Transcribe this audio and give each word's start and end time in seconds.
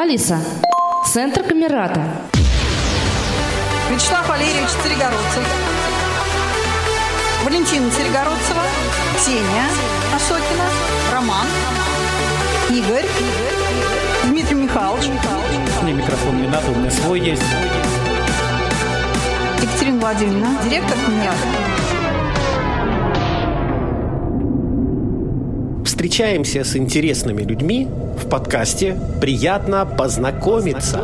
Алиса, 0.00 0.38
центр 1.12 1.42
Камерата. 1.42 2.00
Вячеслав 3.90 4.28
Валерьевич 4.28 4.68
Царегородцев. 4.80 5.44
Валентина 7.44 7.90
Царегородцева. 7.90 8.62
Ксения 9.16 9.66
Осокина. 10.14 10.66
Роман. 11.12 11.46
Игорь. 12.70 13.06
Дмитрий 14.26 14.54
Михайлович. 14.54 15.06
Мне 15.82 15.94
микрофон 15.94 16.42
не 16.42 16.46
надо, 16.46 16.70
у 16.70 16.76
меня 16.76 16.92
свой 16.92 17.18
есть. 17.18 17.42
Екатерина 19.60 19.98
Владимировна. 19.98 20.58
Директор 20.62 20.96
КМИАДа. 21.06 21.36
Встречаемся 25.84 26.62
с 26.62 26.76
интересными 26.76 27.42
людьми 27.42 27.88
в 28.28 28.30
подкасте 28.30 28.94
«Приятно 29.22 29.86
познакомиться». 29.86 31.00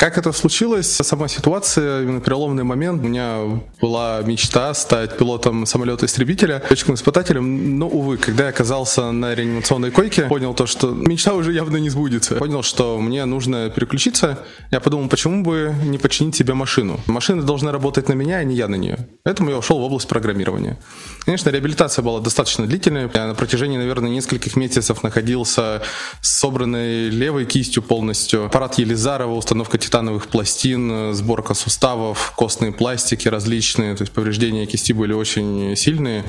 Как 0.00 0.16
это 0.16 0.32
случилось? 0.32 0.90
Сама 0.90 1.28
ситуация, 1.28 2.04
именно 2.04 2.22
переломный 2.22 2.64
момент. 2.64 3.04
У 3.04 3.06
меня 3.06 3.60
была 3.82 4.22
мечта 4.22 4.72
стать 4.72 5.18
пилотом 5.18 5.66
самолета-истребителя, 5.66 6.62
летчиком-испытателем, 6.70 7.78
но, 7.78 7.86
увы, 7.86 8.16
когда 8.16 8.44
я 8.44 8.48
оказался 8.48 9.12
на 9.12 9.34
реанимационной 9.34 9.90
койке, 9.90 10.22
понял 10.22 10.54
то, 10.54 10.64
что 10.64 10.88
мечта 10.92 11.34
уже 11.34 11.52
явно 11.52 11.76
не 11.76 11.90
сбудется. 11.90 12.36
Понял, 12.36 12.62
что 12.62 12.98
мне 12.98 13.26
нужно 13.26 13.68
переключиться. 13.68 14.38
Я 14.70 14.80
подумал, 14.80 15.10
почему 15.10 15.44
бы 15.44 15.74
не 15.84 15.98
починить 15.98 16.34
себе 16.34 16.54
машину? 16.54 16.98
Машина 17.06 17.42
должна 17.42 17.70
работать 17.70 18.08
на 18.08 18.14
меня, 18.14 18.36
а 18.36 18.44
не 18.44 18.54
я 18.54 18.68
на 18.68 18.76
нее. 18.76 19.06
Поэтому 19.22 19.50
я 19.50 19.58
ушел 19.58 19.80
в 19.80 19.82
область 19.82 20.08
программирования. 20.08 20.78
Конечно, 21.26 21.50
реабилитация 21.50 22.02
была 22.02 22.20
достаточно 22.20 22.66
длительной. 22.66 23.10
Я 23.12 23.26
на 23.26 23.34
протяжении, 23.34 23.76
наверное, 23.76 24.08
нескольких 24.08 24.56
месяцев 24.56 25.02
находился 25.02 25.82
с 26.22 26.38
собранной 26.38 27.10
левой 27.10 27.44
кистью 27.44 27.82
полностью. 27.82 28.46
Аппарат 28.46 28.78
Елизарова, 28.78 29.34
установка 29.34 29.76
титановых 29.90 30.28
пластин, 30.28 30.90
э, 30.92 31.12
сборка 31.14 31.54
суставов, 31.54 32.32
костные 32.36 32.70
пластики 32.70 33.26
различные, 33.26 33.96
то 33.96 34.02
есть 34.02 34.12
повреждения 34.12 34.64
кисти 34.66 34.92
были 34.92 35.12
очень 35.12 35.74
сильные, 35.74 36.24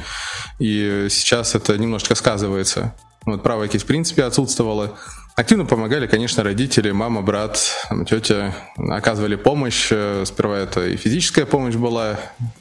и 0.58 1.08
сейчас 1.12 1.54
это 1.54 1.78
немножечко 1.78 2.16
сказывается. 2.16 2.96
Вот 3.26 3.44
правая 3.44 3.68
кисть 3.68 3.84
в 3.84 3.88
принципе 3.88 4.24
отсутствовала. 4.24 4.98
Активно 5.36 5.66
помогали, 5.66 6.08
конечно, 6.08 6.44
родители, 6.44 6.90
мама, 6.90 7.22
брат, 7.22 7.88
тетя 8.08 8.56
оказывали 8.78 9.36
помощь. 9.36 9.90
Э, 9.92 10.24
сперва 10.26 10.58
это 10.58 10.88
и 10.88 10.98
физическая 10.98 11.46
помощь 11.46 11.76
была, 11.76 12.20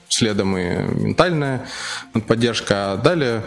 следом 0.08 0.56
и 0.58 0.64
ментальная 1.02 1.66
поддержка, 2.26 2.92
а 2.92 2.96
далее 2.96 3.42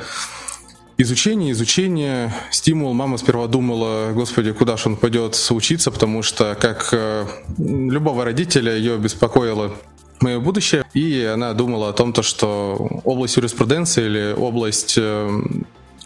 Изучение, 0.97 1.53
изучение, 1.53 2.31
стимул. 2.51 2.93
Мама 2.93 3.17
сперва 3.17 3.47
думала, 3.47 4.11
господи, 4.13 4.51
куда 4.51 4.77
же 4.77 4.89
он 4.89 4.95
пойдет 4.95 5.35
учиться, 5.49 5.89
потому 5.89 6.21
что, 6.21 6.55
как 6.59 6.89
э, 6.91 7.25
любого 7.57 8.23
родителя, 8.23 8.75
ее 8.75 8.97
беспокоило 8.99 9.75
мое 10.21 10.39
будущее, 10.39 10.85
и 10.93 11.23
она 11.23 11.53
думала 11.53 11.89
о 11.89 11.93
том, 11.93 12.13
то, 12.13 12.21
что 12.21 13.01
область 13.03 13.37
юриспруденции 13.37 14.05
или 14.05 14.35
область 14.37 14.93
э, 14.97 15.41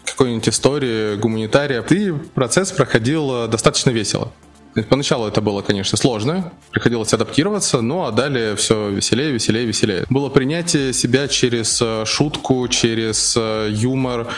какой-нибудь 0.06 0.48
истории, 0.48 1.16
гуманитария, 1.16 1.82
и 1.82 2.12
процесс 2.34 2.72
проходил 2.72 3.46
достаточно 3.46 3.90
весело. 3.90 4.32
Поначалу 4.88 5.26
это 5.26 5.40
было, 5.40 5.62
конечно, 5.62 5.96
сложно, 5.98 6.52
приходилось 6.70 7.12
адаптироваться, 7.12 7.80
ну 7.80 8.04
а 8.04 8.12
далее 8.12 8.56
все 8.56 8.90
веселее, 8.90 9.32
веселее, 9.32 9.66
веселее. 9.66 10.04
Было 10.08 10.28
принятие 10.28 10.92
себя 10.92 11.28
через 11.28 11.80
э, 11.82 12.04
шутку, 12.06 12.66
через 12.68 13.34
э, 13.36 13.68
юмор, 13.70 14.28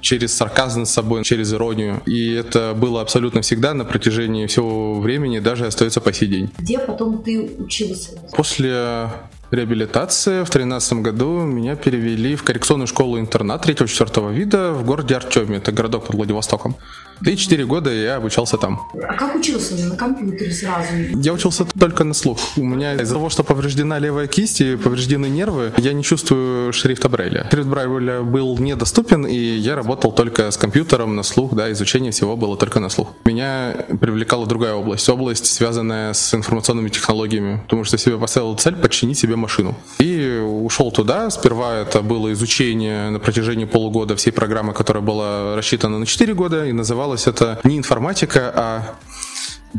через 0.00 0.34
сарказм 0.34 0.84
с 0.84 0.90
собой, 0.90 1.24
через 1.24 1.52
иронию. 1.52 2.02
И 2.06 2.32
это 2.32 2.74
было 2.74 3.00
абсолютно 3.00 3.42
всегда 3.42 3.74
на 3.74 3.84
протяжении 3.84 4.46
всего 4.46 5.00
времени, 5.00 5.38
даже 5.38 5.66
остается 5.66 6.00
по 6.00 6.12
сей 6.12 6.28
день. 6.28 6.50
Где 6.58 6.78
потом 6.78 7.22
ты 7.22 7.40
учился? 7.58 8.12
После 8.32 9.10
реабилитации 9.50 10.42
в 10.42 10.50
2013 10.50 10.92
году 10.94 11.40
меня 11.40 11.76
перевели 11.76 12.36
в 12.36 12.42
коррекционную 12.42 12.86
школу-интернат 12.86 13.66
3-4 13.66 14.32
вида 14.32 14.72
в 14.72 14.84
городе 14.84 15.16
Артеме, 15.16 15.58
это 15.58 15.72
городок 15.72 16.06
под 16.06 16.16
Владивостоком. 16.16 16.76
И 17.24 17.36
4 17.36 17.64
года 17.66 17.90
я 17.92 18.16
обучался 18.16 18.56
там. 18.56 18.80
А 19.02 19.14
как 19.14 19.34
учился? 19.34 19.74
На 19.86 19.96
компьютере 19.96 20.52
сразу? 20.52 20.88
Я 21.14 21.32
учился 21.32 21.64
только 21.78 22.04
на 22.04 22.14
слух. 22.14 22.38
У 22.56 22.64
меня 22.64 22.94
из-за 22.94 23.14
того, 23.14 23.30
что 23.30 23.44
повреждена 23.44 23.98
левая 23.98 24.26
кисть 24.26 24.60
и 24.60 24.76
повреждены 24.76 25.26
нервы, 25.26 25.72
я 25.78 25.92
не 25.92 26.02
чувствую 26.02 26.72
шрифта 26.72 27.08
Брайля. 27.08 27.46
Шрифт 27.50 27.68
Брайля 27.68 28.22
был 28.22 28.58
недоступен, 28.58 29.26
и 29.26 29.36
я 29.36 29.76
работал 29.76 30.12
только 30.12 30.50
с 30.50 30.56
компьютером 30.56 31.16
на 31.16 31.22
слух, 31.22 31.54
да, 31.54 31.70
изучение 31.72 32.12
всего 32.12 32.36
было 32.36 32.56
только 32.56 32.80
на 32.80 32.88
слух. 32.88 33.12
Меня 33.24 33.74
привлекала 34.00 34.46
другая 34.46 34.74
область, 34.74 35.08
область, 35.08 35.46
связанная 35.46 36.12
с 36.12 36.34
информационными 36.34 36.88
технологиями, 36.88 37.60
потому 37.64 37.84
что 37.84 37.98
себе 37.98 38.18
поставил 38.18 38.54
цель 38.56 38.76
подчинить 38.76 39.18
себе 39.18 39.36
машину. 39.36 39.76
И 39.98 40.40
ушел 40.64 40.90
туда. 40.90 41.30
Сперва 41.30 41.74
это 41.76 42.00
было 42.02 42.32
изучение 42.32 43.10
на 43.10 43.18
протяжении 43.18 43.64
полугода 43.64 44.16
всей 44.16 44.30
программы, 44.30 44.72
которая 44.72 45.02
была 45.02 45.56
рассчитана 45.56 45.98
на 45.98 46.06
4 46.06 46.34
года, 46.34 46.66
и 46.66 46.72
называлась 46.72 47.26
это 47.26 47.60
не 47.64 47.78
информатика, 47.78 48.52
а 48.54 48.96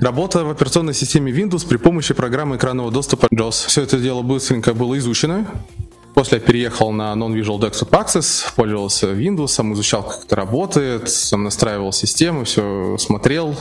Работа 0.01 0.43
в 0.43 0.49
операционной 0.49 0.93
системе 0.93 1.31
Windows 1.31 1.65
при 1.65 1.77
помощи 1.77 2.13
программы 2.13 2.57
экранного 2.57 2.91
доступа 2.91 3.27
JAWS. 3.27 3.67
Все 3.67 3.81
это 3.81 3.97
дело 3.97 4.23
быстренько 4.23 4.73
было 4.73 4.97
изучено. 4.97 5.47
После 6.13 6.37
я 6.37 6.43
переехал 6.43 6.91
на 6.91 7.13
Non-Visual 7.13 7.59
Desktop 7.59 7.91
Access, 7.91 8.45
пользовался 8.55 9.07
Windows, 9.13 9.73
изучал, 9.73 10.03
как 10.03 10.25
это 10.25 10.35
работает, 10.35 11.09
сам 11.09 11.43
настраивал 11.43 11.93
систему, 11.93 12.43
все 12.43 12.97
смотрел, 12.97 13.55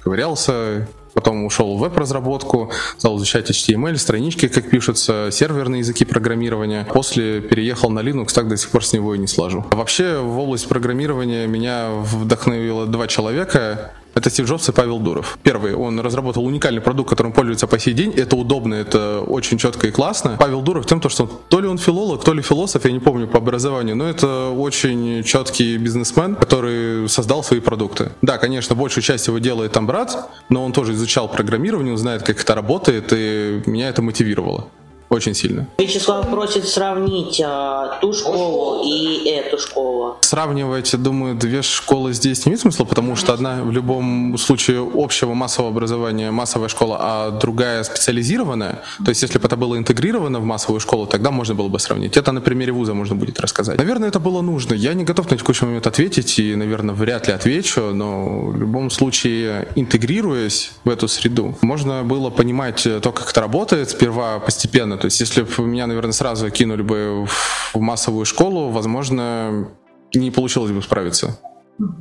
ковырялся, 0.00 0.88
Потом 1.14 1.44
ушел 1.44 1.76
в 1.76 1.80
веб-разработку, 1.80 2.70
стал 2.98 3.16
изучать 3.18 3.50
HTML, 3.50 3.96
странички, 3.96 4.48
как 4.48 4.68
пишутся, 4.70 5.28
серверные 5.30 5.80
языки 5.80 6.04
программирования. 6.04 6.86
После 6.92 7.40
переехал 7.40 7.90
на 7.90 8.00
Linux, 8.00 8.32
так 8.34 8.48
до 8.48 8.56
сих 8.56 8.70
пор 8.70 8.84
с 8.84 8.92
него 8.92 9.14
и 9.14 9.18
не 9.18 9.26
слажу. 9.26 9.64
Вообще 9.70 10.20
в 10.20 10.38
область 10.38 10.68
программирования 10.68 11.46
меня 11.46 11.90
вдохновило 11.90 12.86
два 12.86 13.06
человека. 13.06 13.92
Это 14.14 14.30
Стив 14.30 14.46
Джобс 14.46 14.68
и 14.68 14.72
Павел 14.72 14.98
Дуров. 14.98 15.38
Первый, 15.42 15.74
он 15.74 16.00
разработал 16.00 16.44
уникальный 16.44 16.80
продукт, 16.80 17.10
которым 17.10 17.32
пользуется 17.32 17.66
по 17.66 17.78
сей 17.78 17.94
день. 17.94 18.12
Это 18.16 18.36
удобно, 18.36 18.74
это 18.74 19.20
очень 19.20 19.58
четко 19.58 19.86
и 19.88 19.90
классно. 19.90 20.36
Павел 20.38 20.62
Дуров 20.62 20.86
тем, 20.86 21.00
что 21.08 21.26
то 21.26 21.60
ли 21.60 21.66
он 21.66 21.78
филолог, 21.78 22.24
то 22.24 22.32
ли 22.32 22.42
философ, 22.42 22.84
я 22.84 22.92
не 22.92 23.00
помню 23.00 23.26
по 23.26 23.38
образованию, 23.38 23.96
но 23.96 24.08
это 24.08 24.50
очень 24.50 25.22
четкий 25.24 25.76
бизнесмен, 25.76 26.34
который 26.36 27.08
создал 27.08 27.42
свои 27.42 27.60
продукты. 27.60 28.10
Да, 28.22 28.38
конечно, 28.38 28.74
большую 28.74 29.02
часть 29.02 29.26
его 29.26 29.38
делает 29.38 29.72
там 29.72 29.86
брат, 29.86 30.28
но 30.48 30.64
он 30.64 30.72
тоже 30.72 30.92
изучал 30.92 31.28
программирование, 31.28 31.92
он 31.92 31.98
знает, 31.98 32.22
как 32.22 32.40
это 32.40 32.54
работает, 32.54 33.12
и 33.12 33.62
меня 33.66 33.88
это 33.88 34.02
мотивировало. 34.02 34.68
Очень 35.10 35.34
сильно. 35.34 35.66
Вячеслав 35.78 36.30
просит 36.30 36.68
сравнить 36.68 37.42
а, 37.44 37.98
ту 38.00 38.12
школу 38.12 38.84
и 38.84 39.28
эту 39.28 39.58
школу. 39.58 40.16
Сравнивать, 40.20 40.94
думаю, 41.02 41.34
две 41.34 41.62
школы 41.62 42.12
здесь 42.12 42.46
не 42.46 42.50
имеет 42.50 42.60
смысла, 42.60 42.84
потому 42.84 43.16
что 43.16 43.32
одна 43.32 43.60
в 43.60 43.72
любом 43.72 44.38
случае 44.38 44.88
общего 44.94 45.34
массового 45.34 45.72
образования 45.72 46.30
массовая 46.30 46.68
школа, 46.68 46.98
а 47.00 47.30
другая 47.32 47.82
специализированная. 47.82 48.84
То 49.04 49.08
есть, 49.08 49.22
если 49.22 49.38
бы 49.38 49.46
это 49.46 49.56
было 49.56 49.76
интегрировано 49.76 50.38
в 50.38 50.44
массовую 50.44 50.78
школу, 50.78 51.08
тогда 51.08 51.32
можно 51.32 51.56
было 51.56 51.66
бы 51.66 51.80
сравнить. 51.80 52.16
Это 52.16 52.30
на 52.30 52.40
примере 52.40 52.70
вуза 52.70 52.94
можно 52.94 53.16
будет 53.16 53.40
рассказать. 53.40 53.78
Наверное, 53.78 54.10
это 54.10 54.20
было 54.20 54.42
нужно. 54.42 54.74
Я 54.74 54.94
не 54.94 55.02
готов 55.02 55.28
на 55.28 55.36
текущий 55.36 55.64
момент 55.64 55.88
ответить 55.88 56.38
и, 56.38 56.54
наверное, 56.54 56.94
вряд 56.94 57.26
ли 57.26 57.34
отвечу, 57.34 57.92
но 57.92 58.46
в 58.46 58.56
любом 58.56 58.90
случае, 58.90 59.66
интегрируясь 59.74 60.70
в 60.84 60.88
эту 60.88 61.08
среду, 61.08 61.58
можно 61.62 62.04
было 62.04 62.30
понимать 62.30 62.86
то, 63.02 63.10
как 63.10 63.30
это 63.30 63.40
работает, 63.40 63.90
сперва 63.90 64.38
постепенно 64.38 64.99
то 65.00 65.06
есть, 65.06 65.18
если 65.20 65.42
бы 65.42 65.66
меня, 65.66 65.86
наверное, 65.86 66.12
сразу 66.12 66.50
кинули 66.50 66.82
бы 66.82 67.26
в 67.72 67.80
массовую 67.80 68.26
школу, 68.26 68.68
возможно, 68.68 69.68
не 70.14 70.30
получилось 70.30 70.72
бы 70.72 70.82
справиться. 70.82 71.38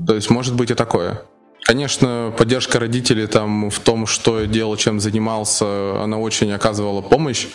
То 0.05 0.15
есть, 0.15 0.29
может 0.29 0.55
быть 0.55 0.71
и 0.71 0.73
такое. 0.73 1.21
Конечно, 1.63 2.33
поддержка 2.37 2.79
родителей 2.79 3.27
там 3.27 3.69
в 3.69 3.79
том, 3.79 4.05
что 4.05 4.41
я 4.41 4.47
делал, 4.47 4.75
чем 4.75 4.99
занимался, 4.99 6.03
она 6.03 6.17
очень 6.17 6.51
оказывала 6.51 7.01
помощь, 7.01 7.47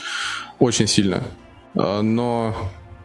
очень 0.58 0.87
сильно. 0.87 1.23
А, 1.76 2.00
но 2.00 2.55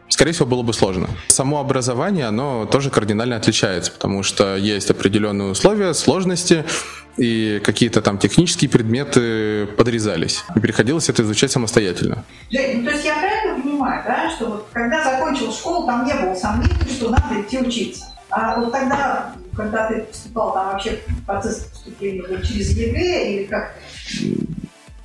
скорее 0.07 0.31
всего, 0.31 0.45
было 0.45 0.61
бы 0.61 0.73
сложно. 0.73 1.09
Само 1.27 1.59
образование, 1.59 2.27
оно 2.27 2.65
тоже 2.65 2.89
кардинально 2.89 3.35
отличается, 3.35 3.91
потому 3.91 4.23
что 4.23 4.55
есть 4.55 4.89
определенные 4.91 5.49
условия, 5.49 5.93
сложности, 5.93 6.63
и 7.19 7.59
какие-то 7.59 8.01
там 8.01 8.17
технические 8.17 8.69
предметы 8.69 9.67
подрезались. 9.77 10.43
И 10.55 10.59
приходилось 10.59 11.09
это 11.09 11.23
изучать 11.23 11.51
самостоятельно. 11.51 12.23
Жень, 12.49 12.81
ну, 12.81 12.85
то 12.85 12.91
есть 12.91 13.05
я 13.05 13.15
правильно 13.15 13.61
понимаю, 13.61 14.03
да, 14.05 14.31
что 14.31 14.45
вот 14.45 14.67
когда 14.71 15.03
закончил 15.03 15.51
школу, 15.51 15.85
там 15.85 16.05
не 16.05 16.13
было 16.13 16.33
сомнений, 16.33 16.89
что 16.89 17.09
надо 17.09 17.41
идти 17.41 17.59
учиться. 17.59 18.05
А 18.29 18.59
вот 18.59 18.71
тогда, 18.71 19.33
когда 19.55 19.87
ты 19.87 20.01
поступал, 20.01 20.53
там 20.53 20.67
вообще 20.67 20.99
процесс 21.25 21.65
поступления 21.65 22.21
был 22.21 22.41
через 22.41 22.69
ЕГЭ 22.77 23.33
или 23.33 23.43
как? 23.45 23.75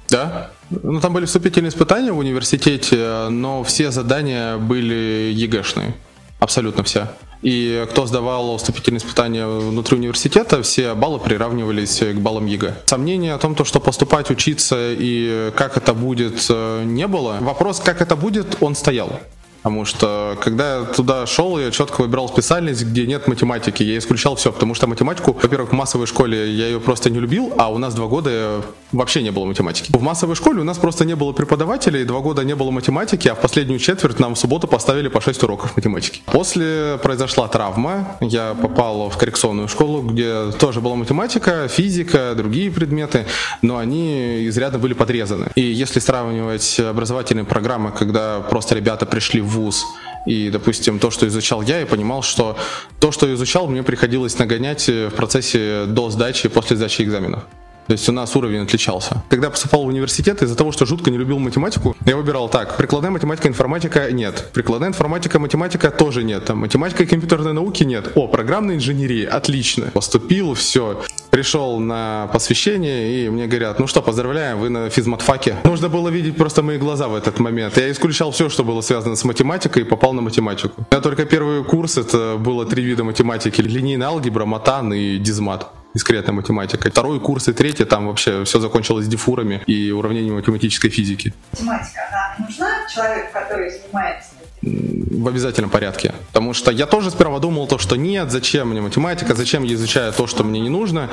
Да, 0.08 0.50
Ну, 0.70 1.00
там 1.00 1.12
были 1.12 1.24
вступительные 1.24 1.70
испытания 1.70 2.12
в 2.12 2.18
университете, 2.18 3.28
но 3.30 3.64
все 3.64 3.90
задания 3.90 4.58
были 4.58 5.32
ЕГЭшные. 5.34 5.94
Абсолютно 6.38 6.84
все. 6.84 7.08
И 7.44 7.86
кто 7.90 8.06
сдавал 8.06 8.56
вступительные 8.56 8.98
испытания 8.98 9.46
внутри 9.46 9.98
университета, 9.98 10.62
все 10.62 10.94
баллы 10.94 11.18
приравнивались 11.18 11.98
к 11.98 12.14
баллам 12.14 12.46
ЕГЭ. 12.46 12.74
Сомнений 12.86 13.28
о 13.28 13.38
том, 13.38 13.54
то, 13.54 13.64
что 13.64 13.80
поступать, 13.80 14.30
учиться 14.30 14.92
и 14.92 15.52
как 15.54 15.76
это 15.76 15.92
будет, 15.92 16.46
э, 16.48 16.82
не 16.84 17.06
было. 17.06 17.36
Вопрос, 17.42 17.80
как 17.80 18.00
это 18.00 18.16
будет, 18.16 18.56
он 18.62 18.74
стоял. 18.74 19.20
Потому 19.64 19.86
что, 19.86 20.36
когда 20.42 20.80
я 20.80 20.84
туда 20.84 21.26
шел, 21.26 21.58
я 21.58 21.70
четко 21.70 22.02
выбирал 22.02 22.28
специальность, 22.28 22.84
где 22.84 23.06
нет 23.06 23.26
математики. 23.26 23.82
Я 23.82 23.96
исключал 23.96 24.36
все, 24.36 24.52
потому 24.52 24.74
что 24.74 24.86
математику, 24.86 25.32
во-первых, 25.32 25.70
в 25.70 25.72
массовой 25.72 26.06
школе 26.06 26.52
я 26.52 26.66
ее 26.66 26.80
просто 26.80 27.08
не 27.08 27.18
любил, 27.18 27.50
а 27.56 27.72
у 27.72 27.78
нас 27.78 27.94
два 27.94 28.06
года 28.06 28.60
вообще 28.92 29.22
не 29.22 29.30
было 29.30 29.46
математики. 29.46 29.90
В 29.90 30.02
массовой 30.02 30.36
школе 30.36 30.60
у 30.60 30.64
нас 30.64 30.76
просто 30.76 31.06
не 31.06 31.16
было 31.16 31.32
преподавателей, 31.32 32.04
два 32.04 32.20
года 32.20 32.44
не 32.44 32.54
было 32.54 32.70
математики, 32.70 33.26
а 33.26 33.34
в 33.34 33.40
последнюю 33.40 33.78
четверть 33.78 34.20
нам 34.20 34.34
в 34.34 34.38
субботу 34.38 34.68
поставили 34.68 35.08
по 35.08 35.22
6 35.22 35.42
уроков 35.44 35.74
математики. 35.76 36.20
После 36.26 36.98
произошла 37.02 37.48
травма, 37.48 38.18
я 38.20 38.54
попал 38.60 39.08
в 39.08 39.16
коррекционную 39.16 39.68
школу, 39.68 40.02
где 40.02 40.52
тоже 40.58 40.82
была 40.82 40.94
математика, 40.94 41.68
физика, 41.68 42.34
другие 42.36 42.70
предметы, 42.70 43.24
но 43.62 43.78
они 43.78 44.46
изрядно 44.46 44.78
были 44.78 44.92
подрезаны. 44.92 45.46
И 45.54 45.62
если 45.62 46.00
сравнивать 46.00 46.78
образовательные 46.78 47.46
программы, 47.46 47.92
когда 47.92 48.40
просто 48.40 48.74
ребята 48.74 49.06
пришли 49.06 49.40
в 49.40 49.53
вуз, 49.54 49.84
и, 50.26 50.50
допустим, 50.50 50.98
то, 50.98 51.10
что 51.10 51.26
изучал 51.26 51.62
я, 51.62 51.80
я 51.80 51.86
понимал, 51.86 52.22
что 52.22 52.56
то, 52.98 53.12
что 53.12 53.32
изучал, 53.34 53.66
мне 53.66 53.82
приходилось 53.82 54.38
нагонять 54.38 54.88
в 54.88 55.10
процессе 55.10 55.84
до 55.86 56.10
сдачи 56.10 56.46
и 56.46 56.48
после 56.50 56.76
сдачи 56.76 57.02
экзаменов. 57.02 57.44
То 57.86 57.92
есть 57.92 58.08
у 58.08 58.12
нас 58.12 58.34
уровень 58.34 58.62
отличался. 58.62 59.22
Когда 59.28 59.50
поступал 59.50 59.84
в 59.84 59.88
университет, 59.88 60.42
из-за 60.42 60.56
того, 60.56 60.72
что 60.72 60.86
жутко 60.86 61.10
не 61.10 61.18
любил 61.18 61.38
математику, 61.38 61.96
я 62.06 62.16
выбирал 62.16 62.48
так. 62.48 62.76
Прикладная 62.76 63.10
математика, 63.10 63.48
информатика 63.48 64.10
нет. 64.10 64.50
Прикладная 64.52 64.88
информатика, 64.88 65.38
математика 65.38 65.90
тоже 65.90 66.24
нет. 66.24 66.44
Там 66.46 66.58
математика 66.58 67.02
и 67.02 67.06
компьютерной 67.06 67.52
науки 67.52 67.84
нет. 67.84 68.12
О, 68.14 68.26
программная 68.26 68.76
инженерия, 68.76 69.28
отлично. 69.28 69.90
Поступил, 69.92 70.54
все. 70.54 71.02
Пришел 71.30 71.80
на 71.80 72.28
посвящение, 72.32 73.26
и 73.26 73.28
мне 73.28 73.46
говорят, 73.46 73.78
ну 73.80 73.86
что, 73.86 74.02
поздравляем, 74.02 74.58
вы 74.58 74.68
на 74.68 74.88
физматфаке. 74.88 75.56
Нужно 75.64 75.88
было 75.88 76.08
видеть 76.08 76.36
просто 76.36 76.62
мои 76.62 76.78
глаза 76.78 77.08
в 77.08 77.14
этот 77.14 77.40
момент. 77.40 77.76
Я 77.76 77.90
исключал 77.90 78.30
все, 78.30 78.48
что 78.48 78.64
было 78.64 78.80
связано 78.80 79.16
с 79.16 79.24
математикой, 79.24 79.82
и 79.82 79.84
попал 79.84 80.12
на 80.12 80.22
математику. 80.22 80.86
У 80.90 80.94
меня 80.94 81.02
только 81.02 81.24
первый 81.24 81.64
курс, 81.64 81.98
это 81.98 82.36
было 82.38 82.64
три 82.64 82.84
вида 82.84 83.04
математики. 83.04 83.60
Линейная 83.60 84.08
алгебра, 84.08 84.44
матан 84.44 84.92
и 84.92 85.18
дизмат 85.18 85.70
дискретная 85.94 86.34
математика. 86.34 86.90
Второй 86.90 87.20
курс 87.20 87.48
и 87.48 87.52
третий, 87.52 87.84
там 87.84 88.06
вообще 88.06 88.44
все 88.44 88.60
закончилось 88.60 89.06
дифурами 89.06 89.62
и 89.66 89.90
уравнениями 89.90 90.36
математической 90.36 90.90
физики. 90.90 91.32
Математика, 91.52 92.00
она 92.10 92.46
нужна 92.46 92.88
человеку, 92.92 93.32
который 93.32 93.70
занимается 93.70 94.30
в 94.62 95.28
обязательном 95.28 95.70
порядке. 95.70 96.14
Потому 96.28 96.54
что 96.54 96.70
я 96.70 96.86
тоже 96.86 97.10
сперва 97.10 97.38
думал 97.38 97.66
то, 97.66 97.78
что 97.78 97.96
нет, 97.96 98.30
зачем 98.30 98.68
мне 98.68 98.80
математика, 98.80 99.34
зачем 99.34 99.62
я 99.62 99.74
изучаю 99.74 100.12
то, 100.12 100.26
что 100.26 100.44
мне 100.44 100.60
не 100.60 100.70
нужно. 100.70 101.10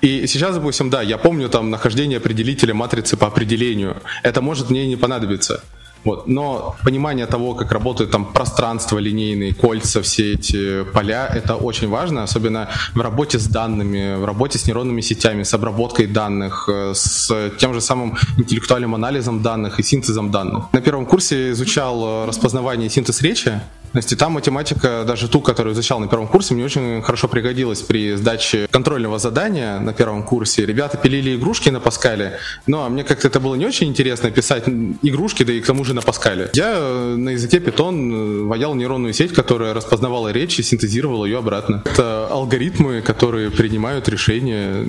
И 0.00 0.26
сейчас, 0.26 0.54
допустим, 0.56 0.90
да, 0.90 1.02
я 1.02 1.18
помню 1.18 1.48
там 1.48 1.70
нахождение 1.70 2.18
определителя 2.18 2.74
матрицы 2.74 3.16
по 3.16 3.26
определению. 3.26 4.02
Это 4.22 4.40
может 4.40 4.70
мне 4.70 4.86
не 4.86 4.96
понадобиться. 4.96 5.62
Вот. 6.04 6.26
Но 6.26 6.76
понимание 6.84 7.26
того, 7.26 7.54
как 7.54 7.72
работают 7.72 8.10
там 8.10 8.24
пространство 8.24 8.98
линейные, 8.98 9.52
кольца, 9.54 10.00
все 10.00 10.34
эти 10.34 10.84
поля, 10.84 11.26
это 11.26 11.56
очень 11.56 11.88
важно, 11.88 12.22
особенно 12.22 12.68
в 12.94 13.00
работе 13.00 13.38
с 13.38 13.46
данными, 13.46 14.16
в 14.16 14.24
работе 14.24 14.58
с 14.58 14.66
нейронными 14.66 15.00
сетями, 15.02 15.42
с 15.42 15.54
обработкой 15.54 16.06
данных, 16.06 16.68
э, 16.72 16.92
с 16.94 17.50
тем 17.58 17.74
же 17.74 17.80
самым 17.80 18.16
интеллектуальным 18.38 18.94
анализом 18.94 19.42
данных 19.42 19.80
и 19.80 19.82
синтезом 19.82 20.30
данных. 20.30 20.64
На 20.72 20.80
первом 20.80 21.06
курсе 21.06 21.50
изучал 21.50 22.24
э, 22.24 22.26
распознавание 22.26 22.86
и 22.86 22.90
синтез 22.90 23.22
речи, 23.22 23.60
то 23.92 23.98
есть 23.98 24.12
и 24.12 24.16
там 24.16 24.32
математика, 24.32 25.04
даже 25.06 25.28
ту, 25.28 25.40
которую 25.40 25.74
изучал 25.74 25.98
на 25.98 26.06
первом 26.06 26.28
курсе, 26.28 26.54
мне 26.54 26.64
очень 26.64 27.02
хорошо 27.02 27.28
пригодилась 27.28 27.82
при 27.82 28.14
сдаче 28.14 28.68
контрольного 28.70 29.18
задания 29.18 29.80
на 29.80 29.92
первом 29.92 30.22
курсе. 30.22 30.64
Ребята 30.64 30.96
пилили 30.96 31.36
игрушки 31.36 31.70
на 31.70 31.80
Паскале, 31.80 32.38
но 32.66 32.88
мне 32.88 33.04
как-то 33.04 33.28
это 33.28 33.40
было 33.40 33.56
не 33.56 33.66
очень 33.66 33.88
интересно 33.88 34.30
писать 34.30 34.64
игрушки, 35.02 35.42
да 35.42 35.52
и 35.52 35.60
к 35.60 35.66
тому 35.66 35.84
же 35.84 35.94
на 35.94 36.02
Паскале. 36.02 36.50
Я 36.54 36.72
э, 36.76 37.14
на 37.16 37.30
языке 37.30 37.58
Python 37.58 38.12
э, 38.12 38.44
ваял 38.44 38.74
нейронную 38.74 39.12
сеть, 39.12 39.32
которая 39.32 39.74
распознавала 39.74 40.28
речь 40.28 40.58
и 40.58 40.62
синтезировала 40.62 41.24
ее 41.24 41.38
обратно. 41.38 41.82
Это 41.84 42.28
алгоритмы, 42.28 43.02
которые 43.02 43.50
принимают 43.50 44.08
решения 44.08 44.86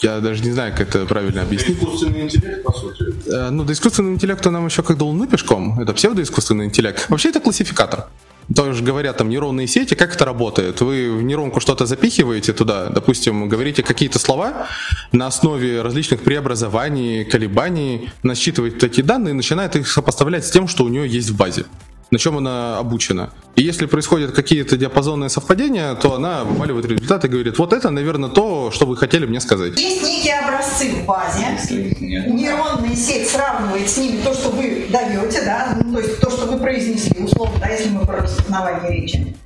я 0.00 0.20
даже 0.20 0.42
не 0.42 0.52
знаю, 0.52 0.72
как 0.76 0.88
это 0.88 1.06
правильно 1.06 1.42
объяснить. 1.42 1.76
Это 1.76 1.84
искусственный 1.84 2.22
интеллект, 2.22 2.62
по 2.62 2.72
сути. 2.72 3.04
Э, 3.26 3.50
ну, 3.50 3.64
до 3.64 3.72
искусственного 3.72 4.14
интеллекта 4.14 4.50
нам 4.50 4.66
еще 4.66 4.82
как 4.82 4.98
до 4.98 5.04
Луны 5.04 5.26
пешком. 5.26 5.80
Это 5.80 5.92
псевдоискусственный 5.92 6.66
интеллект. 6.66 7.08
Вообще 7.08 7.30
это 7.30 7.40
классификатор. 7.40 8.06
Тоже 8.54 8.82
говорят 8.82 9.16
там 9.16 9.30
нейронные 9.30 9.66
сети, 9.66 9.94
как 9.94 10.14
это 10.14 10.24
работает? 10.24 10.80
Вы 10.82 11.10
в 11.10 11.22
нейронку 11.22 11.60
что-то 11.60 11.86
запихиваете 11.86 12.52
туда, 12.52 12.88
допустим, 12.88 13.48
говорите 13.48 13.82
какие-то 13.82 14.18
слова, 14.18 14.66
на 15.12 15.26
основе 15.26 15.80
различных 15.80 16.20
преобразований, 16.22 17.24
колебаний, 17.24 18.10
насчитывает 18.22 18.78
такие 18.78 19.02
данные 19.02 19.30
и 19.30 19.34
начинает 19.34 19.76
их 19.76 19.88
сопоставлять 19.88 20.44
с 20.44 20.50
тем, 20.50 20.68
что 20.68 20.84
у 20.84 20.88
нее 20.88 21.08
есть 21.08 21.30
в 21.30 21.36
базе 21.36 21.64
на 22.10 22.18
чем 22.18 22.38
она 22.38 22.78
обучена. 22.78 23.30
И 23.56 23.62
если 23.62 23.86
происходят 23.86 24.32
какие-то 24.32 24.76
диапазонные 24.76 25.30
совпадения, 25.30 25.94
то 25.94 26.14
она 26.14 26.44
вываливает 26.44 26.86
результат 26.86 27.24
и 27.24 27.28
говорит, 27.28 27.58
вот 27.58 27.72
это, 27.72 27.90
наверное, 27.90 28.28
то, 28.28 28.70
что 28.70 28.86
вы 28.86 28.96
хотели 28.96 29.26
мне 29.26 29.40
сказать. 29.40 29.78
Есть 29.78 30.02
некие 30.02 30.40
образцы 30.40 30.90
в 30.90 31.06
базе. 31.06 31.46
Нейронная 32.00 32.96
сеть 32.96 33.28
сравнивает 33.28 33.88
с 33.88 33.96
ними 33.96 34.22
то, 34.22 34.34
что 34.34 34.50
вы 34.50 34.86
даете, 34.90 35.42
да, 35.42 35.76
ну, 35.84 35.94
то 35.94 36.00
есть 36.00 36.20
то, 36.20 36.30
что 36.30 36.46
вы 36.46 36.58
произнесли, 36.58 37.24
условно, 37.24 37.58
да, 37.60 37.68
если 37.68 37.90
мы 37.90 38.04
про 38.04 38.22
распознавание 38.22 38.90
речи. 38.90 39.36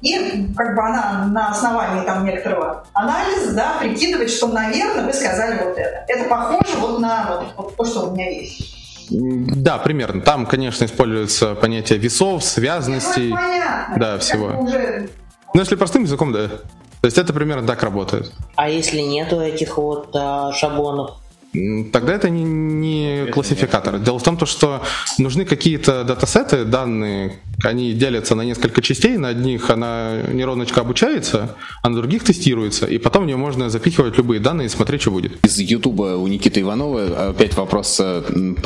И 0.00 0.46
как 0.56 0.76
бы 0.76 0.82
она 0.82 1.26
на 1.26 1.50
основании 1.50 2.04
там 2.06 2.24
некоторого 2.24 2.86
анализа, 2.92 3.52
да, 3.54 3.78
прикидывает, 3.80 4.30
что, 4.30 4.46
наверное, 4.46 5.06
вы 5.06 5.12
сказали 5.12 5.58
вот 5.64 5.76
это. 5.76 6.04
Это 6.06 6.28
похоже 6.28 6.76
вот 6.78 7.00
на 7.00 7.26
вот, 7.26 7.46
вот 7.56 7.76
то, 7.76 7.84
что 7.84 8.08
у 8.08 8.12
меня 8.12 8.30
есть. 8.30 8.77
Да, 9.10 9.78
примерно. 9.78 10.20
Там, 10.20 10.46
конечно, 10.46 10.84
используется 10.84 11.54
понятие 11.54 11.98
весов, 11.98 12.44
связанностей. 12.44 13.28
Ну, 13.28 13.36
понятно. 13.36 13.96
Да, 13.98 14.18
всего. 14.18 14.46
Уже... 14.60 15.08
Ну, 15.54 15.60
если 15.60 15.76
простым 15.76 16.02
языком, 16.04 16.32
да. 16.32 16.48
То 16.48 17.04
есть 17.04 17.16
это 17.16 17.32
примерно 17.32 17.66
так 17.66 17.82
работает. 17.82 18.32
А 18.56 18.68
если 18.68 19.00
нету 19.00 19.40
этих 19.40 19.78
вот 19.78 20.10
а, 20.14 20.52
шаблонов? 20.52 21.16
Тогда 21.52 22.14
это 22.14 22.28
не, 22.28 22.44
не 22.44 23.26
классификатор. 23.32 23.98
Дело 23.98 24.18
в 24.18 24.22
том, 24.22 24.38
что 24.46 24.82
нужны 25.18 25.44
какие-то 25.46 26.04
датасеты, 26.04 26.64
данные, 26.64 27.38
они 27.64 27.92
делятся 27.94 28.34
на 28.34 28.42
несколько 28.42 28.82
частей. 28.82 29.16
На 29.16 29.28
одних 29.28 29.70
она 29.70 30.22
нейроночка 30.30 30.82
обучается, 30.82 31.56
а 31.82 31.88
на 31.88 31.96
других 31.96 32.22
тестируется. 32.22 32.86
И 32.86 32.98
потом 32.98 33.24
в 33.24 33.26
нее 33.26 33.36
можно 33.36 33.70
запихивать 33.70 34.18
любые 34.18 34.40
данные 34.40 34.66
и 34.66 34.68
смотреть, 34.68 35.02
что 35.02 35.10
будет. 35.10 35.44
Из 35.44 35.58
Ютуба 35.58 36.16
у 36.16 36.26
Никиты 36.26 36.60
Иванова 36.60 37.30
опять 37.30 37.56
вопрос, 37.56 37.98
э, 37.98 38.22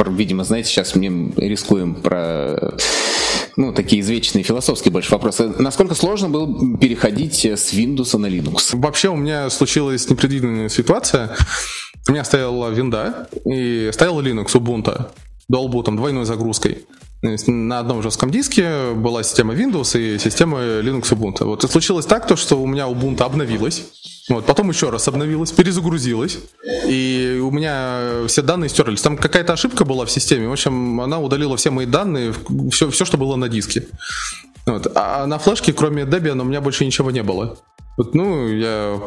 видимо, 0.08 0.44
знаете, 0.44 0.68
сейчас 0.68 0.96
мы 0.96 1.32
рискуем 1.36 1.94
про 1.94 2.74
ну, 3.56 3.72
такие 3.72 4.00
извечные 4.02 4.42
философские 4.42 4.92
больше 4.92 5.12
вопросы. 5.12 5.52
Насколько 5.58 5.94
сложно 5.94 6.28
было 6.28 6.78
переходить 6.78 7.44
с 7.44 7.72
Windows 7.72 8.16
на 8.18 8.26
Linux? 8.26 8.70
Вообще 8.72 9.08
у 9.08 9.16
меня 9.16 9.50
случилась 9.50 10.08
непредвиденная 10.08 10.68
ситуация. 10.68 11.36
У 12.08 12.12
меня 12.12 12.24
стояла 12.24 12.68
винда 12.70 13.28
и 13.44 13.90
стоял 13.92 14.20
Linux 14.20 14.52
Ubuntu 14.54 15.10
долбу 15.48 15.82
там 15.82 15.96
двойной 15.96 16.24
загрузкой. 16.24 16.86
На 17.22 17.78
одном 17.78 18.02
жестком 18.02 18.30
диске 18.32 18.92
была 18.94 19.22
система 19.22 19.54
Windows 19.54 19.96
и 19.96 20.18
система 20.18 20.58
Linux 20.58 21.12
Ubuntu. 21.12 21.44
Вот 21.44 21.62
и 21.62 21.68
случилось 21.68 22.06
так, 22.06 22.26
то, 22.26 22.34
что 22.34 22.60
у 22.60 22.66
меня 22.66 22.88
Ubuntu 22.88 23.22
обновилась. 23.22 23.84
Вот, 24.28 24.46
потом 24.46 24.70
еще 24.70 24.90
раз 24.90 25.06
обновилась, 25.08 25.52
перезагрузилась, 25.52 26.38
и 26.86 27.40
у 27.42 27.50
меня 27.50 28.26
все 28.28 28.42
данные 28.42 28.70
стерлись. 28.70 29.02
Там 29.02 29.16
какая-то 29.16 29.52
ошибка 29.52 29.84
была 29.84 30.04
в 30.04 30.10
системе. 30.10 30.48
В 30.48 30.52
общем, 30.52 31.00
она 31.00 31.20
удалила 31.20 31.56
все 31.56 31.70
мои 31.70 31.86
данные, 31.86 32.32
все, 32.70 32.90
все 32.90 33.04
что 33.04 33.16
было 33.16 33.36
на 33.36 33.48
диске. 33.48 33.86
Вот. 34.66 34.90
А 34.94 35.26
на 35.26 35.38
флешке, 35.38 35.72
кроме 35.72 36.02
Debian, 36.02 36.40
у 36.40 36.44
меня 36.44 36.60
больше 36.60 36.84
ничего 36.84 37.10
не 37.10 37.22
было. 37.22 37.58
Вот, 37.96 38.14
ну, 38.14 38.48
я 38.48 39.00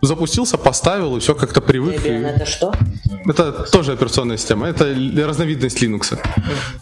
запустился, 0.00 0.56
поставил, 0.58 1.16
и 1.16 1.20
все 1.20 1.34
как-то 1.34 1.60
привык. 1.60 2.00
Debian 2.04 2.36
это 2.36 2.46
что? 2.46 2.72
Это 3.26 3.52
тоже 3.70 3.92
операционная 3.92 4.36
система, 4.36 4.68
это 4.68 4.94
разновидность 5.26 5.82
Linux. 5.82 6.18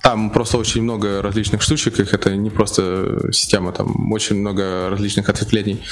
Там 0.03 0.31
просто 0.31 0.59
очень 0.59 0.83
много 0.83 1.23
различных 1.23 1.63
штучек, 1.63 1.99
их 1.99 2.13
это 2.13 2.37
не 2.37 2.51
просто 2.51 3.31
система, 3.33 3.73
там 3.73 4.13
очень 4.13 4.37
много 4.37 4.91
различных 4.91 5.29
ответвлений. 5.29 5.83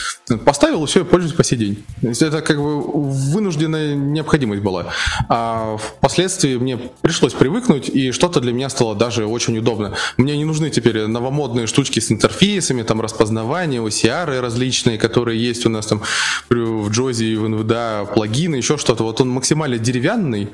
Поставил, 0.44 0.84
и 0.84 0.86
все, 0.86 1.04
пользуюсь 1.04 1.34
по 1.34 1.44
сей 1.44 1.56
день. 1.56 1.84
Это 2.02 2.42
как 2.42 2.58
бы 2.58 2.82
вынужденная 2.82 3.94
необходимость 3.94 4.62
была. 4.62 4.86
А 5.28 5.76
впоследствии 5.76 6.56
мне 6.56 6.76
пришлось 6.76 7.32
привыкнуть, 7.32 7.88
и 7.88 8.12
что-то 8.12 8.40
для 8.40 8.52
меня 8.52 8.68
стало 8.68 8.94
даже 8.94 9.26
очень 9.26 9.56
удобно. 9.58 9.94
Мне 10.16 10.36
не 10.36 10.44
нужны 10.44 10.70
теперь 10.70 11.06
новомодные 11.06 11.66
штучки 11.66 12.00
с 12.00 12.12
интерфейсами, 12.12 12.82
там 12.82 13.00
распознавание, 13.00 13.80
OCR 13.80 14.40
различные, 14.40 14.98
которые 14.98 15.42
есть 15.42 15.64
у 15.66 15.68
нас 15.68 15.86
там 15.86 16.02
в 16.50 16.90
Joy 16.90 17.13
Noise, 17.14 17.36
в 17.36 17.44
NVDA 17.44 18.14
плагины, 18.14 18.56
еще 18.56 18.76
что-то. 18.76 19.04
Вот 19.04 19.20
он 19.20 19.28
максимально 19.28 19.78
деревянный, 19.78 20.48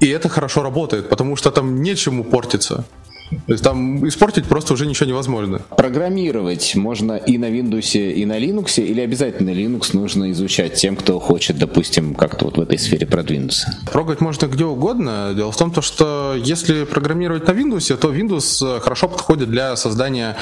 И 0.00 0.08
это 0.08 0.28
хорошо 0.28 0.62
работает, 0.62 1.08
потому 1.08 1.36
что 1.36 1.50
там 1.50 1.82
нечему 1.82 2.24
портиться. 2.24 2.84
То 3.30 3.52
есть 3.52 3.64
там 3.64 4.06
испортить 4.06 4.46
просто 4.46 4.74
уже 4.74 4.86
ничего 4.86 5.08
невозможно. 5.08 5.60
Программировать 5.76 6.74
можно 6.76 7.16
и 7.16 7.38
на 7.38 7.46
Windows, 7.46 8.12
и 8.12 8.24
на 8.24 8.38
Linux, 8.38 8.82
или 8.82 9.00
обязательно 9.00 9.50
Linux 9.50 9.90
нужно 9.92 10.30
изучать 10.32 10.74
тем, 10.74 10.96
кто 10.96 11.18
хочет, 11.18 11.58
допустим, 11.58 12.14
как-то 12.14 12.46
вот 12.46 12.58
в 12.58 12.60
этой 12.60 12.78
сфере 12.78 13.06
продвинуться? 13.06 13.78
Трогать 13.90 14.20
можно 14.20 14.46
где 14.46 14.64
угодно. 14.64 15.32
Дело 15.34 15.52
в 15.52 15.56
том, 15.56 15.70
то, 15.70 15.82
что 15.82 16.34
если 16.36 16.84
программировать 16.84 17.46
на 17.46 17.52
Windows, 17.52 17.96
то 17.96 18.12
Windows 18.12 18.80
хорошо 18.80 19.08
подходит 19.08 19.50
для 19.50 19.76
создания 19.76 20.36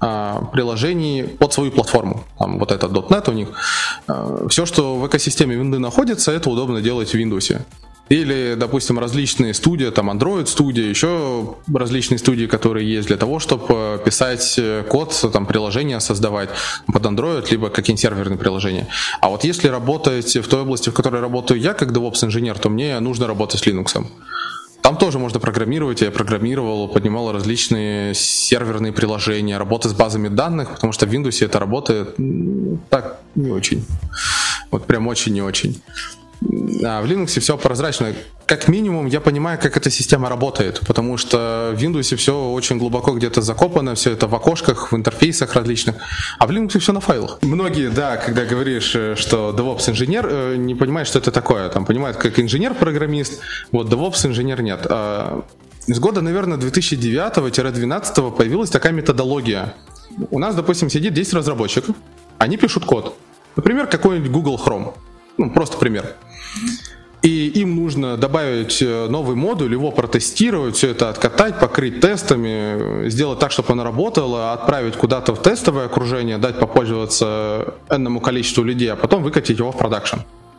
а, 0.00 0.42
приложений 0.52 1.24
под 1.38 1.52
свою 1.52 1.70
платформу. 1.70 2.24
Там 2.38 2.58
вот 2.58 2.72
это 2.72 2.86
.NET 2.86 3.30
у 3.30 3.32
них. 3.32 3.48
А, 4.06 4.46
все, 4.48 4.66
что 4.66 4.96
в 4.96 5.06
экосистеме 5.06 5.56
Windows 5.56 5.78
находится, 5.78 6.32
это 6.32 6.50
удобно 6.50 6.80
делать 6.80 7.10
в 7.10 7.14
Windows. 7.14 7.60
Или, 8.10 8.54
допустим, 8.58 8.98
различные 8.98 9.54
студии, 9.54 9.88
там 9.90 10.10
Android 10.10 10.46
студия, 10.46 10.84
еще 10.84 11.54
различные 11.72 12.18
студии, 12.18 12.46
которые 12.46 12.92
есть 12.92 13.06
для 13.06 13.16
того, 13.16 13.38
чтобы 13.38 14.02
писать 14.04 14.58
код, 14.88 15.30
там 15.32 15.46
приложения 15.46 16.00
создавать 16.00 16.50
под 16.92 17.02
Android, 17.06 17.46
либо 17.50 17.70
какие-нибудь 17.70 18.00
серверные 18.00 18.36
приложения. 18.36 18.88
А 19.20 19.28
вот 19.28 19.44
если 19.44 19.68
работать 19.68 20.36
в 20.36 20.48
той 20.48 20.62
области, 20.62 20.90
в 20.90 20.92
которой 20.92 21.20
работаю 21.20 21.60
я, 21.60 21.72
как 21.72 21.92
DevOps-инженер, 21.92 22.58
то 22.58 22.68
мне 22.68 22.98
нужно 22.98 23.28
работать 23.28 23.60
с 23.60 23.66
Linux. 23.66 24.04
Там 24.82 24.96
тоже 24.96 25.20
можно 25.20 25.38
программировать. 25.38 26.00
Я 26.00 26.10
программировал, 26.10 26.88
поднимал 26.88 27.30
различные 27.30 28.14
серверные 28.14 28.92
приложения, 28.92 29.56
работы 29.56 29.88
с 29.88 29.92
базами 29.92 30.26
данных, 30.26 30.72
потому 30.72 30.92
что 30.92 31.06
в 31.06 31.10
Windows 31.10 31.44
это 31.44 31.60
работает 31.60 32.16
так 32.88 33.20
не 33.36 33.52
очень. 33.52 33.84
Вот 34.72 34.86
прям 34.86 35.06
очень 35.06 35.32
не 35.32 35.42
очень. 35.42 35.80
А 36.42 37.02
в 37.02 37.04
Linux 37.04 37.38
все 37.40 37.58
прозрачно. 37.58 38.14
Как 38.46 38.66
минимум, 38.66 39.06
я 39.06 39.20
понимаю, 39.20 39.58
как 39.60 39.76
эта 39.76 39.90
система 39.90 40.28
работает, 40.28 40.80
потому 40.86 41.16
что 41.18 41.72
в 41.74 41.78
Windows 41.78 42.16
все 42.16 42.50
очень 42.50 42.78
глубоко 42.78 43.12
где-то 43.12 43.42
закопано, 43.42 43.94
все 43.94 44.12
это 44.12 44.26
в 44.26 44.34
окошках, 44.34 44.90
в 44.90 44.96
интерфейсах 44.96 45.54
различных, 45.54 45.96
а 46.38 46.46
в 46.46 46.50
Linux 46.50 46.78
все 46.78 46.92
на 46.92 47.00
файлах. 47.00 47.38
Многие, 47.42 47.90
да, 47.90 48.16
когда 48.16 48.44
говоришь, 48.44 48.92
э, 48.96 49.14
что 49.16 49.54
DevOps 49.56 49.90
инженер, 49.90 50.26
э, 50.28 50.56
не 50.56 50.74
понимают, 50.74 51.08
что 51.08 51.18
это 51.18 51.30
такое. 51.30 51.68
Там 51.68 51.84
понимают, 51.84 52.16
как 52.16 52.40
инженер-программист, 52.40 53.40
вот 53.70 53.88
DevOps 53.88 54.26
инженер 54.26 54.62
нет. 54.62 54.86
А 54.88 55.44
с 55.86 55.98
года, 55.98 56.20
наверное, 56.22 56.58
2009-2012 56.58 58.36
появилась 58.36 58.70
такая 58.70 58.92
методология. 58.92 59.74
У 60.30 60.38
нас, 60.38 60.54
допустим, 60.54 60.90
сидит 60.90 61.14
10 61.14 61.34
разработчиков, 61.34 61.94
они 62.38 62.56
пишут 62.56 62.84
код. 62.84 63.16
Например, 63.56 63.86
какой-нибудь 63.86 64.30
Google 64.30 64.60
Chrome. 64.64 64.94
Ну, 65.40 65.48
просто 65.48 65.78
пример. 65.78 66.16
И 67.22 67.48
им 67.48 67.74
нужно 67.74 68.18
добавить 68.18 68.82
э, 68.82 69.06
новый 69.08 69.36
модуль, 69.36 69.72
его 69.72 69.90
протестировать, 69.90 70.76
все 70.76 70.90
это 70.90 71.08
откатать, 71.08 71.58
покрыть 71.58 72.00
тестами, 72.00 73.08
сделать 73.08 73.38
так, 73.38 73.50
чтобы 73.50 73.72
оно 73.72 73.82
работало, 73.84 74.52
отправить 74.52 74.96
куда-то 74.96 75.34
в 75.34 75.40
тестовое 75.42 75.86
окружение, 75.86 76.36
дать 76.36 76.58
попользоваться 76.58 77.74
энному 77.88 78.20
количеству 78.20 78.62
людей, 78.64 78.92
а 78.92 78.96
потом 78.96 79.22
выкатить 79.22 79.58
его 79.58 79.72
в 79.72 79.78
продакшн. 79.78 80.18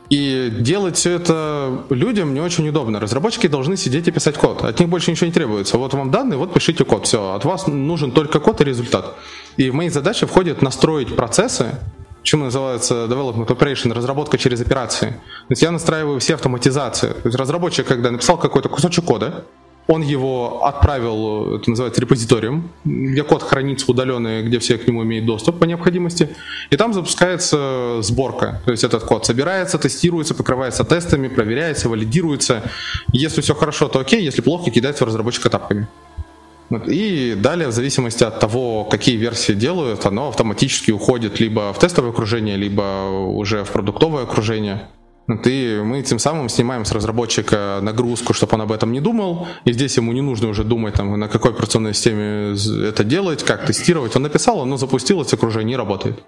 И 0.10 0.52
делать 0.52 0.98
все 0.98 1.12
это 1.12 1.84
людям 1.92 2.34
не 2.34 2.42
очень 2.42 2.68
удобно. 2.68 3.00
Разработчики 3.00 3.46
должны 3.46 3.78
сидеть 3.78 4.08
и 4.08 4.12
писать 4.12 4.36
код. 4.36 4.64
От 4.64 4.80
них 4.80 4.90
больше 4.90 5.12
ничего 5.12 5.28
не 5.28 5.34
требуется. 5.34 5.78
Вот 5.78 5.94
вам 5.94 6.10
данные, 6.10 6.38
вот 6.38 6.56
пишите 6.56 6.86
код. 6.86 7.06
Все, 7.06 7.34
от 7.34 7.46
вас 7.46 7.68
нужен 7.68 8.12
только 8.12 8.40
код 8.40 8.62
и 8.62 8.64
результат. 8.64 9.16
И 9.58 9.70
в 9.70 9.76
мои 9.76 9.90
задачи 9.90 10.26
входит 10.26 10.64
настроить 10.64 11.16
процессы, 11.16 11.76
Почему 12.22 12.46
называется 12.46 13.06
development 13.06 13.48
operation, 13.48 13.94
разработка 13.94 14.38
через 14.38 14.62
операции. 14.62 15.10
То 15.10 15.52
есть 15.52 15.62
я 15.62 15.72
настраиваю 15.72 16.20
все 16.20 16.36
автоматизации. 16.36 17.10
То 17.10 17.26
есть 17.26 17.38
разработчик, 17.38 17.88
когда 17.88 18.12
написал 18.12 18.38
какой-то 18.38 18.70
кусочек 18.70 19.06
кода, 19.06 19.44
он 19.88 20.04
его 20.04 20.66
отправил, 20.66 21.56
это 21.56 21.70
называется 21.70 22.00
репозиторием, 22.02 22.70
где 22.86 23.24
код 23.24 23.44
хранится 23.44 23.92
удаленный, 23.92 24.44
где 24.44 24.60
все 24.60 24.78
к 24.78 24.88
нему 24.88 25.04
имеют 25.04 25.26
доступ 25.26 25.60
по 25.60 25.66
необходимости. 25.66 26.30
И 26.70 26.78
там 26.78 26.94
запускается 26.94 28.02
сборка. 28.02 28.62
То 28.66 28.72
есть 28.72 28.84
этот 28.84 29.04
код 29.04 29.26
собирается, 29.26 29.78
тестируется, 29.78 30.34
покрывается 30.36 30.84
тестами, 30.84 31.28
проверяется, 31.28 31.90
валидируется. 31.90 32.64
Если 33.12 33.42
все 33.42 33.56
хорошо, 33.56 33.88
то 33.88 34.00
окей, 34.00 34.24
если 34.24 34.42
плохо, 34.42 34.70
кидается 34.72 35.04
в 35.04 35.08
разработчика 35.08 35.50
тапками. 35.50 35.88
И 36.88 37.36
далее, 37.36 37.68
в 37.68 37.72
зависимости 37.72 38.24
от 38.24 38.40
того, 38.40 38.86
какие 38.86 39.18
версии 39.18 39.54
делают, 39.54 40.06
оно 40.06 40.30
автоматически 40.30 40.92
уходит 40.92 41.40
либо 41.40 41.74
в 41.74 41.80
тестовое 41.80 42.12
окружение, 42.12 42.56
либо 42.56 43.10
уже 43.10 43.64
в 43.64 43.72
продуктовое 43.72 44.24
окружение. 44.24 44.88
И 45.46 45.82
мы 45.84 46.02
тем 46.02 46.20
самым 46.20 46.50
снимаем 46.50 46.86
с 46.86 46.92
разработчика 46.92 47.80
нагрузку, 47.82 48.34
чтобы 48.34 48.56
он 48.56 48.62
об 48.62 48.72
этом 48.72 48.92
не 48.92 49.02
думал. 49.02 49.48
И 49.66 49.74
здесь 49.74 49.98
ему 49.98 50.12
не 50.14 50.22
нужно 50.22 50.48
уже 50.50 50.64
думать, 50.64 50.96
там, 50.96 51.20
на 51.20 51.28
какой 51.28 51.52
операционной 51.52 51.94
системе 51.94 52.56
это 52.88 53.04
делать, 53.04 53.44
как 53.44 53.66
тестировать. 53.66 54.16
Он 54.16 54.24
написал, 54.24 54.62
оно 54.62 54.78
запустилось, 54.78 55.34
окружение 55.34 55.78
работает. 55.78 56.24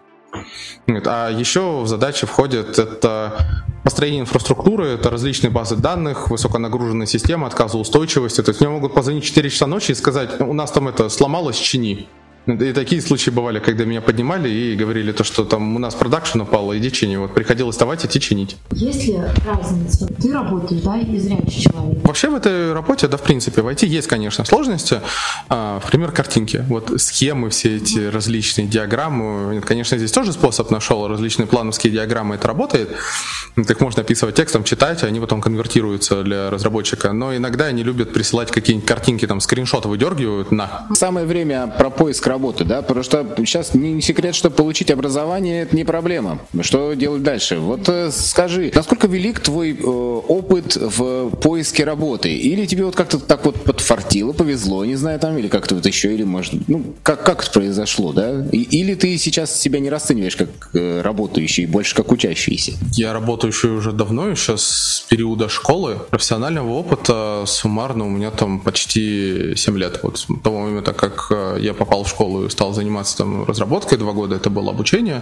А 1.05 1.29
еще 1.29 1.81
в 1.81 1.88
задачи 1.88 2.25
входит 2.25 2.79
это 2.79 3.65
построение 3.83 4.21
инфраструктуры, 4.21 4.87
это 4.87 5.09
различные 5.09 5.51
базы 5.51 5.75
данных, 5.75 6.29
высоконагруженная 6.29 7.05
система, 7.05 7.47
отказоустойчивости. 7.47 8.41
То 8.41 8.49
есть 8.49 8.61
мне 8.61 8.69
могут 8.69 8.93
позвонить 8.93 9.23
в 9.23 9.27
4 9.27 9.49
часа 9.49 9.67
ночи 9.67 9.91
и 9.91 9.95
сказать, 9.95 10.39
у 10.41 10.53
нас 10.53 10.71
там 10.71 10.87
это 10.87 11.09
сломалось, 11.09 11.57
чини. 11.57 12.07
И 12.45 12.73
такие 12.73 13.01
случаи 13.01 13.29
бывали, 13.29 13.59
когда 13.59 13.85
меня 13.85 14.01
поднимали 14.01 14.50
и 14.50 14.75
говорили 14.75 15.13
то, 15.13 15.23
что 15.23 15.45
там 15.45 15.75
у 15.75 15.79
нас 15.79 15.95
продакшн 15.95 16.41
упал, 16.41 16.75
иди 16.75 16.91
чини. 16.91 17.15
Вот 17.15 17.33
приходилось 17.33 17.75
вставать, 17.75 18.05
идти 18.05 18.19
чинить. 18.19 18.57
Есть 18.71 19.07
ли 19.07 19.17
разница? 19.45 20.07
Ты 20.07 20.33
работаешь, 20.33 20.81
да, 20.81 20.97
и 20.97 21.17
зрячий 21.19 21.62
человек? 21.62 22.05
Вообще 22.05 22.29
в 22.29 22.35
этой 22.35 22.73
работе, 22.73 23.07
да, 23.07 23.15
в 23.15 23.21
принципе, 23.21 23.62
в 23.62 23.67
IT 23.67 23.85
есть, 23.85 24.07
конечно, 24.07 24.43
сложности. 24.43 25.00
А, 25.47 25.79
пример 25.89 26.12
картинки. 26.12 26.65
Вот 26.67 26.91
схемы 26.97 27.50
все 27.50 27.77
эти 27.77 28.00
различные, 28.09 28.67
диаграммы. 28.67 29.62
Конечно, 29.62 29.97
здесь 29.97 30.12
тоже 30.12 30.33
способ 30.33 30.69
нашел, 30.69 31.07
различные 31.07 31.47
плановские 31.47 31.93
диаграммы, 31.93 32.35
это 32.35 32.47
работает. 32.47 32.89
Их 33.55 33.79
можно 33.79 34.01
описывать 34.01 34.35
текстом, 34.35 34.65
читать, 34.65 35.03
они 35.03 35.19
потом 35.19 35.39
конвертируются 35.39 36.23
для 36.23 36.50
разработчика. 36.50 37.13
Но 37.13 37.35
иногда 37.35 37.65
они 37.65 37.83
любят 37.83 38.12
присылать 38.12 38.51
какие-нибудь 38.51 38.88
картинки, 38.88 39.25
там, 39.27 39.39
скриншоты 39.39 39.88
выдергивают 39.88 40.51
на. 40.51 40.88
Самое 40.93 41.25
время 41.25 41.67
про 41.67 41.89
поиск 41.89 42.32
работы, 42.33 42.65
да, 42.65 42.81
потому 42.81 43.03
что 43.03 43.35
сейчас 43.37 43.75
не 43.75 44.01
секрет, 44.01 44.33
что 44.33 44.49
получить 44.49 44.89
образование 44.89 45.61
это 45.61 45.75
не 45.75 45.83
проблема. 45.83 46.39
Что 46.61 46.93
делать 46.93 47.21
дальше? 47.21 47.57
Вот 47.57 47.87
э, 47.89 48.09
скажи, 48.11 48.71
насколько 48.73 49.07
велик 49.07 49.39
твой 49.39 49.73
э, 49.73 49.83
опыт 49.83 50.75
в 50.75 51.29
поиске 51.29 51.83
работы? 51.83 52.35
Или 52.35 52.65
тебе 52.65 52.85
вот 52.85 52.95
как-то 52.95 53.19
так 53.19 53.45
вот 53.45 53.63
подфартило, 53.63 54.33
повезло, 54.33 54.83
не 54.83 54.95
знаю, 54.95 55.19
там, 55.19 55.37
или 55.37 55.47
как-то 55.47 55.75
вот 55.75 55.85
еще, 55.85 56.11
или 56.13 56.23
может, 56.23 56.53
ну, 56.67 56.95
как, 57.03 57.23
как 57.23 57.43
это 57.43 57.51
произошло, 57.51 58.13
да? 58.13 58.45
Или 58.51 58.95
ты 58.95 59.15
сейчас 59.17 59.59
себя 59.59 59.79
не 59.79 59.91
расцениваешь 59.91 60.35
как 60.35 60.49
э, 60.73 61.01
работающий, 61.01 61.67
больше 61.67 61.93
как 61.93 62.11
учащийся? 62.11 62.73
Я 62.93 63.13
работаю 63.13 63.51
еще 63.51 63.67
уже 63.67 63.91
давно, 63.91 64.29
еще 64.29 64.57
с 64.57 65.05
периода 65.07 65.49
школы. 65.49 65.99
Профессионального 66.09 66.71
опыта 66.71 67.43
суммарно 67.45 68.07
у 68.07 68.09
меня 68.09 68.31
там 68.31 68.59
почти 68.59 69.53
7 69.55 69.77
лет. 69.77 69.99
Вот 70.01 70.17
с 70.17 70.27
того 70.43 70.61
момента, 70.61 70.93
как 70.93 71.31
я 71.59 71.73
попал 71.73 72.03
в 72.03 72.09
школу 72.09 72.22
школу 72.23 72.45
и 72.45 72.49
стал 72.49 72.73
заниматься 72.73 73.17
там 73.17 73.43
разработкой 73.43 73.97
два 73.97 74.13
года, 74.13 74.35
это 74.35 74.49
было 74.49 74.71
обучение. 74.71 75.21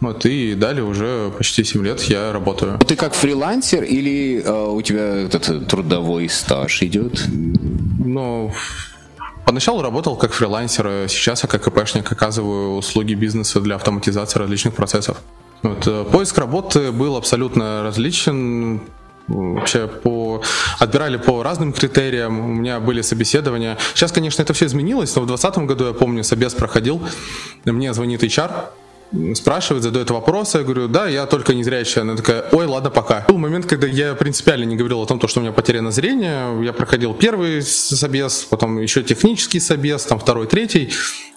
Вот, 0.00 0.24
и 0.26 0.54
далее 0.54 0.84
уже 0.84 1.30
почти 1.36 1.64
7 1.64 1.84
лет 1.84 2.02
я 2.02 2.32
работаю. 2.32 2.78
Ты 2.78 2.96
как 2.96 3.14
фрилансер 3.14 3.82
или 3.82 4.42
э, 4.42 4.68
у 4.68 4.80
тебя 4.82 5.26
этот 5.26 5.68
трудовой 5.68 6.28
стаж 6.28 6.82
идет? 6.82 7.24
Ну, 8.04 8.52
Поначалу 9.44 9.82
работал 9.82 10.16
как 10.16 10.32
фрилансер, 10.32 11.08
сейчас 11.08 11.42
я 11.42 11.48
как 11.48 11.66
ИПшник 11.66 12.12
оказываю 12.12 12.76
услуги 12.76 13.14
бизнеса 13.14 13.60
для 13.60 13.74
автоматизации 13.74 14.38
различных 14.38 14.74
процессов. 14.74 15.16
Вот, 15.62 15.86
э, 15.86 16.04
поиск 16.04 16.38
работы 16.38 16.92
был 16.92 17.16
абсолютно 17.16 17.82
различен 17.82 18.80
вообще 19.28 19.86
по 19.86 20.42
отбирали 20.78 21.16
по 21.16 21.42
разным 21.42 21.72
критериям, 21.72 22.40
у 22.40 22.48
меня 22.48 22.80
были 22.80 23.02
собеседования. 23.02 23.78
Сейчас, 23.94 24.12
конечно, 24.12 24.42
это 24.42 24.52
все 24.52 24.66
изменилось, 24.66 25.14
но 25.16 25.22
в 25.22 25.26
2020 25.26 25.66
году, 25.66 25.86
я 25.86 25.92
помню, 25.92 26.24
собес 26.24 26.54
проходил, 26.54 27.00
мне 27.64 27.92
звонит 27.92 28.22
HR, 28.22 28.50
спрашивает, 29.34 29.82
задает 29.82 30.10
вопросы, 30.10 30.58
я 30.58 30.64
говорю, 30.64 30.88
да, 30.88 31.08
я 31.08 31.26
только 31.26 31.54
не 31.54 31.64
зрячая. 31.64 32.02
Она 32.02 32.16
такая, 32.16 32.44
ой, 32.52 32.66
ладно, 32.66 32.90
пока. 32.90 33.24
Был 33.28 33.38
момент, 33.38 33.66
когда 33.66 33.86
я 33.86 34.14
принципиально 34.14 34.64
не 34.64 34.76
говорил 34.76 35.00
о 35.02 35.06
том, 35.06 35.20
что 35.26 35.40
у 35.40 35.42
меня 35.42 35.52
потеряно 35.52 35.90
зрение. 35.90 36.64
Я 36.64 36.72
проходил 36.72 37.14
первый 37.14 37.62
собес, 37.62 38.46
потом 38.48 38.78
еще 38.78 39.02
технический 39.02 39.60
собес, 39.60 40.04
там 40.04 40.18
второй, 40.18 40.46
третий. 40.46 40.92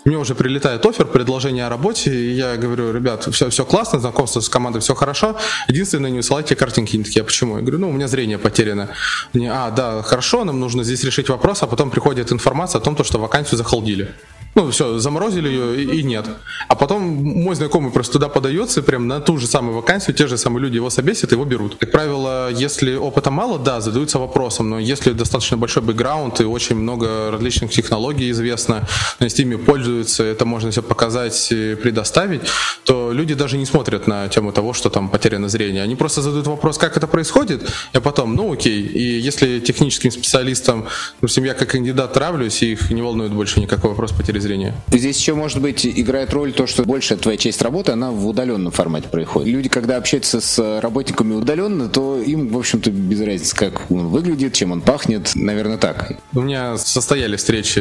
Мне 0.05 0.17
уже 0.17 0.35
прилетает 0.35 0.85
офер, 0.85 1.05
предложение 1.05 1.65
о 1.65 1.69
работе, 1.69 2.13
и 2.13 2.33
я 2.33 2.57
говорю, 2.57 2.91
ребят, 2.91 3.25
все, 3.31 3.49
все 3.49 3.63
классно, 3.63 3.99
знакомство 3.99 4.41
с 4.41 4.49
командой, 4.49 4.79
все 4.79 4.95
хорошо. 4.95 5.37
Единственное, 5.69 6.09
не 6.11 6.17
высылайте 6.17 6.55
картинки. 6.55 6.95
Они 6.95 7.05
такие, 7.05 7.21
а 7.21 7.25
почему? 7.25 7.55
Я 7.55 7.61
говорю, 7.61 7.79
ну, 7.79 7.89
у 7.89 7.93
меня 7.93 8.07
зрение 8.09 8.37
потеряно. 8.37 8.89
Они, 9.33 9.47
а, 9.47 9.71
да, 9.71 10.01
хорошо, 10.03 10.43
нам 10.43 10.59
нужно 10.59 10.83
здесь 10.83 11.03
решить 11.05 11.29
вопрос, 11.29 11.63
а 11.63 11.67
потом 11.67 11.89
приходит 11.89 12.33
информация 12.33 12.79
о 12.79 12.83
том, 12.83 13.01
что 13.01 13.17
вакансию 13.17 13.57
захолдили. 13.57 14.13
Ну, 14.55 14.69
все, 14.69 14.99
заморозили 14.99 15.49
ее 15.49 15.81
и, 15.81 15.99
и 15.99 16.03
нет. 16.03 16.27
А 16.67 16.75
потом 16.75 17.01
мой 17.01 17.55
знакомый 17.55 17.91
просто 17.91 18.13
туда 18.13 18.29
подается, 18.29 18.83
прям 18.83 19.07
на 19.07 19.19
ту 19.19 19.37
же 19.37 19.47
самую 19.47 19.75
вакансию, 19.75 20.15
те 20.15 20.27
же 20.27 20.37
самые 20.37 20.61
люди 20.61 20.75
его 20.75 20.91
собесят, 20.91 21.31
его 21.31 21.43
берут. 21.43 21.75
Как 21.79 21.91
правило, 21.91 22.51
если 22.51 22.95
опыта 22.95 23.31
мало, 23.31 23.57
да, 23.57 23.81
задаются 23.81 24.19
вопросом, 24.19 24.69
но 24.69 24.79
если 24.79 25.11
достаточно 25.13 25.57
большой 25.57 25.81
бэкграунд 25.81 26.41
и 26.41 26.43
очень 26.43 26.75
много 26.75 27.31
различных 27.31 27.71
технологий 27.71 28.29
известно, 28.29 28.87
с 29.19 29.37
ними 29.39 29.55
пользуются, 29.55 30.23
это 30.23 30.45
можно 30.45 30.69
все 30.69 30.83
показать 30.83 31.51
и 31.51 31.75
предоставить, 31.75 32.41
то 32.83 33.11
люди 33.11 33.33
даже 33.33 33.57
не 33.57 33.65
смотрят 33.65 34.05
на 34.07 34.27
тему 34.27 34.51
того, 34.51 34.73
что 34.73 34.89
там 34.89 35.09
потеряно 35.09 35.49
зрение. 35.49 35.81
Они 35.81 35.95
просто 35.95 36.21
задают 36.21 36.45
вопрос, 36.45 36.77
как 36.77 36.95
это 36.95 37.07
происходит, 37.07 37.67
а 37.93 38.01
потом, 38.01 38.35
ну 38.35 38.53
окей, 38.53 38.81
и 38.81 39.19
если 39.19 39.59
техническим 39.59 40.11
специалистам, 40.11 40.85
допустим, 41.15 41.43
я 41.43 41.55
как 41.55 41.69
кандидат 41.69 42.13
травлюсь, 42.13 42.61
и 42.61 42.73
их 42.73 42.91
не 42.91 43.01
волнует 43.01 43.31
больше 43.31 43.59
никакой 43.59 43.89
вопрос 43.89 44.11
потери 44.11 44.42
зрения. 44.43 44.75
Здесь 44.89 45.17
еще, 45.17 45.33
может 45.33 45.61
быть, 45.61 45.85
играет 45.85 46.33
роль 46.33 46.53
то, 46.53 46.67
что 46.67 46.83
большая 46.83 47.17
твоя 47.17 47.37
часть 47.37 47.61
работы, 47.61 47.91
она 47.91 48.11
в 48.11 48.27
удаленном 48.27 48.71
формате 48.71 49.07
происходит. 49.09 49.49
Люди, 49.49 49.69
когда 49.69 49.97
общаются 49.97 50.41
с 50.41 50.79
работниками 50.81 51.33
удаленно, 51.33 51.89
то 51.89 52.19
им, 52.21 52.49
в 52.49 52.57
общем-то, 52.57 52.91
без 52.91 53.21
разницы, 53.21 53.55
как 53.55 53.89
он 53.89 54.07
выглядит, 54.07 54.53
чем 54.53 54.71
он 54.71 54.81
пахнет. 54.81 55.31
Наверное, 55.35 55.77
так. 55.77 56.13
У 56.33 56.41
меня 56.41 56.77
состоялись 56.77 57.39
встречи 57.39 57.79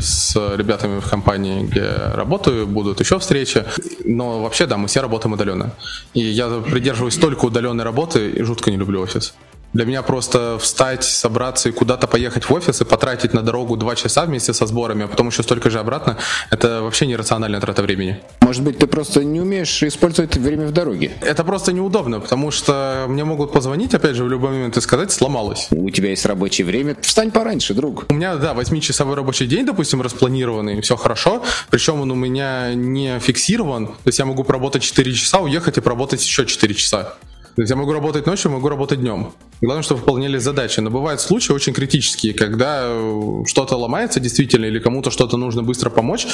с 0.00 0.34
ребятами 0.56 1.00
в 1.00 1.08
компании, 1.08 1.64
где 1.64 1.86
работаю, 2.14 2.66
будут 2.66 3.00
еще 3.00 3.18
встречи. 3.18 3.64
Но 4.04 4.42
вообще, 4.42 4.66
да, 4.66 4.76
мы 4.76 4.88
все 4.88 5.00
работаем 5.00 5.34
удаленно. 5.34 5.74
И 6.14 6.20
я 6.20 6.48
придерживаюсь 6.48 7.16
только 7.16 7.44
удаленной 7.44 7.84
работы 7.84 8.30
и 8.30 8.42
жутко 8.42 8.70
не 8.70 8.76
люблю 8.76 9.00
офис. 9.00 9.34
Для 9.72 9.84
меня 9.84 10.02
просто 10.02 10.58
встать, 10.58 11.04
собраться 11.04 11.68
и 11.68 11.72
куда-то 11.72 12.08
поехать 12.08 12.44
в 12.44 12.52
офис 12.52 12.80
и 12.80 12.84
потратить 12.84 13.32
на 13.32 13.42
дорогу 13.42 13.76
два 13.76 13.94
часа 13.94 14.24
вместе 14.24 14.52
со 14.52 14.66
сборами, 14.66 15.04
а 15.04 15.08
потом 15.08 15.28
еще 15.28 15.44
столько 15.44 15.70
же 15.70 15.78
обратно, 15.78 16.16
это 16.50 16.82
вообще 16.82 17.06
нерациональная 17.06 17.60
трата 17.60 17.82
времени. 17.82 18.20
Может 18.40 18.64
быть, 18.64 18.78
ты 18.78 18.88
просто 18.88 19.22
не 19.22 19.40
умеешь 19.40 19.82
использовать 19.82 20.36
время 20.36 20.66
в 20.66 20.72
дороге? 20.72 21.12
Это 21.20 21.44
просто 21.44 21.72
неудобно, 21.72 22.18
потому 22.18 22.50
что 22.50 23.04
мне 23.08 23.24
могут 23.24 23.52
позвонить, 23.52 23.94
опять 23.94 24.16
же, 24.16 24.24
в 24.24 24.28
любой 24.28 24.50
момент 24.50 24.76
и 24.76 24.80
сказать, 24.80 25.12
сломалось. 25.12 25.68
У 25.70 25.88
тебя 25.90 26.10
есть 26.10 26.26
рабочее 26.26 26.66
время, 26.66 26.96
встань 27.00 27.30
пораньше, 27.30 27.72
друг. 27.72 28.06
У 28.08 28.14
меня, 28.14 28.34
да, 28.36 28.54
8-часовой 28.54 29.14
рабочий 29.14 29.46
день, 29.46 29.64
допустим, 29.66 30.02
распланированный, 30.02 30.80
все 30.80 30.96
хорошо, 30.96 31.44
причем 31.70 32.00
он 32.00 32.10
у 32.10 32.16
меня 32.16 32.74
не 32.74 33.20
фиксирован, 33.20 33.86
то 33.86 34.06
есть 34.06 34.18
я 34.18 34.24
могу 34.24 34.42
поработать 34.42 34.82
4 34.82 35.12
часа, 35.12 35.38
уехать 35.38 35.78
и 35.78 35.80
поработать 35.80 36.24
еще 36.24 36.44
4 36.44 36.74
часа. 36.74 37.14
То 37.56 37.62
есть 37.62 37.70
я 37.70 37.76
могу 37.76 37.92
работать 37.92 38.26
ночью, 38.26 38.50
могу 38.50 38.68
работать 38.68 39.00
днем. 39.00 39.32
Главное, 39.60 39.82
чтобы 39.82 40.00
выполнялись 40.00 40.42
задачи. 40.42 40.80
Но 40.80 40.90
бывают 40.90 41.20
случаи 41.20 41.52
очень 41.52 41.72
критические, 41.72 42.32
когда 42.32 42.82
э, 42.84 43.42
что-то 43.46 43.76
ломается 43.76 44.20
действительно, 44.20 44.64
или 44.64 44.78
кому-то 44.78 45.10
что-то 45.10 45.36
нужно 45.36 45.62
быстро 45.62 45.90
помочь 45.90 46.26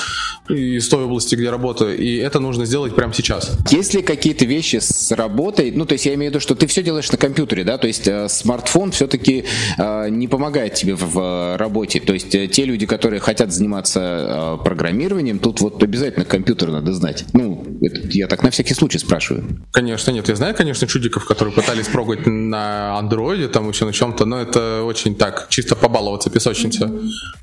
из 0.48 0.88
той 0.88 1.04
области, 1.04 1.34
где 1.34 1.50
работаю, 1.50 1.96
и 1.96 2.16
это 2.16 2.38
нужно 2.38 2.66
сделать 2.66 2.94
прямо 2.94 3.12
сейчас. 3.12 3.56
Есть 3.70 3.94
ли 3.94 4.02
какие-то 4.02 4.44
вещи 4.44 4.76
с 4.76 5.10
работой? 5.12 5.72
Ну, 5.72 5.86
то 5.86 5.94
есть 5.94 6.06
я 6.06 6.14
имею 6.14 6.30
в 6.30 6.34
виду, 6.34 6.40
что 6.40 6.54
ты 6.54 6.66
все 6.66 6.82
делаешь 6.82 7.10
на 7.10 7.18
компьютере, 7.18 7.64
да? 7.64 7.78
То 7.78 7.86
есть 7.86 8.06
э, 8.06 8.28
смартфон 8.28 8.92
все-таки 8.92 9.44
э, 9.78 10.08
не 10.10 10.28
помогает 10.28 10.74
тебе 10.74 10.94
в, 10.94 11.16
в 11.16 11.56
работе. 11.56 12.00
То 12.00 12.12
есть 12.12 12.34
э, 12.34 12.46
те 12.46 12.64
люди, 12.64 12.86
которые 12.86 13.20
хотят 13.20 13.52
заниматься 13.52 14.58
э, 14.60 14.64
программированием, 14.64 15.38
тут 15.38 15.60
вот 15.60 15.82
обязательно 15.82 16.24
компьютер 16.24 16.70
надо 16.70 16.92
знать. 16.92 17.24
Ну, 17.32 17.64
это, 17.80 18.00
я 18.10 18.26
так 18.26 18.42
на 18.42 18.50
всякий 18.50 18.74
случай 18.74 18.98
спрашиваю. 18.98 19.44
Конечно, 19.72 20.10
нет. 20.10 20.28
Я 20.28 20.36
знаю, 20.36 20.54
конечно, 20.54 20.86
чудиков, 21.16 21.24
которые 21.24 21.54
пытались 21.54 21.88
прогать 21.88 22.26
на 22.26 22.98
андроиде, 22.98 23.48
там 23.48 23.68
еще 23.68 23.84
на 23.84 23.92
чем-то, 23.92 24.24
но 24.24 24.38
это 24.38 24.82
очень 24.84 25.14
так, 25.14 25.46
чисто 25.48 25.76
побаловаться 25.76 26.30
песочница. 26.30 26.90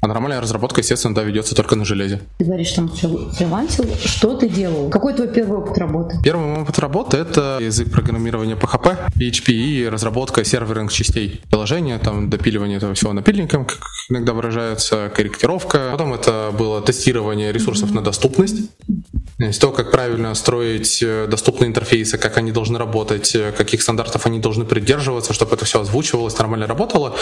А 0.02 0.08
нормальная 0.08 0.42
разработка, 0.42 0.82
естественно, 0.82 1.16
да, 1.16 1.24
ведется 1.24 1.56
только 1.56 1.76
на 1.76 1.86
железе. 1.86 2.20
Ты 2.38 2.46
говоришь, 2.46 2.72
там 2.72 2.88
фрил- 2.88 3.32
фрилансил. 3.32 3.86
Что 4.06 4.36
ты 4.36 4.50
делал? 4.50 4.90
Какой 4.90 5.14
твой 5.14 5.28
первый 5.28 5.58
опыт 5.58 5.78
работы? 5.78 6.18
Первый 6.24 6.46
мой 6.46 6.62
опыт 6.62 6.80
работы— 6.80 7.18
это 7.30 7.60
язык 7.62 7.92
программирования 7.92 8.56
PHP, 8.56 8.98
PHP 9.16 9.52
и 9.54 9.90
разработка 9.90 10.44
серверных 10.44 10.92
частей 10.92 11.42
приложения, 11.50 12.00
там 12.00 12.30
допиливание 12.30 12.78
этого 12.78 12.94
всего 12.94 13.14
напильником, 13.14 13.66
как 13.66 13.80
иногда 14.10 14.34
выражается, 14.34 15.12
корректировка. 15.16 15.90
Потом 15.92 16.14
это 16.14 16.52
было 16.58 16.82
тестирование 16.82 17.52
ресурсов 17.52 17.92
на 17.92 18.02
доступность. 18.02 18.56
Есть 19.48 19.62
то, 19.62 19.72
как 19.72 19.92
правильно 19.92 20.34
строить 20.36 21.02
э, 21.02 21.28
доступные 21.28 21.70
интерфейсы, 21.70 22.18
как 22.18 22.38
они 22.38 22.52
должны 22.52 22.78
работать, 22.78 23.36
э, 23.36 23.52
каких 23.52 23.82
стандартов 23.82 24.26
они 24.26 24.40
должны 24.40 24.66
придерживаться, 24.66 25.34
чтобы 25.34 25.56
это 25.56 25.66
все 25.66 25.82
озвучивалось, 25.82 26.38
нормально 26.38 26.68
работало. 26.68 27.16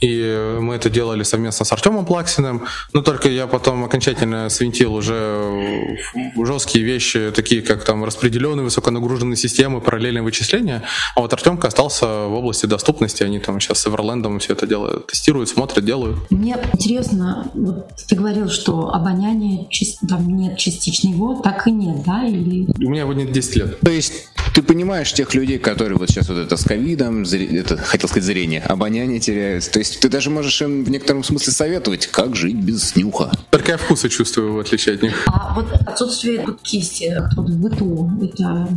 И 0.00 0.20
э, 0.22 0.58
мы 0.60 0.74
это 0.74 0.90
делали 0.90 1.22
совместно 1.22 1.64
с 1.64 1.72
Артемом 1.72 2.06
Плаксиным. 2.06 2.66
Но 2.92 3.02
только 3.02 3.28
я 3.28 3.46
потом 3.46 3.84
окончательно 3.84 4.48
свинтил 4.48 4.94
уже 4.94 5.98
в 6.36 6.44
жесткие 6.46 6.84
вещи, 6.84 7.32
такие 7.34 7.62
как 7.62 7.84
там 7.84 8.04
распределенные 8.04 8.64
высоконагруженные 8.64 9.36
системы, 9.36 9.80
параллельные 9.80 10.22
вычисления. 10.22 10.82
А 11.14 11.20
вот 11.20 11.32
Артемка 11.32 11.68
остался 11.68 12.06
в 12.06 12.34
области 12.34 12.66
доступности. 12.66 13.22
Они 13.22 13.38
там 13.38 13.60
сейчас 13.60 13.78
с 13.80 13.86
Эверлендом 13.86 14.38
все 14.38 14.52
это 14.52 14.66
делают, 14.66 15.06
тестируют, 15.08 15.48
смотрят, 15.48 15.84
делают. 15.84 16.30
Мне 16.30 16.56
интересно, 16.72 17.50
вот 17.54 17.88
ты 18.08 18.16
говорил, 18.16 18.48
что 18.48 18.90
обоняние 18.92 19.68
там 20.08 20.28
нет 20.28 20.58
частично 20.58 21.08
его, 21.08 21.40
так 21.64 21.68
и 21.68 21.72
нет, 21.72 22.02
да? 22.04 22.24
Или 22.26 22.66
У 22.84 22.90
меня 22.90 23.02
его 23.02 23.12
нет 23.12 23.32
10 23.32 23.56
лет. 23.56 23.80
То 23.80 23.90
есть 23.90 24.28
ты 24.54 24.62
понимаешь 24.62 25.12
тех 25.12 25.34
людей, 25.34 25.58
которые 25.58 25.98
вот 25.98 26.08
сейчас 26.08 26.28
вот 26.28 26.38
это 26.38 26.56
с 26.56 26.64
ковидом, 26.64 27.22
это, 27.22 27.76
хотел 27.76 28.08
сказать 28.08 28.24
зрение, 28.24 28.60
обоняние 28.60 29.20
теряют. 29.20 29.70
То 29.70 29.78
есть 29.78 30.00
ты 30.00 30.08
даже 30.08 30.30
можешь 30.30 30.60
им 30.62 30.84
в 30.84 30.90
некотором 30.90 31.24
смысле 31.24 31.52
советовать, 31.52 32.06
как 32.06 32.36
жить 32.36 32.56
без 32.56 32.94
нюха. 32.96 33.32
Только 33.50 33.72
я 33.72 33.78
вкусы 33.78 34.08
чувствую, 34.08 34.54
в 34.54 34.58
отличие 34.58 34.96
от 34.96 35.02
них. 35.02 35.24
а 35.26 35.54
вот 35.54 35.72
отсутствие 35.86 36.44
вот 36.44 36.60
кисти 36.62 37.14
вот 37.36 37.48
в 37.48 37.60
быту, 37.60 38.10
это 38.22 38.68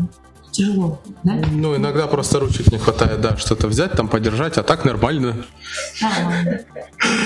тяжело, 0.57 0.99
да? 1.23 1.33
Ну, 1.51 1.75
иногда 1.75 2.07
просто 2.07 2.39
ручек 2.39 2.71
не 2.71 2.77
хватает, 2.77 3.21
да, 3.21 3.37
что-то 3.37 3.67
взять, 3.67 3.91
там 3.93 4.07
подержать, 4.07 4.57
а 4.57 4.63
так 4.63 4.85
нормально. 4.85 5.45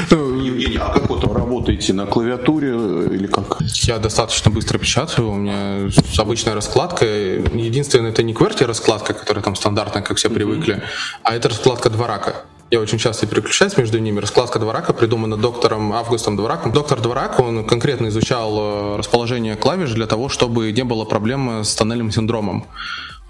Ну, 0.09 0.39
Евгений, 0.39 0.77
а 0.77 0.93
как 0.93 1.09
вот 1.09 1.23
работаете 1.23 1.93
на 1.93 2.05
клавиатуре 2.05 2.71
э, 2.73 3.07
или 3.13 3.27
как? 3.27 3.57
Я 3.61 3.99
достаточно 3.99 4.51
быстро 4.51 4.77
печатаю, 4.77 5.29
у 5.29 5.35
меня 5.35 5.89
обычная 6.17 6.53
раскладка. 6.53 7.05
Единственное, 7.05 8.11
это 8.11 8.23
не 8.23 8.33
QWERTY 8.33 8.65
раскладка, 8.65 9.13
которая 9.13 9.43
там 9.43 9.55
стандартная, 9.55 10.01
как 10.01 10.17
все 10.17 10.29
привыкли, 10.29 10.83
а 11.23 11.35
это 11.35 11.49
раскладка 11.49 11.89
два 11.89 12.07
рака. 12.07 12.35
Я 12.71 12.79
очень 12.79 12.99
часто 12.99 13.27
переключаюсь 13.27 13.75
между 13.75 13.99
ними. 13.99 14.21
Раскладка 14.21 14.57
Дворака 14.57 14.93
придумана 14.93 15.35
доктором 15.35 15.91
Августом 15.91 16.37
Двораком. 16.37 16.71
Доктор 16.71 17.01
Дворак, 17.01 17.37
он 17.41 17.67
конкретно 17.67 18.07
изучал 18.07 18.57
э, 18.57 18.97
расположение 18.97 19.57
клавиш 19.57 19.91
для 19.91 20.07
того, 20.07 20.29
чтобы 20.29 20.71
не 20.71 20.85
было 20.85 21.03
проблем 21.03 21.65
с 21.65 21.75
тоннельным 21.75 22.11
синдромом. 22.11 22.65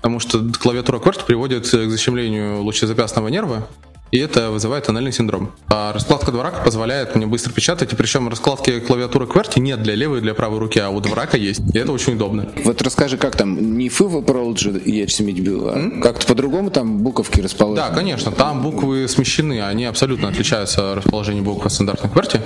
Потому 0.01 0.19
что 0.19 0.43
клавиатура 0.59 0.99
QWERTY 0.99 1.25
приводит 1.25 1.69
к 1.69 1.89
защемлению 1.89 2.63
лучезапястного 2.63 3.27
нерва, 3.27 3.67
и 4.11 4.17
это 4.17 4.51
вызывает 4.51 4.85
тоннельный 4.85 5.13
синдром. 5.13 5.51
А 5.69 5.93
раскладка 5.93 6.31
Дворака 6.31 6.61
позволяет 6.61 7.15
мне 7.15 7.25
быстро 7.25 7.53
печатать, 7.53 7.93
и 7.93 7.95
причем 7.95 8.27
раскладки 8.27 8.79
клавиатуры 8.81 9.25
QWERTY 9.25 9.61
нет 9.61 9.81
для 9.83 9.95
левой 9.95 10.17
и 10.17 10.21
для 10.21 10.33
правой 10.33 10.59
руки, 10.59 10.79
а 10.79 10.89
у 10.89 10.99
Дворака 10.99 11.37
есть. 11.37 11.61
И 11.73 11.77
это 11.77 11.93
очень 11.93 12.15
удобно. 12.15 12.51
Вот 12.65 12.81
расскажи, 12.81 13.17
как 13.17 13.37
там, 13.37 13.77
не 13.77 13.87
FIV 13.87 14.25
Prology 14.25 14.81
я 14.85 15.41
бил, 15.41 15.69
а 15.69 16.01
как-то 16.01 16.27
по-другому 16.27 16.71
там 16.71 16.97
буковки 16.97 17.39
расположены? 17.39 17.87
Да, 17.87 17.95
конечно, 17.95 18.31
там 18.31 18.61
буквы 18.61 19.07
смещены, 19.07 19.61
они 19.61 19.85
абсолютно 19.85 20.27
отличаются 20.27 20.93
расположение 20.93 21.41
букв 21.41 21.65
от 21.65 21.71
стандартных 21.71 22.11
QWERTY. 22.11 22.41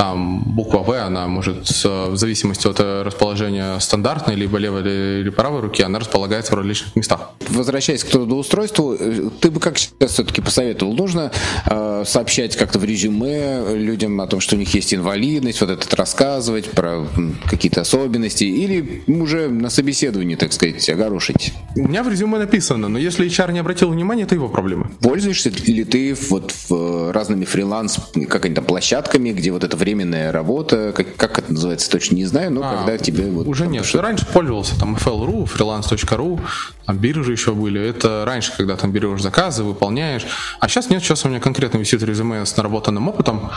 Там 0.00 0.42
буква 0.46 0.78
В, 0.78 0.92
она 0.92 1.28
может, 1.28 1.66
с- 1.68 1.84
в 1.84 2.16
зависимости 2.16 2.66
от 2.66 2.80
э, 2.80 3.02
расположения 3.02 3.78
стандартной, 3.80 4.34
либо 4.34 4.56
левой 4.56 4.80
или 4.80 5.20
или 5.20 5.28
правой 5.28 5.60
руки, 5.60 5.82
она 5.82 5.98
располагается 5.98 6.52
в 6.52 6.54
различных 6.56 6.96
местах. 6.96 7.32
Возвращаясь 7.50 8.02
к 8.02 8.08
трудоустройству, 8.08 8.94
э, 8.98 9.28
ты 9.40 9.50
бы 9.50 9.60
как 9.60 9.76
сейчас 9.76 10.12
все-таки 10.12 10.40
посоветовал? 10.40 10.94
Нужно 10.94 11.32
э, 11.66 12.04
сообщать 12.06 12.56
как-то 12.56 12.78
в 12.78 12.84
резюме 12.84 13.74
людям 13.76 14.18
о 14.22 14.26
том, 14.26 14.40
что 14.40 14.56
у 14.56 14.58
них 14.58 14.72
есть 14.72 14.94
инвалидность, 14.94 15.60
вот 15.60 15.68
этот 15.68 15.92
рассказывать 15.92 16.70
про 16.70 17.06
какие-то 17.44 17.82
особенности, 17.82 18.44
или 18.44 19.02
уже 19.06 19.50
на 19.50 19.68
собеседовании, 19.68 20.36
так 20.36 20.54
сказать, 20.54 20.88
огорошить? 20.88 21.52
У 21.76 21.86
меня 21.86 22.02
в 22.02 22.08
резюме 22.08 22.38
написано, 22.38 22.88
но 22.88 22.98
если 22.98 23.26
HR 23.26 23.52
не 23.52 23.58
обратил 23.58 23.90
внимания, 23.90 24.22
это 24.22 24.34
его 24.34 24.48
проблемы. 24.48 24.92
Пользуешься 25.02 25.50
ли 25.50 25.84
ты 25.84 26.16
вот 26.30 26.52
в, 26.52 26.72
э, 26.74 27.10
разными 27.12 27.44
фриланс, 27.44 27.98
как 28.30 28.46
они 28.46 28.54
там, 28.54 28.64
площадками, 28.64 29.32
где 29.32 29.52
вот 29.52 29.62
эта 29.62 29.76
временная 29.94 30.30
работа, 30.30 30.92
как, 30.96 31.16
как 31.16 31.38
это 31.38 31.52
называется, 31.52 31.90
точно 31.90 32.14
не 32.14 32.24
знаю, 32.24 32.52
но 32.52 32.60
А, 32.64 32.76
когда 32.76 32.96
тебе 32.98 33.24
вот... 33.30 33.46
Уже 33.46 33.66
нет. 33.66 33.84
что-то- 33.84 34.02
Раньше 34.02 34.24
пользовался 34.26 34.78
там 34.78 34.94
FL.ru, 34.94 35.44
freelance.ru, 35.44 36.40
там 36.86 36.98
биржи 36.98 37.32
еще 37.32 37.52
были. 37.52 37.80
Это 37.80 38.22
раньше, 38.24 38.52
когда 38.56 38.76
там 38.76 38.92
берешь 38.92 39.20
заказы, 39.20 39.64
выполняешь. 39.64 40.24
А 40.60 40.68
сейчас 40.68 40.90
нет, 40.90 41.02
сейчас 41.02 41.24
у 41.24 41.28
меня 41.28 41.40
конкретно 41.40 41.78
висит 41.78 42.02
резюме 42.02 42.44
с 42.46 42.56
наработанным 42.56 43.08
опытом, 43.08 43.50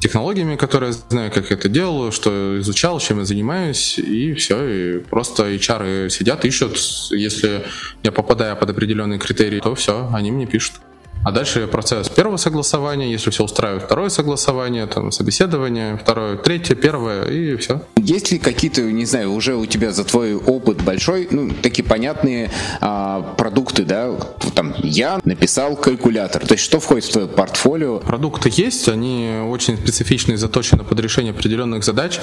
технологиями, 0.00 0.56
которые 0.56 0.92
знаю, 0.92 1.30
как 1.32 1.50
я 1.50 1.56
это 1.56 1.68
делаю, 1.68 2.12
что 2.12 2.58
изучал, 2.60 3.00
чем 3.00 3.18
я 3.20 3.24
занимаюсь, 3.24 3.98
и 3.98 4.34
все. 4.34 4.64
И 4.68 4.98
просто 4.98 5.50
HR 5.50 6.10
сидят, 6.10 6.44
ищут. 6.44 6.78
Если 7.10 7.64
я 8.02 8.12
попадаю 8.12 8.56
под 8.56 8.70
определенные 8.70 9.18
критерии, 9.18 9.60
то 9.60 9.74
все, 9.74 10.10
они 10.12 10.30
мне 10.30 10.46
пишут. 10.46 10.74
А 11.22 11.32
дальше 11.32 11.66
процесс 11.66 12.08
первого 12.08 12.38
согласования, 12.38 13.10
если 13.10 13.28
все 13.30 13.44
устраивает, 13.44 13.82
второе 13.82 14.08
согласование, 14.08 14.86
там 14.86 15.12
собеседование, 15.12 15.98
второе, 15.98 16.36
третье, 16.36 16.74
первое 16.74 17.24
и 17.26 17.56
все. 17.56 17.82
Есть 17.98 18.32
ли 18.32 18.38
какие-то, 18.38 18.80
не 18.80 19.04
знаю, 19.04 19.32
уже 19.32 19.54
у 19.54 19.66
тебя 19.66 19.92
за 19.92 20.04
твой 20.04 20.34
опыт 20.34 20.82
большой, 20.82 21.28
ну, 21.30 21.50
такие 21.62 21.86
понятные 21.86 22.50
а, 22.80 23.20
продукты, 23.36 23.84
да? 23.84 24.16
Там 24.54 24.74
я 24.78 25.20
написал 25.24 25.76
калькулятор. 25.76 26.46
То 26.46 26.54
есть 26.54 26.64
что 26.64 26.80
входит 26.80 27.04
в 27.04 27.12
твое 27.12 27.28
портфолио? 27.28 27.98
Продукты 27.98 28.50
есть, 28.50 28.88
они 28.88 29.42
очень 29.46 29.76
специфичные, 29.76 30.38
заточены 30.38 30.84
под 30.84 30.98
решение 31.00 31.32
определенных 31.32 31.84
задач. 31.84 32.18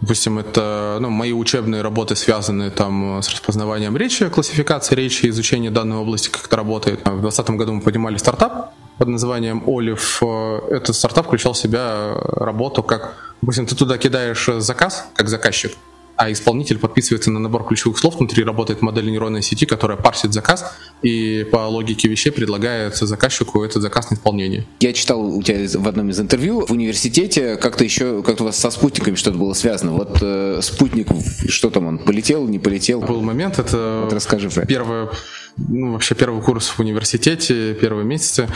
Допустим, 0.00 0.38
это 0.38 0.98
ну, 1.00 1.10
мои 1.10 1.32
учебные 1.32 1.82
работы 1.82 2.14
связаны 2.14 2.70
там 2.70 3.20
с 3.22 3.28
распознаванием 3.28 3.96
речи, 3.96 4.28
классификацией 4.28 5.02
речи, 5.02 5.28
изучение 5.28 5.72
данной 5.72 5.96
области, 5.96 6.28
как 6.28 6.46
это 6.46 6.56
работает. 6.56 7.00
В 7.00 7.20
2020 7.20 7.50
году 7.50 7.72
мы 7.72 7.80
поднимали 7.80 8.16
старт 8.18 8.35
стартап 8.36 8.74
под 8.98 9.08
названием 9.08 9.62
Олив. 9.66 10.22
Этот 10.70 10.94
стартап 10.94 11.26
включал 11.26 11.52
в 11.52 11.58
себя 11.58 12.14
работу 12.14 12.82
как, 12.82 13.34
допустим, 13.40 13.66
ты 13.66 13.74
туда 13.74 13.98
кидаешь 13.98 14.48
заказ 14.58 15.06
как 15.14 15.28
заказчик, 15.28 15.72
а 16.16 16.30
исполнитель 16.32 16.78
подписывается 16.78 17.30
на 17.30 17.38
набор 17.38 17.66
ключевых 17.66 17.98
слов, 17.98 18.16
внутри 18.16 18.44
работает 18.44 18.80
модель 18.82 19.10
нейронной 19.10 19.42
сети, 19.42 19.66
которая 19.66 19.98
парсит 19.98 20.32
заказ 20.32 20.72
и 21.02 21.46
по 21.50 21.66
логике 21.68 22.08
вещей 22.08 22.30
предлагает 22.30 22.96
заказчику 22.96 23.64
этот 23.64 23.82
заказ 23.82 24.10
на 24.10 24.14
исполнение. 24.14 24.66
Я 24.80 24.92
читал 24.92 25.20
у 25.20 25.42
тебя 25.42 25.66
в 25.78 25.88
одном 25.88 26.10
из 26.10 26.20
интервью 26.20 26.64
в 26.66 26.70
университете 26.72 27.56
как-то 27.56 27.84
еще, 27.84 28.22
как-то 28.22 28.44
у 28.44 28.46
вас 28.46 28.58
со 28.58 28.70
спутниками 28.70 29.14
что-то 29.14 29.38
было 29.38 29.52
связано. 29.52 29.92
Вот 29.92 30.18
э, 30.22 30.60
спутник, 30.62 31.08
что 31.48 31.70
там 31.70 31.86
он, 31.86 31.98
полетел, 31.98 32.46
не 32.46 32.58
полетел? 32.58 33.00
Был 33.00 33.20
момент, 33.20 33.58
это 33.58 34.02
вот 34.04 34.12
расскажи 34.12 34.48
про 34.48 34.66
первое 34.66 35.10
ну, 35.56 35.92
вообще 35.92 36.14
первый 36.14 36.42
курс 36.42 36.68
в 36.68 36.80
университете, 36.80 37.74
первые 37.74 38.04
месяцы. 38.04 38.48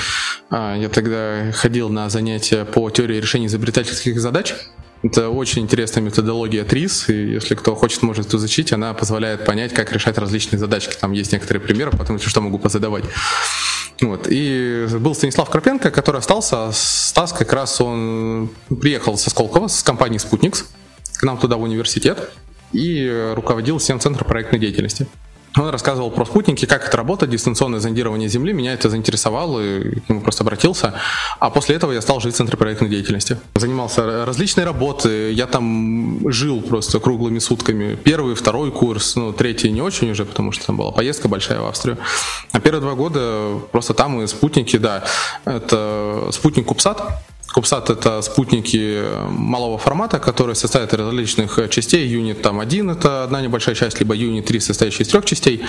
А, 0.51 0.77
я 0.77 0.89
тогда 0.89 1.51
ходил 1.53 1.89
на 1.89 2.09
занятия 2.11 2.65
по 2.65 2.91
теории 2.91 3.17
решения 3.17 3.47
изобретательских 3.47 4.21
задач. 4.21 4.55
Это 5.03 5.31
очень 5.31 5.63
интересная 5.63 6.03
методология 6.03 6.63
ТРИС, 6.63 7.09
и 7.09 7.33
если 7.33 7.55
кто 7.55 7.75
хочет, 7.75 8.03
может 8.03 8.35
изучить, 8.35 8.73
она 8.73 8.93
позволяет 8.93 9.47
понять, 9.47 9.73
как 9.73 9.93
решать 9.93 10.19
различные 10.19 10.59
задачки. 10.59 10.95
Там 11.01 11.13
есть 11.13 11.33
некоторые 11.33 11.63
примеры, 11.63 11.91
потом, 11.91 12.17
если 12.17 12.29
что, 12.29 12.43
могу 12.43 12.59
позадавать. 12.59 13.05
Вот. 14.03 14.27
И 14.29 14.87
был 14.99 15.15
Станислав 15.15 15.49
Карпенко, 15.49 15.91
который 15.91 16.19
остался. 16.19 16.71
Стас 16.73 17.33
как 17.33 17.51
раз 17.55 17.81
он 17.81 18.51
приехал 18.81 19.17
со 19.17 19.31
Сколково, 19.31 19.69
с 19.69 19.83
компании 19.83 20.19
«Спутникс», 20.19 20.67
к 21.19 21.23
нам 21.23 21.39
туда 21.39 21.57
в 21.57 21.63
университет 21.63 22.31
и 22.73 23.33
руководил 23.35 23.79
всем 23.79 24.01
центром 24.01 24.27
проектной 24.27 24.59
деятельности. 24.59 25.07
Он 25.57 25.69
рассказывал 25.69 26.11
про 26.11 26.25
спутники, 26.25 26.65
как 26.65 26.87
это 26.87 26.97
работает, 26.97 27.33
дистанционное 27.33 27.81
зондирование 27.81 28.29
Земли. 28.29 28.53
Меня 28.53 28.73
это 28.73 28.89
заинтересовало, 28.89 29.61
и 29.61 30.01
к 30.01 30.09
нему 30.09 30.21
просто 30.21 30.45
обратился. 30.45 30.95
А 31.41 31.51
после 31.51 31.77
этого 31.77 31.93
я 31.93 32.01
стал 32.01 32.21
жить 32.21 32.35
в 32.35 32.37
Центре 32.37 32.57
проектной 32.57 32.89
деятельности. 32.89 33.37
Занимался 33.57 34.25
различной 34.25 34.65
работой. 34.65 35.35
Я 35.35 35.47
там 35.47 36.31
жил 36.31 36.61
просто 36.63 37.01
круглыми 37.01 37.41
сутками. 37.41 37.97
Первый, 37.97 38.35
второй 38.35 38.71
курс, 38.71 39.17
ну, 39.17 39.33
третий 39.33 39.73
не 39.73 39.83
очень 39.83 40.11
уже, 40.11 40.25
потому 40.25 40.53
что 40.53 40.67
там 40.67 40.77
была 40.77 40.93
поездка 40.93 41.29
большая 41.29 41.61
в 41.61 41.67
Австрию. 41.67 41.99
А 42.53 42.61
первые 42.61 42.81
два 42.81 42.95
года 42.95 43.59
просто 43.73 43.93
там 43.93 44.23
и 44.23 44.27
спутники, 44.29 44.77
да. 44.77 45.05
Это 45.45 46.29
спутник 46.33 46.67
Кубсат, 46.67 47.03
Кубсат 47.53 47.91
это 47.91 48.23
спутники 48.23 49.03
малого 49.29 49.77
формата, 49.77 50.19
которые 50.19 50.55
состоят 50.55 50.93
из 50.95 50.99
различных 50.99 51.59
частей. 51.71 52.07
Юнит 52.07 52.43
там 52.43 52.61
один 52.61 52.91
это 52.91 53.25
одна 53.25 53.41
небольшая 53.41 53.75
часть, 53.75 53.99
либо 53.99 54.15
юнит 54.15 54.47
3, 54.47 54.61
состоящий 54.61 55.03
из 55.03 55.09
трех 55.09 55.25
частей. 55.25 55.65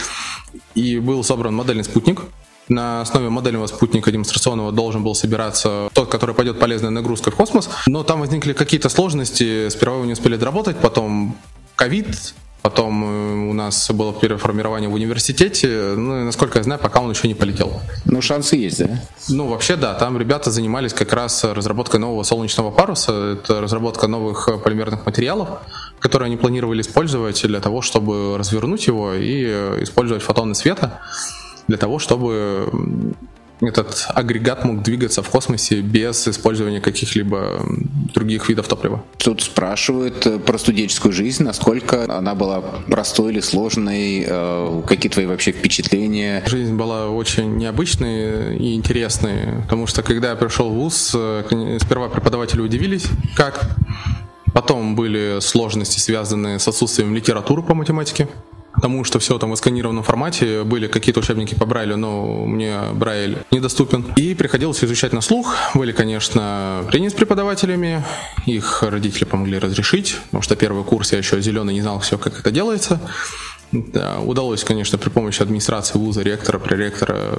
И 0.76 1.00
был 1.00 1.24
собран 1.24 1.56
модельный 1.56 1.84
спутник. 1.84 2.22
На 2.70 3.02
основе 3.02 3.30
модельного 3.30 3.67
спутника 3.67 4.12
демонстрационного 4.12 4.72
должен 4.72 5.04
был 5.04 5.15
собираться 5.15 5.89
тот, 5.94 6.10
который 6.10 6.36
пойдет 6.36 6.60
полезной 6.60 6.91
нагрузкой 6.91 7.34
в 7.34 7.36
космос. 7.36 7.70
Но 7.88 8.04
там 8.04 8.22
возникли 8.22 8.54
какие-то 8.54 8.88
сложности. 8.88 9.67
Сперва 9.70 9.96
его 9.96 10.06
не 10.06 10.13
успели 10.13 10.38
доработать, 10.38 10.78
потом 10.78 11.36
ковид, 11.76 12.34
Потом 12.62 13.04
э, 13.04 13.50
у 13.50 13.54
нас 13.54 13.89
было 13.91 14.13
переформирование 14.13 14.89
в 14.89 14.93
университете. 14.93 15.93
Ну, 15.97 16.21
и, 16.21 16.24
насколько 16.24 16.60
я 16.60 16.63
знаю, 16.63 16.80
пока 16.80 17.02
он 17.02 17.10
еще 17.10 17.28
не 17.28 17.34
полетел. 17.34 17.82
Ну, 18.06 18.21
шансы 18.21 18.56
есть, 18.56 18.80
да? 18.80 19.02
Ну, 19.30 19.47
вообще, 19.47 19.76
да. 19.76 19.93
Там 19.95 20.17
ребята 20.17 20.52
занимались 20.52 20.93
как 20.93 21.13
раз 21.13 21.43
разработкой 21.43 22.00
нового 22.00 22.24
солнечного 22.24 22.71
паруса. 22.71 23.34
Это 23.34 23.62
разработка 23.62 24.08
новых 24.08 24.50
полимерных 24.63 25.06
материалов, 25.06 25.50
которые 26.00 26.28
они 26.28 26.38
планировали 26.38 26.82
использовать 26.82 27.41
для 27.41 27.60
того, 27.60 27.82
чтобы 27.82 28.38
развернуть 28.38 28.86
его 28.88 29.13
и 29.13 29.43
использовать 29.82 30.24
фотоны 30.24 30.54
света 30.54 31.00
для 31.67 31.78
того, 31.78 32.00
чтобы 32.00 32.69
этот 33.62 34.06
агрегат 34.10 34.65
мог 34.65 34.82
двигаться 34.82 35.21
в 35.21 35.30
космосе 35.30 35.82
без 35.82 36.28
использования 36.28 36.82
каких-либо 36.82 37.62
других 38.13 38.50
видов 38.50 38.67
топлива. 38.67 39.04
Тут 39.17 39.41
спрашивают 39.41 40.26
э, 40.26 40.39
про 40.39 40.58
студенческую 40.58 41.13
жизнь, 41.13 41.43
насколько 41.43 42.06
она 42.17 42.36
была 42.36 42.62
простой 42.62 43.34
или 43.34 43.39
сложной, 43.39 44.26
э, 44.28 44.82
какие 44.88 45.12
твои 45.12 45.26
вообще 45.26 45.52
впечатления? 45.52 46.43
Жизнь 46.47 46.76
была 46.76 47.10
очень 47.10 47.58
необычной 47.58 48.58
и 48.58 48.76
интересной, 48.76 49.63
потому 49.63 49.88
что 49.88 50.02
когда 50.04 50.32
я 50.32 50.36
пришел 50.36 50.69
в 50.69 50.74
ВУЗ, 50.74 51.12
э, 51.15 51.78
сперва 51.82 52.10
преподаватели 52.10 52.62
удивились, 52.62 53.06
как 53.36 53.78
Потом 54.54 54.95
были 54.95 55.39
сложности, 55.39 56.00
связанные 56.00 56.60
с 56.60 56.67
отсутствием 56.67 57.15
литературы 57.15 57.63
по 57.63 57.74
математике 57.74 58.28
потому 58.82 59.04
что 59.04 59.20
все 59.20 59.38
там 59.38 59.52
в 59.52 59.56
сканированном 59.56 60.04
формате, 60.04 60.63
были 60.63 60.88
какие-то 60.88 61.20
учебники 61.20 61.54
по 61.54 61.67
Брайлю, 61.67 61.98
но 61.98 62.48
мне 62.48 62.80
Брайль 62.94 63.38
недоступен. 63.52 64.04
И 64.15 64.34
приходилось 64.34 64.84
изучать 64.84 65.13
на 65.13 65.22
слух. 65.22 65.56
Были, 65.76 65.91
конечно, 65.91 66.84
тренинги 66.89 67.12
с 67.12 67.13
преподавателями, 67.13 68.04
их 68.48 68.82
родители 68.82 69.26
помогли 69.26 69.60
разрешить, 69.60 70.17
потому 70.26 70.41
что 70.41 70.56
первый 70.56 70.84
курс 70.84 71.12
я 71.12 71.20
еще 71.20 71.39
зеленый 71.41 71.76
не 71.76 71.82
знал 71.82 72.00
все, 72.00 72.17
как 72.17 72.39
это 72.39 72.50
делается. 72.50 73.00
Да, 73.72 74.20
удалось, 74.20 74.63
конечно, 74.63 74.98
при 74.98 75.10
помощи 75.10 75.44
администрации 75.44 76.00
вуза, 76.00 76.24
ректора, 76.24 76.58
проректора 76.58 77.38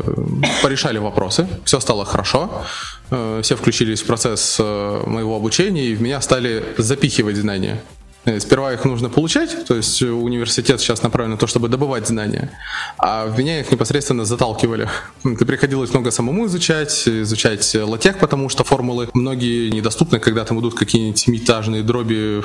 порешали 0.63 0.99
вопросы, 0.99 1.49
все 1.65 1.81
стало 1.81 2.05
хорошо, 2.05 2.65
э, 3.11 3.41
все 3.43 3.57
включились 3.57 4.01
в 4.01 4.07
процесс 4.07 4.59
э, 4.61 5.03
моего 5.07 5.35
обучения 5.35 5.87
и 5.87 5.95
в 5.97 6.01
меня 6.01 6.21
стали 6.21 6.65
запихивать 6.79 7.37
знания. 7.37 7.83
Э, 8.25 8.39
сперва 8.39 8.73
их 8.73 8.85
нужно 8.85 9.09
получать, 9.09 9.67
то 9.67 9.75
есть 9.75 10.01
университет 10.03 10.81
сейчас 10.81 11.03
направлен 11.03 11.33
на 11.33 11.37
то, 11.37 11.47
чтобы 11.49 11.69
добывать 11.69 12.07
знания, 12.07 12.51
а 12.99 13.27
в 13.27 13.37
меня 13.37 13.61
их 13.61 13.73
непосредственно 13.73 14.25
заталкивали. 14.25 14.89
Ты 15.23 15.45
приходилось 15.45 15.93
много 15.93 16.11
самому 16.11 16.47
изучать, 16.47 17.09
изучать 17.09 17.75
латех, 17.75 18.19
потому 18.19 18.49
что 18.49 18.63
формулы 18.63 19.09
многие 19.15 19.71
недоступны, 19.71 20.21
когда 20.21 20.45
там 20.45 20.61
идут 20.61 20.75
какие-нибудь 20.75 21.19
семиэтажные 21.19 21.83
дроби 21.83 22.43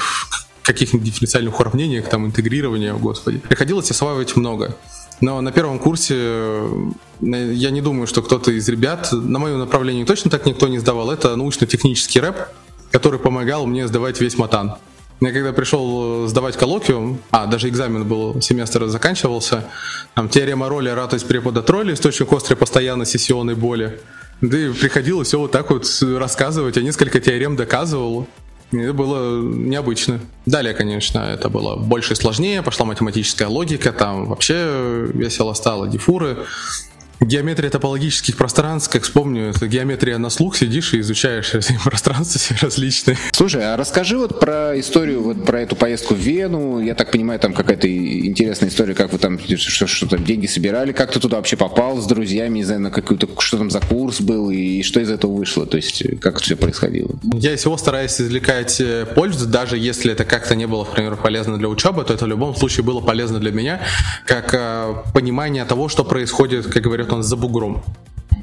каких-нибудь 0.64 1.06
дифференциальных 1.06 1.60
уравнениях, 1.60 2.10
там 2.10 2.26
интегрирования, 2.26 2.94
господи. 2.94 3.38
Приходилось 3.38 3.90
осваивать 3.90 4.36
много. 4.36 4.76
Но 5.22 5.40
на 5.42 5.52
первом 5.52 5.80
курсе 5.80 6.16
э, 6.18 6.92
я 7.22 7.70
не 7.70 7.82
думаю, 7.82 8.06
что 8.08 8.22
кто-то 8.22 8.52
из 8.52 8.68
ребят, 8.68 9.10
на 9.12 9.40
моем 9.40 9.60
направлении 9.60 10.04
точно 10.04 10.30
так 10.30 10.46
никто 10.46 10.68
не 10.68 10.80
сдавал, 10.80 11.10
это 11.10 11.36
научно-технический 11.36 12.20
рэп, 12.20 12.36
который 12.92 13.20
помогал 13.20 13.66
мне 13.66 13.88
сдавать 13.88 14.20
весь 14.20 14.38
матан. 14.38 14.76
Я 15.20 15.32
когда 15.32 15.52
пришел 15.52 16.26
э, 16.26 16.28
сдавать 16.28 16.58
коллоквиум, 16.58 17.20
а, 17.32 17.48
даже 17.48 17.70
экзамен 17.70 18.08
был, 18.08 18.40
семестр 18.40 18.86
заканчивался, 18.88 19.66
там 20.14 20.30
теорема 20.30 20.70
роли, 20.70 20.90
ратость 20.90 21.28
препода 21.28 21.64
тролли, 21.64 21.94
источник 21.94 22.32
острой 22.32 22.56
постоянно 22.56 23.04
сессионной 23.04 23.56
боли. 23.56 24.00
Да 24.42 24.56
и 24.56 24.72
приходилось 24.72 25.30
все 25.30 25.40
вот 25.40 25.52
так 25.52 25.72
вот 25.72 25.88
рассказывать, 26.02 26.78
я 26.78 26.84
несколько 26.84 27.20
теорем 27.20 27.56
доказывал. 27.56 28.28
Это 28.72 28.94
было 28.94 29.42
необычно. 29.42 30.20
Далее, 30.46 30.76
конечно, 30.76 31.20
это 31.20 31.50
было 31.50 31.78
больше 31.78 32.14
и 32.14 32.16
сложнее, 32.16 32.62
пошла 32.62 32.86
математическая 32.86 33.48
логика, 33.48 33.92
там 33.94 34.28
вообще 34.28 35.08
весело 35.14 35.54
стало, 35.54 35.88
дифуры. 35.88 36.46
Геометрия 37.20 37.70
топологических 37.70 38.38
пространств, 38.38 38.92
как 38.92 39.04
вспомню, 39.04 39.50
это 39.50 39.68
геометрия 39.68 40.18
на 40.18 40.30
слух, 40.30 40.56
сидишь 40.56 40.94
и 40.94 41.00
изучаешь 41.00 41.54
эти 41.54 41.78
пространства 41.84 42.40
все 42.40 42.56
различные. 42.62 43.18
Слушай, 43.32 43.64
а 43.64 43.78
расскажи 43.78 44.18
вот 44.18 44.40
про 44.40 44.80
историю, 44.80 45.24
вот 45.24 45.46
про 45.46 45.62
эту 45.62 45.76
поездку 45.76 46.14
в 46.14 46.20
Вену. 46.20 46.80
Я 46.80 46.94
так 46.94 47.12
понимаю, 47.12 47.40
там 47.40 47.54
какая-то 47.54 47.88
интересная 47.88 48.70
история, 48.70 48.94
как 48.94 49.12
вы 49.12 49.18
там 49.18 49.40
что, 49.40 49.88
что 49.88 50.08
там 50.08 50.24
деньги 50.24 50.46
собирали, 50.46 50.92
как 50.92 51.12
ты 51.12 51.20
туда 51.20 51.38
вообще 51.38 51.58
попал 51.58 51.98
с 51.98 52.06
друзьями, 52.06 52.60
не 52.60 52.64
знаю, 52.64 52.82
на 52.82 52.92
какой-то, 52.92 53.28
что 53.40 53.58
там 53.58 53.72
за 53.72 53.80
курс 53.80 54.22
был 54.22 54.52
и 54.52 54.84
что 54.84 55.00
из 55.00 55.10
этого 55.10 55.34
вышло, 55.34 55.66
то 55.66 55.78
есть 55.78 56.04
как 56.20 56.36
это 56.36 56.44
все 56.44 56.56
происходило? 56.56 57.10
Я 57.34 57.54
из 57.54 57.62
всего 57.62 57.78
стараюсь 57.78 58.20
извлекать 58.22 58.80
э, 58.80 59.06
пользу, 59.06 59.48
даже 59.48 59.78
если 59.78 60.12
это 60.12 60.24
как-то 60.24 60.56
не 60.56 60.68
было, 60.68 60.86
например, 60.86 61.16
полезно 61.16 61.58
для 61.58 61.68
учебы, 61.68 62.04
то 62.04 62.14
это 62.14 62.26
в 62.26 62.28
любом 62.28 62.56
случае 62.56 62.84
было 62.84 63.02
полезно 63.02 63.40
для 63.40 63.52
меня, 63.52 63.82
как 64.26 64.54
э, 64.54 64.96
понимание 65.14 65.66
того, 65.66 65.90
что 65.90 66.04
происходит, 66.04 66.68
как 66.68 66.84
говорят 66.84 67.07
он 67.14 67.24
за 67.24 67.36
бугром. 67.36 67.84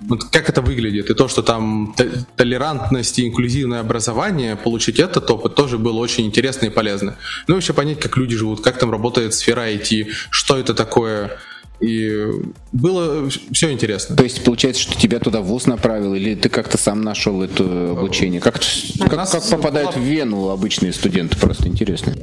Вот 0.09 0.25
как 0.25 0.51
это 0.51 0.61
выглядит, 0.61 1.11
и 1.11 1.15
то, 1.15 1.29
что 1.29 1.43
там 1.43 1.95
толерантность 2.37 3.19
и 3.19 3.27
инклюзивное 3.27 3.81
образование, 3.81 4.55
получить 4.55 5.01
этот 5.01 5.31
опыт 5.31 5.55
тоже 5.55 5.79
было 5.79 5.99
очень 5.99 6.27
интересно 6.27 6.67
и 6.67 6.71
полезно. 6.71 7.17
Ну, 7.49 7.57
еще 7.57 7.73
понять, 7.73 8.01
как 8.01 8.17
люди 8.19 8.37
живут, 8.37 8.61
как 8.61 8.79
там 8.79 8.91
работает 8.91 9.33
сфера 9.33 9.73
IT, 9.73 10.09
что 10.31 10.59
это 10.59 10.75
такое, 10.75 11.39
И 11.81 12.27
было 12.73 13.29
все 13.29 13.71
интересно. 13.73 14.17
То 14.17 14.25
есть 14.25 14.45
получается, 14.45 14.83
что 14.83 14.99
тебя 14.99 15.19
туда 15.19 15.41
вуз 15.41 15.67
направил, 15.67 16.15
или 16.15 16.35
ты 16.35 16.49
как-то 16.49 16.79
сам 16.79 17.03
нашел 17.03 17.43
это 17.43 17.65
обучение? 17.91 18.41
Как, 18.41 18.61
как, 19.01 19.31
как 19.31 19.51
попадают 19.51 19.97
в 19.97 20.01
Вену 20.01 20.51
обычные 20.51 20.93
студенты? 20.93 21.37
Просто 21.39 21.69
интересно. 21.69 22.15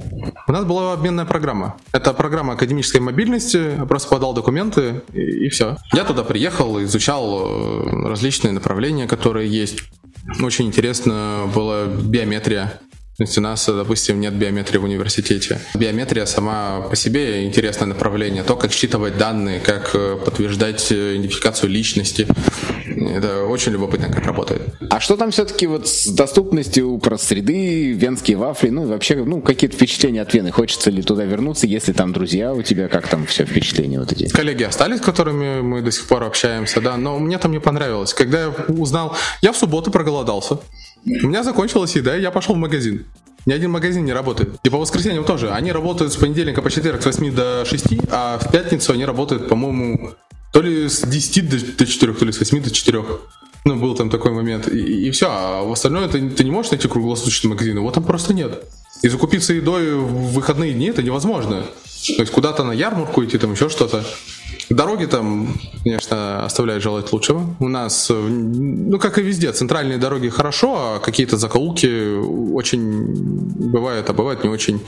У 0.47 0.51
нас 0.51 0.65
была 0.65 0.93
обменная 0.93 1.25
программа. 1.25 1.77
Это 1.91 2.13
программа 2.13 2.53
академической 2.53 2.99
мобильности. 2.99 3.77
Я 3.77 3.85
просто 3.85 4.09
подал 4.09 4.33
документы 4.33 5.01
и, 5.13 5.45
и 5.45 5.49
все. 5.49 5.77
Я 5.93 6.05
туда 6.05 6.23
приехал, 6.23 6.81
изучал 6.83 7.45
э, 7.45 8.07
различные 8.07 8.53
направления, 8.53 9.07
которые 9.07 9.49
есть. 9.49 9.83
Очень 10.41 10.67
интересно 10.67 11.49
была 11.53 11.85
биометрия. 11.85 12.79
То 13.21 13.25
есть 13.25 13.37
у 13.37 13.41
нас, 13.41 13.67
допустим, 13.67 14.19
нет 14.19 14.33
биометрии 14.33 14.79
в 14.79 14.83
университете. 14.83 15.59
Биометрия 15.75 16.25
сама 16.25 16.81
по 16.89 16.95
себе 16.95 17.45
интересное 17.45 17.85
направление. 17.85 18.41
То, 18.41 18.55
как 18.55 18.71
считывать 18.71 19.19
данные, 19.19 19.59
как 19.59 19.91
э, 19.93 20.17
подтверждать 20.25 20.91
э, 20.91 21.17
идентификацию 21.17 21.69
личности. 21.69 22.25
Это 22.87 23.45
очень 23.45 23.73
любопытно, 23.73 24.11
как 24.11 24.25
работает. 24.25 24.63
А 24.89 24.99
что 24.99 25.17
там 25.17 25.29
все-таки 25.29 25.67
вот 25.67 25.87
с 25.87 26.07
доступностью 26.07 26.97
про 26.97 27.19
среды, 27.19 27.91
венские 27.91 28.37
вафли, 28.37 28.69
ну 28.69 28.87
вообще, 28.87 29.23
ну 29.23 29.39
какие-то 29.39 29.75
впечатления 29.75 30.23
от 30.23 30.33
Вены? 30.33 30.49
Хочется 30.49 30.89
ли 30.89 31.03
туда 31.03 31.23
вернуться, 31.23 31.67
если 31.67 31.93
там 31.93 32.13
друзья 32.13 32.55
у 32.55 32.63
тебя, 32.63 32.87
как 32.87 33.07
там 33.07 33.27
все 33.27 33.45
впечатления 33.45 33.99
вот 33.99 34.11
эти? 34.11 34.29
Коллеги 34.29 34.63
остались, 34.63 34.97
с 34.97 35.01
которыми 35.01 35.61
мы 35.61 35.83
до 35.83 35.91
сих 35.91 36.07
пор 36.07 36.23
общаемся, 36.23 36.81
да, 36.81 36.97
но 36.97 37.19
мне 37.19 37.37
там 37.37 37.51
не 37.51 37.59
понравилось. 37.59 38.15
Когда 38.15 38.45
я 38.45 38.49
узнал, 38.67 39.15
я 39.43 39.51
в 39.51 39.57
субботу 39.57 39.91
проголодался. 39.91 40.57
У 41.05 41.27
меня 41.27 41.43
закончилась 41.43 41.95
еда, 41.95 42.17
и 42.17 42.21
я 42.21 42.31
пошел 42.31 42.55
в 42.55 42.57
магазин. 42.57 43.05
Ни 43.45 43.53
один 43.53 43.71
магазин 43.71 44.05
не 44.05 44.13
работает. 44.13 44.55
И 44.63 44.69
по 44.69 44.77
воскресеньям 44.77 45.23
тоже. 45.25 45.51
Они 45.51 45.71
работают 45.71 46.13
с 46.13 46.15
понедельника 46.15 46.61
по 46.61 46.69
четверг 46.69 47.01
с 47.01 47.05
8 47.05 47.33
до 47.33 47.65
6, 47.65 47.85
а 48.11 48.37
в 48.37 48.51
пятницу 48.51 48.93
они 48.93 49.03
работают, 49.03 49.47
по-моему, 49.47 50.11
то 50.53 50.61
ли 50.61 50.87
с 50.87 51.01
10 51.01 51.49
до, 51.49 51.75
до 51.77 51.85
4, 51.85 52.13
то 52.13 52.25
ли 52.25 52.31
с 52.31 52.39
8 52.39 52.61
до 52.61 52.69
4. 52.69 53.03
Ну, 53.65 53.75
был 53.77 53.95
там 53.95 54.09
такой 54.09 54.31
момент. 54.31 54.67
И, 54.67 55.07
и 55.07 55.11
все. 55.11 55.27
А 55.29 55.63
в 55.63 55.71
остальное 55.71 56.07
ты, 56.07 56.29
ты 56.29 56.43
не 56.43 56.51
можешь 56.51 56.71
найти 56.71 56.87
круглосуточный 56.87 57.49
магазин. 57.49 57.77
Его 57.77 57.91
там 57.91 58.03
просто 58.03 58.33
нет. 58.33 58.63
И 59.01 59.09
закупиться 59.09 59.53
едой 59.53 59.95
в 59.95 60.33
выходные 60.33 60.73
дни 60.73 60.87
это 60.87 61.01
невозможно. 61.01 61.63
То 62.07 62.21
есть 62.21 62.31
куда-то 62.31 62.63
на 62.63 62.71
ярмарку 62.71 63.23
идти, 63.23 63.37
там 63.37 63.53
еще 63.53 63.69
что-то. 63.69 64.03
Дороги 64.69 65.05
там, 65.05 65.55
конечно, 65.83 66.45
оставляют 66.45 66.83
желать 66.83 67.11
лучшего. 67.11 67.55
У 67.59 67.67
нас, 67.67 68.09
ну, 68.09 68.99
как 68.99 69.17
и 69.17 69.21
везде, 69.21 69.51
центральные 69.51 69.97
дороги 69.97 70.29
хорошо, 70.29 70.95
а 70.95 70.99
какие-то 70.99 71.37
закоулки 71.37 72.15
очень 72.53 73.05
бывают, 73.71 74.09
а 74.09 74.13
бывают 74.13 74.43
не 74.43 74.49
очень. 74.49 74.81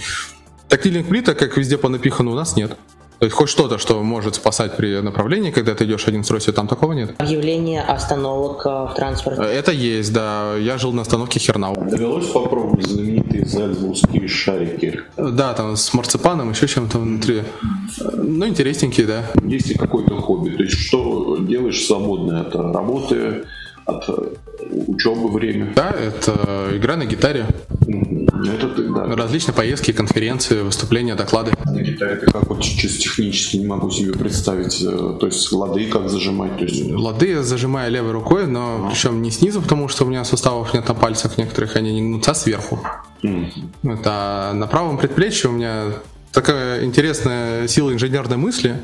Тактильных 0.69 1.08
плиток, 1.08 1.38
как 1.38 1.58
везде 1.58 1.78
понапихано, 1.78 2.32
у 2.32 2.36
нас 2.36 2.56
нет. 2.56 2.78
То 3.19 3.26
есть 3.26 3.36
хоть 3.36 3.49
что-то, 3.49 3.78
что 3.78 4.02
может 4.04 4.36
спасать 4.36 4.76
при 4.76 4.99
направлении, 5.02 5.52
когда 5.52 5.76
ты 5.76 5.86
идешь 5.86 6.08
один 6.08 6.23
стройся, 6.23 6.52
там 6.52 6.67
такого 6.67 6.93
нет. 6.93 7.15
Объявление 7.17 7.82
остановок 7.82 8.65
э, 8.65 8.69
в 8.69 8.93
транспорте. 8.95 9.43
Это 9.43 9.71
есть, 9.71 10.13
да. 10.13 10.56
Я 10.58 10.78
жил 10.78 10.91
на 10.93 11.04
остановке 11.04 11.39
Хернау. 11.39 11.76
Довелось 11.89 12.28
попробовать 12.28 12.86
знаменитые 12.86 13.45
зальцбургские 13.45 14.28
шарики? 14.28 14.99
Да, 15.17 15.54
там 15.54 15.78
с 15.78 15.93
марципаном, 15.93 16.52
еще 16.52 16.67
чем-то 16.67 16.99
внутри. 16.99 17.43
Ну, 18.13 18.47
интересненькие, 18.47 19.08
да. 19.08 19.23
Есть 19.43 19.67
ли 19.67 19.76
какое-то 19.76 20.15
хобби? 20.15 20.49
То 20.49 20.63
есть 20.63 20.78
что 20.78 21.38
делаешь 21.39 21.86
свободное 21.86 22.41
от 22.41 22.56
работы, 22.56 23.43
от 23.86 24.04
учебы 24.88 25.30
время? 25.30 25.73
Да, 25.76 25.91
это 25.91 26.69
игра 26.73 26.95
на 26.95 27.06
гитаре. 27.06 27.45
Это 28.45 28.69
ты, 28.69 28.84
да. 28.89 29.06
Различные 29.15 29.53
поездки, 29.56 29.91
конференции, 29.91 30.62
выступления, 30.62 31.15
доклады. 31.15 31.51
На 31.65 31.82
гитаре 31.82 32.15
ты 32.17 32.25
как 32.32 32.47
вот 32.49 32.62
чисто 32.62 32.99
технически 33.01 33.58
не 33.58 33.65
могу 33.65 33.89
себе 33.89 34.13
представить. 34.13 34.82
э, 34.82 35.17
То 35.19 35.25
есть 35.25 35.51
лады 35.51 35.86
как 35.89 36.10
зажимать? 36.10 36.58
То 36.58 36.65
есть... 36.65 36.91
Лады 36.91 37.29
я 37.29 37.43
зажимаю 37.43 37.91
левой 37.91 38.12
рукой, 38.12 38.47
но 38.47 38.88
причем 38.89 39.21
не 39.21 39.32
снизу, 39.32 39.62
потому 39.62 39.88
что 39.88 40.06
у 40.06 40.08
меня 40.08 40.23
суставов 40.25 40.73
нет 40.73 40.88
на 40.88 40.93
пальцах 40.93 41.38
некоторых, 41.38 41.75
они 41.75 41.93
не 41.93 42.01
гнутся, 42.01 42.32
а 42.32 42.36
сверху. 42.36 42.79
Это 43.84 44.51
на 44.53 44.67
правом 44.67 44.97
предплечье 44.97 45.49
у 45.49 45.53
меня 45.53 45.86
такая 46.32 46.84
интересная 46.84 47.67
сила 47.67 47.91
инженерной 47.93 48.38
мысли. 48.38 48.84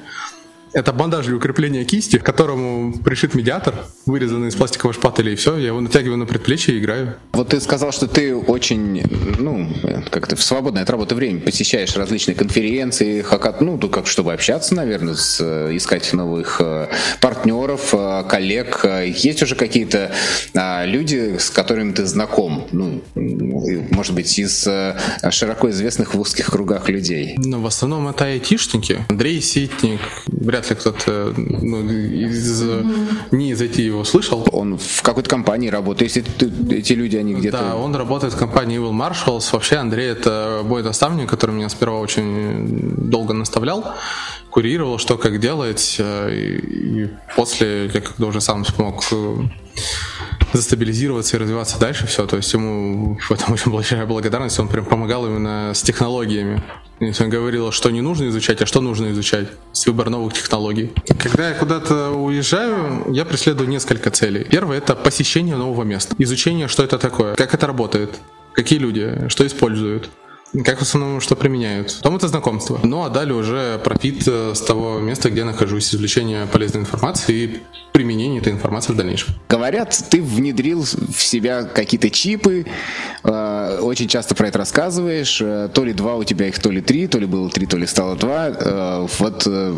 Это 0.74 0.94
бандаж 0.94 1.26
для 1.26 1.36
укрепления 1.36 1.84
кисти, 1.84 2.18
к 2.18 2.24
которому 2.24 2.94
пришит 3.00 3.34
медиатор, 3.34 3.74
вырезанный 4.06 4.50
из 4.50 4.56
пластикового 4.56 4.94
шпателя, 4.94 5.32
и 5.32 5.36
все, 5.36 5.58
я 5.58 5.68
его 5.68 5.82
натягиваю 5.82 6.18
на 6.18 6.26
предплечье 6.26 6.76
и 6.76 6.80
играю. 6.80 7.16
Вот 7.34 7.50
ты 7.50 7.60
сказал, 7.60 7.92
что 7.92 8.08
ты 8.08 8.36
очень, 8.36 9.04
ну, 9.40 9.68
как-то 10.12 10.36
в 10.36 10.44
свободное 10.44 10.84
от 10.84 10.90
работы 10.90 11.16
время 11.16 11.40
посещаешь 11.40 11.96
различные 11.96 12.36
конференции, 12.36 13.22
хакат, 13.22 13.62
ну, 13.62 13.78
то 13.78 13.90
как, 13.90 14.08
чтобы 14.08 14.34
общаться, 14.34 14.76
наверное, 14.76 15.16
с, 15.16 15.40
э, 15.42 15.76
искать 15.76 16.14
новых 16.14 16.62
э, 16.62 16.88
партнеров, 17.22 17.94
э, 17.94 18.24
коллег. 18.30 18.86
Есть 19.06 19.42
уже 19.42 19.56
какие-то 19.56 20.12
а, 20.54 20.86
люди, 20.86 21.38
с 21.40 21.50
которыми 21.50 21.94
ты 21.94 22.06
знаком, 22.06 22.68
ну, 22.72 23.02
может 23.16 24.14
быть, 24.14 24.38
из 24.38 24.68
широко 25.32 25.70
известных 25.70 26.14
в 26.14 26.20
узких 26.20 26.48
кругах 26.48 26.90
людей? 26.90 27.36
Но 27.38 27.60
в 27.60 27.66
основном 27.66 28.08
это 28.08 28.26
айтишники. 28.26 29.06
Андрей 29.10 29.42
Ситник, 29.42 30.00
вряд 30.60 30.70
ли 30.70 30.76
кто-то 30.76 31.34
ну, 31.38 31.82
из, 31.90 32.64
не 33.32 33.52
из 33.52 33.62
IT 33.62 33.82
его 33.82 34.04
слышал. 34.04 34.46
Он 34.52 34.78
в 34.78 35.02
какой-то 35.02 35.30
компании 35.30 35.70
работает, 35.70 36.14
если 36.16 36.30
ты- 36.30 36.76
эти 36.76 36.94
люди, 36.94 37.18
они 37.18 37.34
где-то... 37.34 37.58
Да, 37.58 37.76
он 37.76 37.96
работает 37.96 38.34
в 38.34 38.38
компании 38.38 38.78
Evil 38.80 38.92
Marshals. 38.94 39.50
Вообще 39.54 39.78
Андрей 39.78 40.10
это 40.10 40.62
мой 40.64 40.84
наставник, 40.84 41.30
который 41.30 41.52
меня 41.56 41.70
сперва 41.70 42.00
очень 42.00 43.10
долго 43.10 43.34
наставлял, 43.34 43.94
курировал, 44.50 44.98
что 44.98 45.18
как 45.18 45.40
делать. 45.40 45.96
э, 46.00 46.30
И, 46.34 47.04
и 47.04 47.10
после, 47.36 47.86
я 47.94 48.02
когда 48.02 48.28
уже 48.28 48.42
сам 48.42 48.66
смог 48.66 49.04
э, 49.12 49.36
застабилизироваться 50.54 51.38
и 51.38 51.40
развиваться 51.40 51.80
дальше, 51.80 52.08
все. 52.08 52.26
То 52.26 52.38
есть 52.38 52.52
ему 52.54 53.18
в 53.20 53.32
этом 53.32 53.54
очень 53.54 53.72
большая 53.72 54.06
благодарность. 54.06 54.60
Он 54.60 54.68
прям 54.68 54.86
помогал 54.86 55.26
именно 55.26 55.72
с 55.74 55.82
технологиями. 55.82 56.62
Есть 57.00 57.22
он 57.22 57.30
говорил, 57.30 57.72
что 57.72 57.90
не 57.92 58.02
нужно 58.02 58.28
изучать, 58.28 58.62
а 58.62 58.66
что 58.66 58.82
нужно 58.82 59.12
изучать. 59.12 59.48
С 59.72 59.86
выбор 59.88 60.10
новых 60.10 60.34
технологий. 60.34 60.92
Когда 61.18 61.50
я 61.50 61.56
куда-то 61.56 62.12
уезжаю, 62.12 63.06
я 63.14 63.26
преследую 63.26 63.70
несколько 63.70 64.12
целей. 64.12 64.44
Первое 64.44 64.80
это 64.80 64.96
посещение 64.96 65.56
нового 65.56 65.84
места. 65.84 66.16
Изучение, 66.18 66.68
что 66.68 66.84
это 66.84 66.98
такое, 66.98 67.36
как 67.36 67.54
это 67.54 67.68
работает, 67.68 68.20
какие 68.54 68.80
люди, 68.80 69.28
что 69.30 69.46
используют. 69.48 70.10
Как 70.66 70.80
в 70.80 70.82
основном 70.82 71.22
что 71.22 71.36
применяют. 71.36 71.98
Потом 71.98 72.16
это 72.16 72.28
знакомство. 72.28 72.80
Ну 72.84 73.04
а 73.04 73.10
далее 73.10 73.36
уже 73.36 73.80
профит 73.84 74.28
э, 74.28 74.54
с 74.56 74.62
того 74.62 75.00
места, 75.00 75.30
где 75.30 75.40
я 75.42 75.46
нахожусь, 75.46 75.94
извлечение 75.94 76.48
полезной 76.48 76.82
информации 76.82 77.36
и 77.36 77.62
применение 77.92 78.42
этой 78.42 78.54
информации 78.54 78.94
в 78.94 78.96
дальнейшем. 78.96 79.36
Говорят, 79.48 79.96
ты 80.10 80.22
внедрил 80.22 80.84
в 80.84 81.22
себя 81.22 81.64
какие-то 81.64 82.10
чипы, 82.10 82.66
э, 83.24 83.30
очень 83.82 84.08
часто 84.08 84.36
про 84.36 84.48
это 84.48 84.58
рассказываешь. 84.58 85.42
э, 85.42 85.70
То 85.74 85.84
ли 85.84 85.94
два 85.94 86.16
у 86.16 86.24
тебя 86.24 86.48
их, 86.48 86.60
то 86.60 86.72
ли 86.72 86.82
три, 86.82 87.08
то 87.08 87.20
ли 87.20 87.26
было 87.26 87.50
три, 87.50 87.66
то 87.66 87.78
ли 87.78 87.86
стало 87.88 88.16
два. 88.16 88.48
Э, 88.50 89.08
Вот 89.20 89.44
э, 89.48 89.78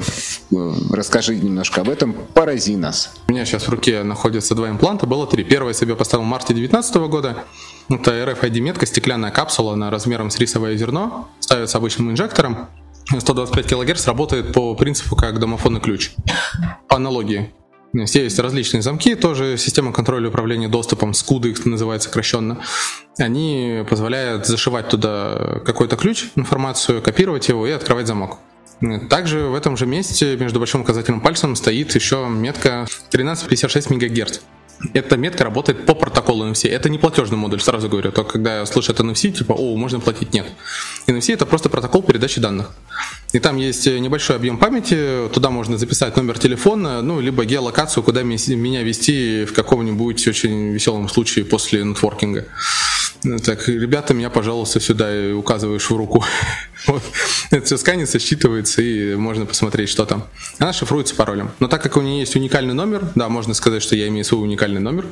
расскажи 0.92 1.36
немножко 1.36 1.82
об 1.82 1.90
этом, 1.90 2.14
порази 2.34 2.76
нас. 2.76 3.14
У 3.28 3.32
меня 3.32 3.46
сейчас 3.46 3.68
в 3.68 3.70
руке 3.70 4.04
находятся 4.04 4.56
два 4.56 4.70
импланта, 4.70 5.06
было 5.08 5.28
три. 5.28 5.44
Первое 5.44 5.74
себе 5.74 5.96
поставил 5.96 6.24
в 6.24 6.28
марте 6.28 6.54
2019 6.54 6.96
года. 7.10 7.44
Это 7.90 8.12
RFID-метка, 8.12 8.86
стеклянная 8.86 9.32
капсула 9.32 9.76
на 9.76 9.90
размером 9.90 10.30
с 10.32 10.40
рисовое 10.40 10.76
зерно. 10.78 11.30
Ставится 11.40 11.78
обычным 11.78 12.12
инжектором. 12.12 12.68
125 13.18 13.66
кГц 13.68 14.08
работает 14.08 14.54
по 14.54 14.74
принципу 14.76 15.16
как 15.16 15.40
домофонный 15.40 15.82
ключ. 15.82 16.12
По 16.88 16.96
аналогии. 16.98 17.52
Здесь 17.94 18.16
есть 18.16 18.40
различные 18.40 18.82
замки, 18.82 19.16
тоже 19.16 19.58
система 19.58 19.92
контроля 19.92 20.30
управления 20.30 20.70
доступом, 20.70 21.12
SCUDA 21.12 21.50
их 21.50 21.66
называется 21.66 22.08
сокращенно. 22.08 22.62
Они 23.18 23.84
позволяют 23.90 24.46
зашивать 24.46 24.88
туда 24.88 25.60
какой-то 25.66 25.98
ключ, 25.98 26.26
информацию, 26.36 27.02
копировать 27.02 27.50
его 27.50 27.68
и 27.68 27.72
открывать 27.72 28.08
замок. 28.08 28.40
Также 29.10 29.42
в 29.42 29.56
этом 29.56 29.78
же 29.78 29.86
месте 29.86 30.38
между 30.38 30.60
большим 30.60 30.82
указательным 30.82 31.22
пальцем 31.22 31.56
стоит 31.56 31.94
еще 31.94 32.28
метка 32.30 32.88
1356 33.10 33.90
МГц. 33.92 34.40
Эта 34.94 35.18
метка 35.18 35.44
работает 35.44 35.86
по 35.86 35.94
протоколу 35.94 36.46
NFC. 36.46 36.70
Это 36.70 36.90
не 36.90 36.98
платежный 36.98 37.38
модуль, 37.38 37.62
сразу 37.62 37.90
говорю. 37.90 38.12
То 38.12 38.24
когда 38.24 38.66
слышат 38.66 39.00
NFC, 39.00 39.32
типа, 39.32 39.54
о, 39.54 39.76
можно 39.76 40.00
платить, 40.00 40.34
нет. 40.34 40.46
NFC 41.08 41.34
это 41.34 41.46
просто 41.46 41.70
протокол 41.70 42.04
передачи 42.04 42.42
данных. 42.42 42.72
И 43.34 43.40
там 43.40 43.58
есть 43.58 43.88
небольшой 43.88 44.36
объем 44.36 44.58
памяти, 44.58 45.30
туда 45.34 45.50
можно 45.50 45.78
записать 45.78 46.18
номер 46.18 46.38
телефона, 46.38 47.02
ну, 47.02 47.22
либо 47.22 47.46
геолокацию, 47.46 48.04
куда 48.04 48.24
меня 48.24 48.84
вести 48.84 49.46
в 49.46 49.54
каком-нибудь 49.54 50.28
очень 50.28 50.72
веселом 50.72 51.08
случае 51.08 51.46
после 51.46 51.84
нетворкинга. 51.84 52.46
Ну, 53.24 53.38
Так, 53.38 53.68
ребята, 53.68 54.14
меня, 54.14 54.30
пожалуйста, 54.30 54.80
сюда 54.80 55.36
указываешь 55.36 55.90
в 55.90 55.96
руку. 55.96 56.24
Вот. 56.88 57.04
Это 57.52 57.64
все 57.64 57.78
сканится, 57.78 58.18
считывается, 58.18 58.82
и 58.82 59.14
можно 59.14 59.46
посмотреть, 59.46 59.88
что 59.90 60.08
там. 60.08 60.24
Она 60.58 60.74
шифруется 60.74 61.14
паролем. 61.14 61.52
Но 61.60 61.68
так 61.68 61.84
как 61.84 61.96
у 61.96 62.02
нее 62.02 62.22
есть 62.22 62.36
уникальный 62.36 62.74
номер, 62.74 63.04
да, 63.14 63.30
можно 63.30 63.54
сказать, 63.54 63.84
что 63.84 63.96
я 63.96 64.08
имею 64.08 64.26
свой 64.26 64.42
уникальный 64.42 64.82
номер, 64.82 65.06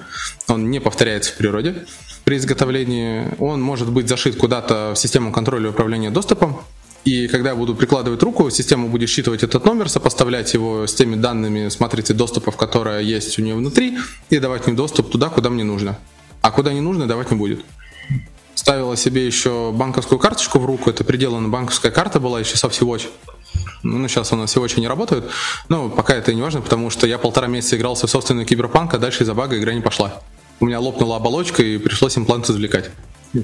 он 0.48 0.72
не 0.72 0.80
повторяется 0.80 1.32
в 1.32 1.36
природе 1.36 1.86
при 2.24 2.38
изготовлении, 2.38 3.28
он 3.38 3.62
может 3.62 3.92
быть 3.92 4.10
зашит 4.10 4.36
куда-то 4.36 4.94
в 4.96 5.00
систему 5.00 5.32
контроля 5.32 5.68
и 5.68 5.70
управления 5.70 6.10
доступом, 6.10 6.60
И 7.06 7.28
когда 7.28 7.52
я 7.52 7.56
буду 7.56 7.76
прикладывать 7.76 8.22
руку, 8.24 8.50
система 8.50 8.88
будет 8.88 9.10
считывать 9.10 9.44
этот 9.44 9.66
номер, 9.66 9.90
сопоставлять 9.90 10.54
его 10.54 10.86
с 10.86 10.94
теми 10.94 11.16
данными 11.16 11.70
с 11.70 11.80
матрицы 11.80 12.14
доступов, 12.14 12.58
которая 12.58 13.02
есть 13.02 13.40
у 13.40 13.42
нее 13.42 13.56
внутри, 13.56 13.98
и 14.30 14.40
давать 14.40 14.68
мне 14.68 14.76
доступ 14.76 15.12
туда, 15.12 15.30
куда 15.30 15.50
мне 15.50 15.64
нужно. 15.64 15.98
А 16.42 16.52
куда 16.52 16.74
не 16.74 16.82
нужно, 16.82 17.08
давать 17.08 17.32
не 17.32 17.38
будет. 17.38 17.62
Ставила 18.60 18.98
себе 18.98 19.26
еще 19.26 19.72
банковскую 19.72 20.20
карточку 20.20 20.60
в 20.60 20.66
руку, 20.66 20.90
это 20.90 21.06
приделана 21.06 21.48
банковская 21.48 21.92
карта 21.92 22.20
была 22.20 22.42
еще 22.42 22.58
со 22.58 22.68
Watch. 22.68 23.08
Ну, 23.84 24.06
сейчас 24.10 24.34
у 24.34 24.36
нас 24.36 24.50
все 24.50 24.60
очень 24.60 24.82
не 24.82 24.90
работают. 24.90 25.32
Но 25.70 25.88
пока 25.88 26.14
это 26.14 26.34
не 26.34 26.42
важно, 26.42 26.60
потому 26.60 26.90
что 26.90 27.08
я 27.08 27.18
полтора 27.18 27.48
месяца 27.48 27.78
игрался 27.78 28.06
в 28.06 28.10
собственную 28.10 28.46
киберпанк, 28.46 28.94
а 28.94 28.98
дальше 28.98 29.24
из-за 29.24 29.34
бага 29.34 29.58
игра 29.58 29.74
не 29.74 29.80
пошла. 29.80 30.22
У 30.60 30.66
меня 30.66 30.82
лопнула 30.82 31.16
оболочка 31.16 31.64
и 31.64 31.78
пришлось 31.78 32.18
имплант 32.18 32.50
извлекать. 32.50 32.92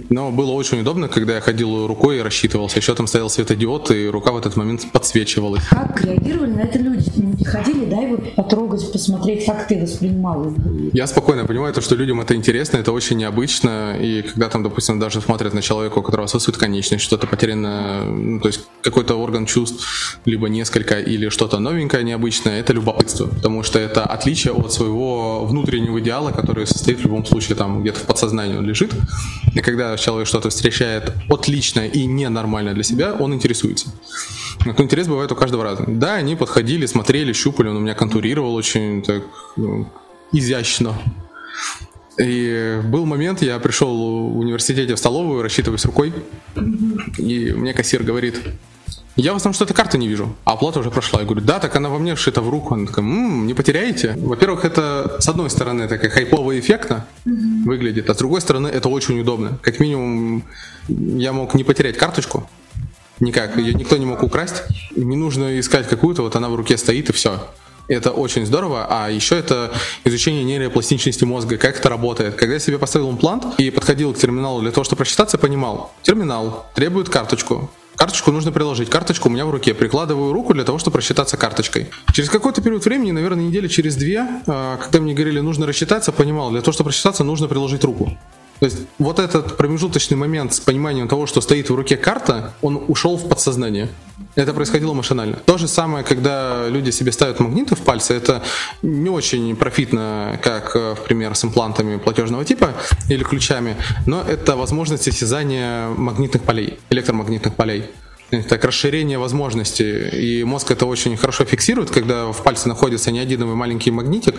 Но 0.09 0.31
было 0.31 0.51
очень 0.51 0.81
удобно, 0.81 1.07
когда 1.07 1.35
я 1.35 1.41
ходил 1.41 1.87
рукой 1.87 2.17
и 2.17 2.21
рассчитывался. 2.21 2.79
Еще 2.79 2.95
там 2.95 3.07
стоял 3.07 3.29
светодиод, 3.29 3.91
и 3.91 4.07
рука 4.07 4.31
в 4.31 4.37
этот 4.37 4.55
момент 4.55 4.91
подсвечивалась. 4.91 5.63
Как 5.69 6.03
реагировали 6.03 6.51
на 6.51 6.61
это 6.61 6.79
люди? 6.79 7.11
Ходили, 7.45 7.85
да, 7.85 7.97
его 7.97 8.17
потрогать, 8.35 8.91
посмотреть, 8.91 9.45
как 9.45 9.67
ты 9.67 9.79
воспринимал 9.81 10.45
его? 10.45 10.55
Я 10.93 11.05
спокойно 11.07 11.45
понимаю, 11.45 11.73
то, 11.73 11.81
что 11.81 11.95
людям 11.95 12.19
это 12.21 12.35
интересно, 12.35 12.77
это 12.77 12.91
очень 12.91 13.17
необычно. 13.17 13.95
И 13.99 14.23
когда 14.23 14.49
там, 14.49 14.63
допустим, 14.63 14.99
даже 14.99 15.21
смотрят 15.21 15.53
на 15.53 15.61
человека, 15.61 15.99
у 15.99 16.01
которого 16.01 16.25
отсутствует 16.25 16.57
конечность, 16.57 17.03
что-то 17.03 17.27
потеряно, 17.27 18.05
ну, 18.05 18.39
то 18.39 18.47
есть 18.47 18.61
какой-то 18.81 19.15
орган 19.15 19.45
чувств, 19.45 20.19
либо 20.25 20.49
несколько, 20.49 20.99
или 20.99 21.29
что-то 21.29 21.59
новенькое, 21.59 22.03
необычное, 22.03 22.59
это 22.59 22.73
любопытство. 22.73 23.27
Потому 23.27 23.63
что 23.63 23.79
это 23.79 24.03
отличие 24.03 24.53
от 24.53 24.73
своего 24.73 25.45
внутреннего 25.45 25.99
идеала, 25.99 26.31
который 26.31 26.65
состоит 26.65 26.99
в 26.99 27.03
любом 27.03 27.25
случае 27.25 27.55
там 27.55 27.81
где-то 27.81 27.99
в 27.99 28.03
подсознании 28.03 28.57
он 28.57 28.65
лежит. 28.65 28.93
И 29.53 29.59
когда 29.59 29.74
когда 29.75 29.97
человек 29.97 30.27
что-то 30.27 30.49
встречает 30.49 31.11
отлично 31.29 31.85
и 31.85 32.05
ненормально 32.05 32.73
для 32.73 32.83
себя, 32.83 33.13
он 33.13 33.33
интересуется. 33.33 33.87
Но 34.65 34.73
интерес 34.77 35.07
бывает 35.07 35.31
у 35.31 35.35
каждого 35.35 35.63
разный. 35.63 35.95
Да, 35.95 36.15
они 36.15 36.35
подходили, 36.35 36.85
смотрели, 36.85 37.33
щупали, 37.33 37.67
он 37.67 37.77
у 37.77 37.79
меня 37.81 37.93
контурировал 37.93 38.55
очень 38.55 39.01
так 39.03 39.23
ну, 39.57 39.91
изящно. 40.31 40.95
И 42.17 42.79
был 42.85 43.05
момент, 43.05 43.41
я 43.41 43.59
пришел 43.59 44.29
в 44.29 44.37
университете 44.37 44.95
в 44.95 44.97
столовую, 44.97 45.41
рассчитываясь 45.41 45.83
рукой, 45.83 46.13
и 47.17 47.51
мне 47.51 47.73
кассир 47.73 48.03
говорит, 48.03 48.39
я 49.15 49.33
в 49.33 49.37
основном 49.37 49.53
что-то 49.53 49.73
карты 49.73 49.97
не 49.97 50.07
вижу, 50.07 50.35
а 50.43 50.53
оплата 50.53 50.79
уже 50.79 50.91
прошла. 50.91 51.19
Я 51.19 51.25
говорю, 51.25 51.45
да, 51.45 51.59
так 51.59 51.75
она 51.75 51.89
во 51.89 51.99
мне 51.99 52.15
вшита 52.15 52.41
в 52.41 52.49
руку. 52.49 52.73
Она 52.73 52.85
такая, 52.85 53.05
м-м, 53.05 53.47
не 53.47 53.53
потеряете? 53.53 54.15
Во-первых, 54.17 54.65
это 54.65 55.17
с 55.19 55.29
одной 55.29 55.49
стороны 55.49 55.87
такая 55.87 56.09
хайпово 56.09 56.59
эффектно 56.59 57.07
mm-hmm. 57.25 57.63
выглядит, 57.63 58.09
а 58.09 58.13
с 58.13 58.17
другой 58.17 58.41
стороны 58.41 58.67
это 58.67 58.89
очень 58.89 59.19
удобно. 59.19 59.57
Как 59.61 59.79
минимум 59.79 60.43
я 60.87 61.31
мог 61.31 61.53
не 61.53 61.63
потерять 61.63 61.97
карточку, 61.97 62.49
никак, 63.19 63.57
ее 63.57 63.73
никто 63.73 63.97
не 63.97 64.05
мог 64.05 64.21
украсть. 64.23 64.63
Не 64.95 65.15
нужно 65.15 65.59
искать 65.59 65.87
какую-то, 65.87 66.21
вот 66.21 66.35
она 66.35 66.49
в 66.49 66.55
руке 66.55 66.77
стоит 66.77 67.09
и 67.09 67.13
все. 67.13 67.39
Это 67.87 68.11
очень 68.11 68.45
здорово, 68.47 68.87
а 68.89 69.09
еще 69.11 69.37
это 69.37 69.71
изучение 70.03 70.43
нейропластичности 70.43 71.23
мозга, 71.23 71.57
как 71.57 71.77
это 71.77 71.87
работает. 71.87 72.35
Когда 72.35 72.55
я 72.55 72.59
себе 72.59 72.79
поставил 72.79 73.11
имплант 73.11 73.45
и 73.59 73.69
подходил 73.69 74.13
к 74.13 74.17
терминалу 74.17 74.61
для 74.61 74.71
того, 74.71 74.83
чтобы 74.83 74.97
просчитаться, 74.97 75.37
понимал, 75.37 75.93
терминал 76.01 76.65
требует 76.73 77.09
карточку, 77.09 77.69
Карточку 77.95 78.31
нужно 78.31 78.51
приложить. 78.51 78.89
Карточка 78.89 79.27
у 79.27 79.29
меня 79.29 79.45
в 79.45 79.51
руке. 79.51 79.73
Прикладываю 79.73 80.33
руку 80.33 80.53
для 80.53 80.63
того, 80.63 80.77
чтобы 80.79 80.97
рассчитаться 80.97 81.37
карточкой. 81.37 81.89
Через 82.13 82.29
какой-то 82.29 82.61
период 82.61 82.83
времени, 82.85 83.11
наверное, 83.11 83.45
недели 83.45 83.67
через 83.67 83.95
две, 83.95 84.27
а, 84.47 84.77
когда 84.77 84.99
мне 84.99 85.13
говорили, 85.13 85.39
нужно 85.39 85.65
рассчитаться, 85.65 86.11
понимал, 86.11 86.51
для 86.51 86.61
того, 86.61 86.73
чтобы 86.73 86.89
рассчитаться, 86.89 87.23
нужно 87.23 87.47
приложить 87.47 87.83
руку. 87.83 88.17
То 88.59 88.65
есть 88.65 88.77
вот 88.99 89.19
этот 89.19 89.57
промежуточный 89.57 90.17
момент 90.17 90.53
с 90.53 90.59
пониманием 90.59 91.07
того, 91.07 91.25
что 91.25 91.41
стоит 91.41 91.69
в 91.69 91.75
руке 91.75 91.97
карта, 91.97 92.53
он 92.61 92.83
ушел 92.87 93.17
в 93.17 93.27
подсознание. 93.27 93.89
Это 94.35 94.53
происходило 94.53 94.93
машинально. 94.93 95.37
То 95.45 95.57
же 95.57 95.67
самое, 95.67 96.03
когда 96.03 96.67
люди 96.69 96.89
себе 96.91 97.11
ставят 97.11 97.39
магниты 97.39 97.75
в 97.75 97.81
пальцы, 97.81 98.13
это 98.13 98.43
не 98.81 99.09
очень 99.09 99.55
профитно, 99.55 100.39
как, 100.41 100.75
в 100.75 100.97
пример, 101.05 101.35
с 101.35 101.43
имплантами 101.43 101.97
платежного 101.97 102.45
типа 102.45 102.73
или 103.09 103.23
ключами, 103.23 103.75
но 104.05 104.21
это 104.21 104.55
возможность 104.55 105.07
осязания 105.07 105.89
магнитных 105.89 106.43
полей, 106.43 106.79
электромагнитных 106.89 107.55
полей 107.55 107.85
так 108.49 108.65
расширение 108.65 109.17
возможностей. 109.17 110.09
И 110.09 110.43
мозг 110.43 110.71
это 110.71 110.85
очень 110.85 111.15
хорошо 111.15 111.45
фиксирует, 111.45 111.91
когда 111.91 112.31
в 112.31 112.43
пальце 112.43 112.67
находится 112.67 113.11
неодиновый 113.11 113.55
маленький 113.55 113.91
магнитик, 113.91 114.35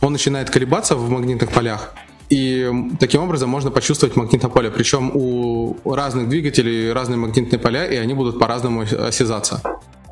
он 0.00 0.12
начинает 0.12 0.50
колебаться 0.50 0.96
в 0.96 1.08
магнитных 1.10 1.50
полях. 1.50 1.92
И 2.30 2.70
таким 3.00 3.22
образом 3.22 3.48
можно 3.48 3.70
почувствовать 3.70 4.16
магнитное 4.16 4.50
поле. 4.50 4.70
Причем 4.70 5.10
у 5.14 5.76
разных 5.84 6.28
двигателей 6.28 6.92
разные 6.92 7.16
магнитные 7.16 7.58
поля, 7.58 7.86
и 7.86 7.96
они 7.96 8.14
будут 8.14 8.38
по-разному 8.38 8.82
осязаться. 8.82 9.62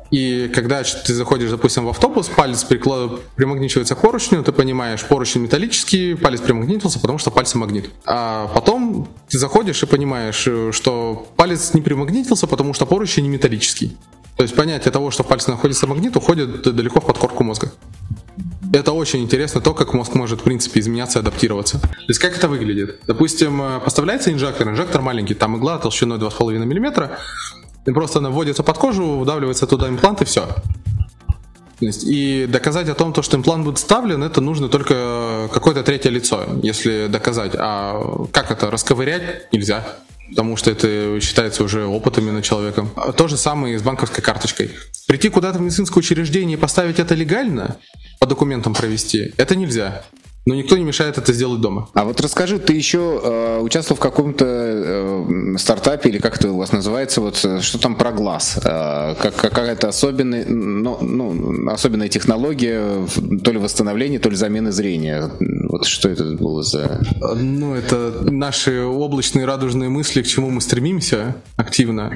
И 0.09 0.49
когда 0.55 0.83
ты 0.83 1.13
заходишь, 1.13 1.49
допустим, 1.49 1.85
в 1.85 1.89
автобус, 1.89 2.29
палец 2.29 2.63
приклад... 2.63 3.19
примагничивается 3.35 3.93
к 3.93 4.01
поручню, 4.01 4.41
ты 4.41 4.53
понимаешь, 4.53 5.03
поручень 5.03 5.41
металлический, 5.41 6.15
палец 6.15 6.39
примагнитился, 6.39 6.99
потому 6.99 7.19
что 7.19 7.29
пальцы 7.29 7.57
магнит. 7.57 7.89
А 8.05 8.47
потом 8.47 9.09
ты 9.27 9.37
заходишь 9.37 9.83
и 9.83 9.85
понимаешь, 9.85 10.47
что 10.73 11.27
палец 11.35 11.73
не 11.73 11.81
примагнитился, 11.81 12.47
потому 12.47 12.73
что 12.73 12.85
поручень 12.85 13.23
не 13.23 13.29
металлический. 13.29 13.97
То 14.37 14.43
есть 14.43 14.55
понятие 14.55 14.91
того, 14.91 15.11
что 15.11 15.23
в 15.23 15.27
пальце 15.27 15.51
находится 15.51 15.87
магнит, 15.87 16.15
уходит 16.15 16.61
далеко 16.61 17.01
в 17.01 17.05
подкорку 17.05 17.43
мозга. 17.43 17.73
Это 18.73 18.91
очень 18.91 19.23
интересно, 19.23 19.61
то, 19.61 19.73
как 19.73 19.93
мозг 19.93 20.13
может, 20.13 20.41
в 20.41 20.43
принципе, 20.43 20.79
изменяться 20.79 21.19
и 21.19 21.21
адаптироваться. 21.21 21.79
То 21.79 21.89
есть, 22.07 22.19
как 22.19 22.37
это 22.37 22.47
выглядит? 22.47 22.99
Допустим, 23.07 23.61
э, 23.61 23.79
поставляется 23.79 24.31
инжектор, 24.31 24.67
инжектор 24.67 25.01
маленький, 25.01 25.33
там 25.33 25.57
игла 25.57 25.77
толщиной 25.77 26.17
2,5 26.17 26.65
мм, 26.65 27.09
и 27.85 27.91
просто 27.91 28.19
она 28.19 28.29
вводится 28.29 28.63
под 28.63 28.77
кожу, 28.77 29.19
вдавливается 29.19 29.67
туда 29.67 29.87
имплант 29.87 30.21
и 30.21 30.25
все. 30.25 30.47
И 31.79 32.47
доказать 32.49 32.89
о 32.89 32.95
том, 32.95 33.13
что 33.21 33.37
имплант 33.37 33.63
будет 33.63 33.77
вставлен, 33.77 34.23
это 34.23 34.41
нужно 34.41 34.67
только 34.67 35.47
какое-то 35.53 35.83
третье 35.83 36.09
лицо, 36.09 36.43
если 36.63 37.07
доказать. 37.07 37.53
А 37.57 38.25
как 38.31 38.51
это, 38.51 38.71
расковырять 38.71 39.53
нельзя 39.53 39.85
потому 40.29 40.57
что 40.57 40.71
это 40.71 41.19
считается 41.21 41.63
уже 41.63 41.85
опытом 41.85 42.25
именно 42.25 42.41
человеком. 42.41 42.89
То 43.15 43.27
же 43.27 43.37
самое 43.37 43.75
и 43.75 43.77
с 43.77 43.81
банковской 43.81 44.23
карточкой. 44.23 44.71
Прийти 45.07 45.29
куда-то 45.29 45.59
в 45.59 45.61
медицинское 45.61 45.99
учреждение 45.99 46.57
и 46.57 46.59
поставить 46.59 46.99
это 46.99 47.15
легально, 47.15 47.77
по 48.19 48.25
документам 48.25 48.73
провести, 48.73 49.33
это 49.37 49.55
нельзя 49.55 50.03
но 50.47 50.55
никто 50.55 50.77
не 50.77 50.85
мешает 50.85 51.17
это 51.17 51.33
сделать 51.33 51.59
дома. 51.59 51.89
А 51.93 52.05
вот 52.05 52.21
расскажи, 52.21 52.57
ты 52.57 52.71
еще 52.71 53.19
э, 53.21 53.59
участвовал 53.59 53.97
в 53.97 53.99
каком-то 53.99 54.45
э, 54.47 55.57
стартапе 55.57 56.07
или 56.07 56.19
как 56.19 56.37
это 56.37 56.53
у 56.53 56.57
вас 56.57 56.71
называется, 56.71 57.19
вот 57.19 57.43
э, 57.43 57.59
что 57.59 57.77
там 57.77 57.95
про 57.95 58.13
глаз? 58.13 58.57
Э, 58.63 59.15
как, 59.21 59.35
какая-то 59.35 59.89
особенная, 59.89 60.45
ну, 60.45 60.99
ну, 61.01 61.69
особенная 61.69 62.07
технология, 62.07 63.05
то 63.43 63.51
ли 63.51 63.57
восстановления, 63.57 64.19
то 64.19 64.29
ли 64.29 64.37
замены 64.37 64.71
зрения. 64.71 65.29
Вот 65.69 65.85
что 65.85 66.09
это 66.09 66.23
было 66.23 66.63
за... 66.63 67.01
Ну, 67.35 67.73
это 67.73 68.21
наши 68.23 68.81
облачные 68.83 69.45
радужные 69.45 69.89
мысли, 69.89 70.21
к 70.21 70.27
чему 70.27 70.49
мы 70.49 70.61
стремимся 70.61 71.35
активно. 71.55 72.11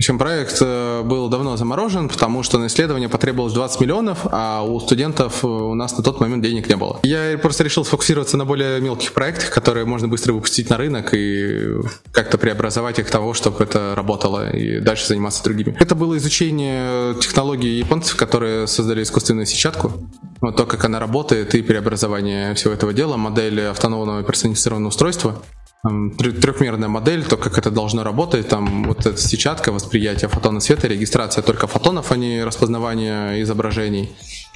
Причем 0.00 0.16
проект 0.16 0.58
э, 0.60 1.02
был 1.02 1.28
давно 1.28 1.56
заморожен, 1.56 2.08
потому 2.08 2.44
что 2.44 2.58
на 2.58 2.68
исследование 2.68 3.08
потребовалось 3.08 3.52
20 3.52 3.80
миллионов, 3.80 4.20
а 4.30 4.62
у 4.62 4.78
студентов 4.78 5.42
э, 5.42 5.48
у 5.48 5.74
нас 5.74 5.96
на 5.96 6.04
тот 6.04 6.20
момент 6.20 6.44
денег 6.44 6.68
не 6.68 6.76
было. 6.76 7.00
Я 7.02 7.36
просто 7.36 7.64
решил 7.64 7.84
сфокусироваться 7.84 8.36
на 8.36 8.44
более 8.44 8.80
мелких 8.80 9.12
проектах, 9.12 9.50
которые 9.50 9.86
можно 9.86 10.06
быстро 10.06 10.34
выпустить 10.34 10.70
на 10.70 10.76
рынок 10.76 11.14
и 11.14 11.72
как-то 12.12 12.38
преобразовать 12.38 13.00
их 13.00 13.10
того, 13.10 13.34
чтобы 13.34 13.64
это 13.64 13.94
работало 13.96 14.50
и 14.50 14.78
дальше 14.78 15.04
заниматься 15.08 15.42
другими. 15.42 15.76
Это 15.80 15.96
было 15.96 16.16
изучение 16.16 17.16
технологий 17.16 17.80
японцев, 17.80 18.14
которые 18.14 18.68
создали 18.68 19.02
искусственную 19.02 19.46
сетчатку. 19.46 19.94
Вот 20.40 20.54
то, 20.54 20.64
как 20.64 20.84
она 20.84 21.00
работает 21.00 21.56
и 21.56 21.62
преобразование 21.62 22.54
всего 22.54 22.72
этого 22.72 22.92
дела, 22.92 23.16
модель 23.16 23.62
автономного 23.62 24.22
персонифицированного 24.22 24.90
устройства 24.90 25.42
трехмерная 25.82 26.88
модель, 26.88 27.24
то, 27.24 27.36
как 27.36 27.56
это 27.56 27.70
должно 27.70 28.02
работать, 28.02 28.48
там 28.48 28.84
вот 28.84 29.06
эта 29.06 29.16
сетчатка, 29.16 29.70
восприятие 29.70 30.28
фотона 30.28 30.60
света, 30.60 30.88
регистрация 30.88 31.42
только 31.42 31.66
фотонов, 31.66 32.10
а 32.10 32.16
не 32.16 32.42
распознавание 32.42 33.42
изображений. 33.42 34.10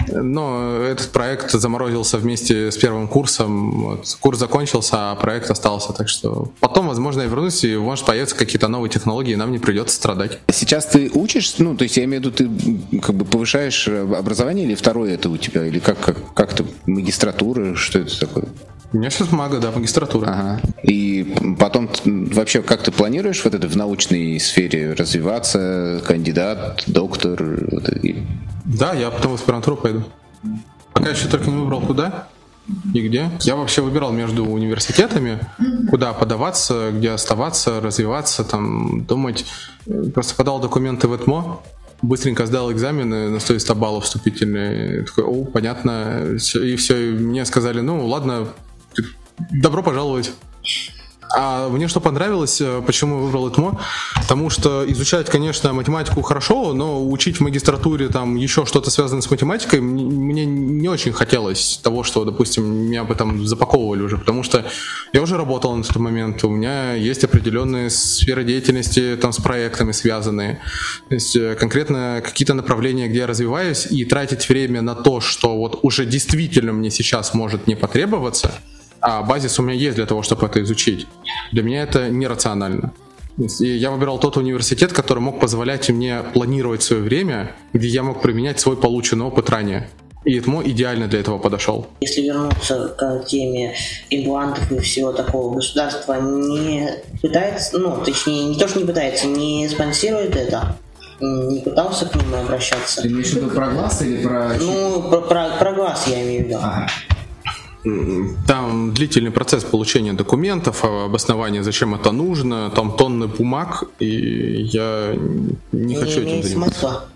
Но 0.09 0.79
этот 0.83 1.11
проект 1.11 1.53
заморозился 1.53 2.19
вместе 2.19 2.73
с 2.73 2.77
первым 2.77 3.07
курсом. 3.07 3.83
Вот, 3.83 4.17
курс 4.21 4.39
закончился, 4.39 5.13
а 5.13 5.15
проект 5.15 5.51
остался. 5.51 5.93
Так 5.93 6.09
что 6.09 6.51
потом, 6.61 6.89
возможно, 6.89 7.23
я 7.23 7.29
вернусь, 7.29 7.63
и 7.63 7.77
может 7.77 8.05
появятся 8.05 8.35
какие-то 8.35 8.69
новые 8.69 8.91
технологии, 8.91 9.33
и 9.33 9.37
нам 9.37 9.53
не 9.53 9.59
придется 9.59 9.95
страдать. 9.95 10.41
Сейчас 10.51 10.87
ты 10.87 11.11
учишь, 11.15 11.55
ну, 11.59 11.77
то 11.77 11.85
есть 11.85 11.97
я 11.97 12.05
имею 12.05 12.23
в 12.23 12.25
виду, 12.25 12.37
ты 12.37 13.01
как 13.01 13.15
бы 13.15 13.25
повышаешь 13.25 13.87
образование, 13.87 14.65
или 14.65 14.75
второе 14.75 15.15
это 15.15 15.29
у 15.29 15.37
тебя, 15.37 15.65
или 15.67 15.79
как, 15.79 16.01
как, 16.01 16.35
как 16.35 16.55
ты, 16.55 16.65
магистратура, 16.87 17.75
что 17.77 18.01
это 18.01 18.19
такое? 18.19 18.47
У 18.93 18.99
меня 18.99 19.09
сейчас 19.09 19.33
мага, 19.33 19.59
да, 19.59 19.71
магистратура. 19.71 20.27
Ага. 20.29 20.61
И 20.83 21.35
потом 21.59 21.89
вообще 22.05 22.63
как 22.63 22.83
ты 22.83 22.93
планируешь 22.93 23.43
вот 23.43 23.55
это 23.55 23.67
в 23.67 23.77
научной 23.77 24.39
сфере 24.39 24.93
развиваться, 24.93 26.03
кандидат, 26.07 26.85
доктор? 26.87 27.43
Вот, 27.71 27.89
и... 27.89 28.23
Да, 28.65 28.93
я 28.93 29.11
потом 29.11 29.33
в 29.33 29.35
аспирантуру 29.37 29.77
пойду. 29.77 30.05
Пока 30.93 31.11
еще 31.11 31.29
только 31.29 31.49
не 31.49 31.57
выбрал 31.57 31.81
куда. 31.81 32.29
и 32.95 33.01
где. 33.01 33.31
Я 33.41 33.57
вообще 33.57 33.83
выбирал 33.83 34.13
между 34.13 34.45
университетами, 34.45 35.41
куда 35.91 36.13
подаваться, 36.13 36.91
где 36.93 37.11
оставаться, 37.11 37.81
развиваться, 37.81 38.45
там, 38.45 39.05
думать. 39.05 39.45
Просто 40.15 40.35
подал 40.35 40.61
документы 40.61 41.09
в 41.09 41.17
ЭТМО, 41.17 41.61
быстренько 42.03 42.47
сдал 42.47 42.73
экзамены 42.73 43.31
на 43.31 43.41
100 43.41 43.75
баллов 43.75 44.05
вступительные. 44.05 45.05
Такой, 45.05 45.25
о, 45.25 45.45
понятно. 45.45 46.37
И 46.37 46.77
все, 46.77 47.11
и 47.11 47.13
мне 47.13 47.45
сказали, 47.45 47.81
ну 47.81 48.07
ладно, 48.07 48.49
добро 49.51 49.83
пожаловать. 49.83 50.33
А 51.35 51.69
мне 51.69 51.89
что 51.89 52.01
понравилось, 52.01 52.61
э, 52.61 52.83
почему 52.85 53.17
я 53.17 53.23
выбрал 53.23 53.49
ЭТМО? 53.49 53.81
Потому 54.17 54.51
что 54.51 54.85
изучать, 54.91 55.31
конечно, 55.31 55.73
математику 55.73 56.21
хорошо, 56.23 56.75
но 56.75 57.09
учить 57.09 57.39
в 57.39 57.41
магистратуре 57.41 58.09
там 58.09 58.37
еще 58.37 58.67
что-то 58.67 58.91
связанное 58.91 59.23
с 59.23 59.31
математикой 59.31 59.81
мне 59.81 60.45
не 60.45 60.89
очень 60.89 61.13
хотелось 61.13 61.81
того, 61.83 62.03
что, 62.03 62.25
допустим, 62.25 62.65
меня 62.65 63.05
бы 63.05 63.15
там 63.15 63.47
запаковывали 63.47 64.03
уже, 64.03 64.19
потому 64.19 64.43
что 64.43 64.67
я 65.13 65.23
уже 65.23 65.37
работал 65.37 65.75
на 65.75 65.83
тот 65.83 65.97
момент, 65.97 66.45
у 66.45 66.51
меня 66.51 66.95
есть 66.95 67.25
определенные 67.25 67.89
сферы 67.89 68.45
деятельности 68.45 69.17
там 69.21 69.33
с 69.33 69.39
проектами 69.39 69.93
связанные, 69.93 70.61
то 71.09 71.15
есть 71.15 71.35
э, 71.37 71.55
конкретно 71.55 72.21
какие-то 72.23 72.55
направления, 72.55 73.09
где 73.09 73.21
я 73.21 73.27
развиваюсь, 73.27 73.87
и 73.91 74.05
тратить 74.05 74.49
время 74.49 74.83
на 74.83 74.95
то, 74.95 75.21
что 75.21 75.57
вот 75.57 75.81
уже 75.83 76.05
действительно 76.05 76.73
мне 76.73 76.91
сейчас 76.91 77.33
может 77.33 77.67
не 77.67 77.75
потребоваться– 77.75 78.53
а 79.03 79.23
базис 79.23 79.59
у 79.59 79.63
меня 79.63 79.75
есть 79.75 79.97
для 79.97 80.07
того, 80.07 80.23
чтобы 80.23 80.47
это 80.47 80.63
изучить. 80.63 81.07
Для 81.51 81.63
меня 81.63 81.83
это 81.83 82.09
нерационально. 82.09 82.93
И 83.61 83.67
я 83.67 83.91
выбирал 83.91 84.19
тот 84.19 84.37
университет, 84.37 84.93
который 84.93 85.21
мог 85.21 85.41
позволять 85.41 85.89
мне 85.91 86.23
планировать 86.35 86.83
свое 86.83 87.03
время, 87.03 87.57
где 87.73 87.89
я 87.89 88.03
мог 88.03 88.23
применять 88.23 88.61
свой 88.61 88.77
полученный 88.77 89.25
опыт 89.25 89.51
ранее. 89.51 89.89
И 90.25 90.39
ЭТМО 90.39 90.63
идеально 90.67 91.09
для 91.09 91.19
этого 91.19 91.39
подошел. 91.39 91.89
Если 92.01 92.21
вернуться 92.21 92.95
к 92.97 93.25
теме 93.27 93.75
имплантов 94.09 94.71
и 94.71 94.79
всего 94.79 95.13
такого, 95.13 95.57
государство 95.57 96.21
не 96.21 96.89
пытается, 97.21 97.79
ну, 97.79 97.97
точнее, 98.05 98.45
не 98.45 98.57
то, 98.57 98.69
что 98.69 98.79
не 98.79 98.85
пытается, 98.85 99.27
не 99.27 99.69
спонсирует 99.69 100.37
это, 100.37 100.77
не 101.19 101.61
пытался 101.61 102.07
к 102.07 102.15
ним 102.15 102.35
обращаться. 102.35 103.03
Ты 103.03 103.09
имеешь 103.09 103.31
в 103.31 103.35
виду 103.35 103.51
про 103.51 103.71
глаз 103.71 104.03
или 104.03 104.23
про... 104.23 104.55
Ну, 104.61 105.03
про, 105.11 105.21
про, 105.23 105.49
про 105.59 105.73
глаз 105.73 106.07
я 106.07 106.23
имею 106.23 106.45
в 106.45 106.49
виду. 106.49 106.59
Ага. 106.63 106.87
Там 108.47 108.93
длительный 108.93 109.31
процесс 109.31 109.65
получения 109.65 110.13
документов, 110.13 110.85
а 110.85 111.07
обоснования, 111.07 111.63
зачем 111.63 111.95
это 111.95 112.13
нужно, 112.13 112.71
там 112.71 112.97
тонны 112.97 113.27
бумаг, 113.27 113.85
и 113.99 114.69
я 114.73 115.17
не, 115.73 115.97
хочу 115.97 116.21
этим 116.21 116.43
заниматься. 116.43 116.81
Смысла. 116.81 117.09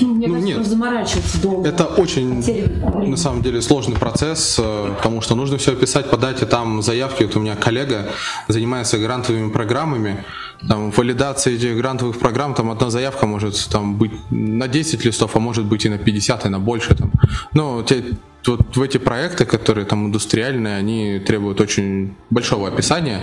Ну, 0.00 0.14
мне 0.14 0.26
ну, 0.26 0.34
кажется, 0.34 0.58
нет. 0.58 0.66
заморачиваться 0.66 1.40
долго. 1.40 1.68
Это 1.68 1.84
очень, 1.84 3.08
на 3.08 3.16
самом 3.16 3.42
деле, 3.42 3.62
сложный 3.62 3.96
процесс, 3.96 4.56
э, 4.58 4.94
потому 4.96 5.20
что 5.20 5.34
нужно 5.34 5.56
все 5.56 5.72
описать, 5.72 6.10
подать, 6.10 6.42
и 6.42 6.46
там 6.46 6.82
заявки. 6.82 7.24
Вот 7.24 7.36
у 7.36 7.40
меня 7.40 7.54
коллега 7.54 8.10
занимается 8.48 8.98
грантовыми 8.98 9.50
программами, 9.50 10.24
там 10.68 10.90
валидация 10.90 11.54
этих 11.54 11.76
грантовых 11.76 12.18
программ, 12.18 12.54
там 12.54 12.70
одна 12.70 12.90
заявка 12.90 13.26
может 13.26 13.68
там 13.70 13.96
быть 13.96 14.12
на 14.30 14.66
10 14.66 15.04
листов, 15.04 15.36
а 15.36 15.38
может 15.38 15.64
быть 15.64 15.84
и 15.84 15.88
на 15.88 15.98
50, 15.98 16.46
и 16.46 16.48
на 16.48 16.58
больше. 16.58 16.94
Там. 16.96 17.12
Но 17.52 17.82
те, 17.82 18.04
вот 18.46 18.76
в 18.76 18.82
эти 18.82 18.98
проекты, 18.98 19.44
которые 19.44 19.84
там 19.84 20.06
индустриальные, 20.06 20.76
они 20.76 21.18
требуют 21.18 21.60
очень 21.60 22.14
большого 22.30 22.68
описания, 22.68 23.22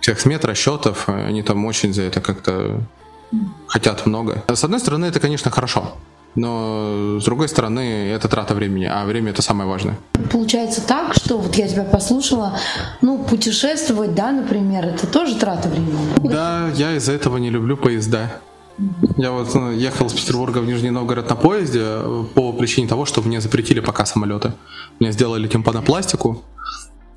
всех 0.00 0.20
смет, 0.20 0.44
расчетов, 0.44 1.08
они 1.08 1.42
там 1.42 1.64
очень 1.64 1.92
за 1.92 2.02
это 2.02 2.20
как-то 2.20 2.80
хотят 3.66 4.06
много. 4.06 4.44
С 4.48 4.64
одной 4.64 4.80
стороны, 4.80 5.06
это, 5.06 5.20
конечно, 5.20 5.50
хорошо, 5.50 5.96
но 6.36 7.18
с 7.20 7.24
другой 7.24 7.48
стороны, 7.48 8.10
это 8.10 8.28
трата 8.28 8.54
времени, 8.54 8.84
а 8.84 9.04
время 9.04 9.30
это 9.30 9.42
самое 9.42 9.68
важное. 9.68 9.98
Получается 10.30 10.86
так, 10.86 11.14
что 11.14 11.38
вот 11.38 11.54
я 11.56 11.66
тебя 11.66 11.82
послушала, 11.84 12.58
ну, 13.02 13.18
путешествовать, 13.18 14.14
да, 14.14 14.32
например, 14.32 14.86
это 14.86 15.06
тоже 15.06 15.34
трата 15.36 15.68
времени. 15.68 15.98
Да, 16.22 16.70
я 16.74 16.94
из-за 16.96 17.12
этого 17.12 17.38
не 17.38 17.50
люблю 17.50 17.76
поезда. 17.76 18.40
Я 19.16 19.32
вот 19.32 19.54
ну, 19.54 19.72
ехал 19.72 20.08
с 20.08 20.12
Петербурга 20.12 20.58
в 20.58 20.66
Нижний 20.66 20.90
Новгород 20.90 21.28
на 21.30 21.36
поезде 21.36 21.80
э, 21.82 22.24
по 22.34 22.52
причине 22.52 22.86
того, 22.86 23.06
что 23.06 23.22
мне 23.22 23.40
запретили 23.40 23.80
пока 23.80 24.04
самолеты. 24.04 24.52
Мне 25.00 25.12
сделали 25.12 25.48
тимпанопластику. 25.48 26.42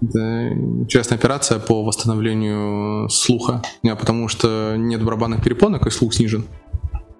Это 0.01 1.15
операция 1.15 1.59
по 1.59 1.83
восстановлению 1.83 3.09
слуха. 3.09 3.61
Не, 3.83 3.95
потому 3.95 4.29
что 4.29 4.75
нет 4.77 5.03
барабанных 5.03 5.43
перепонок 5.43 5.87
и 5.87 5.89
слух 5.89 6.13
снижен. 6.13 6.45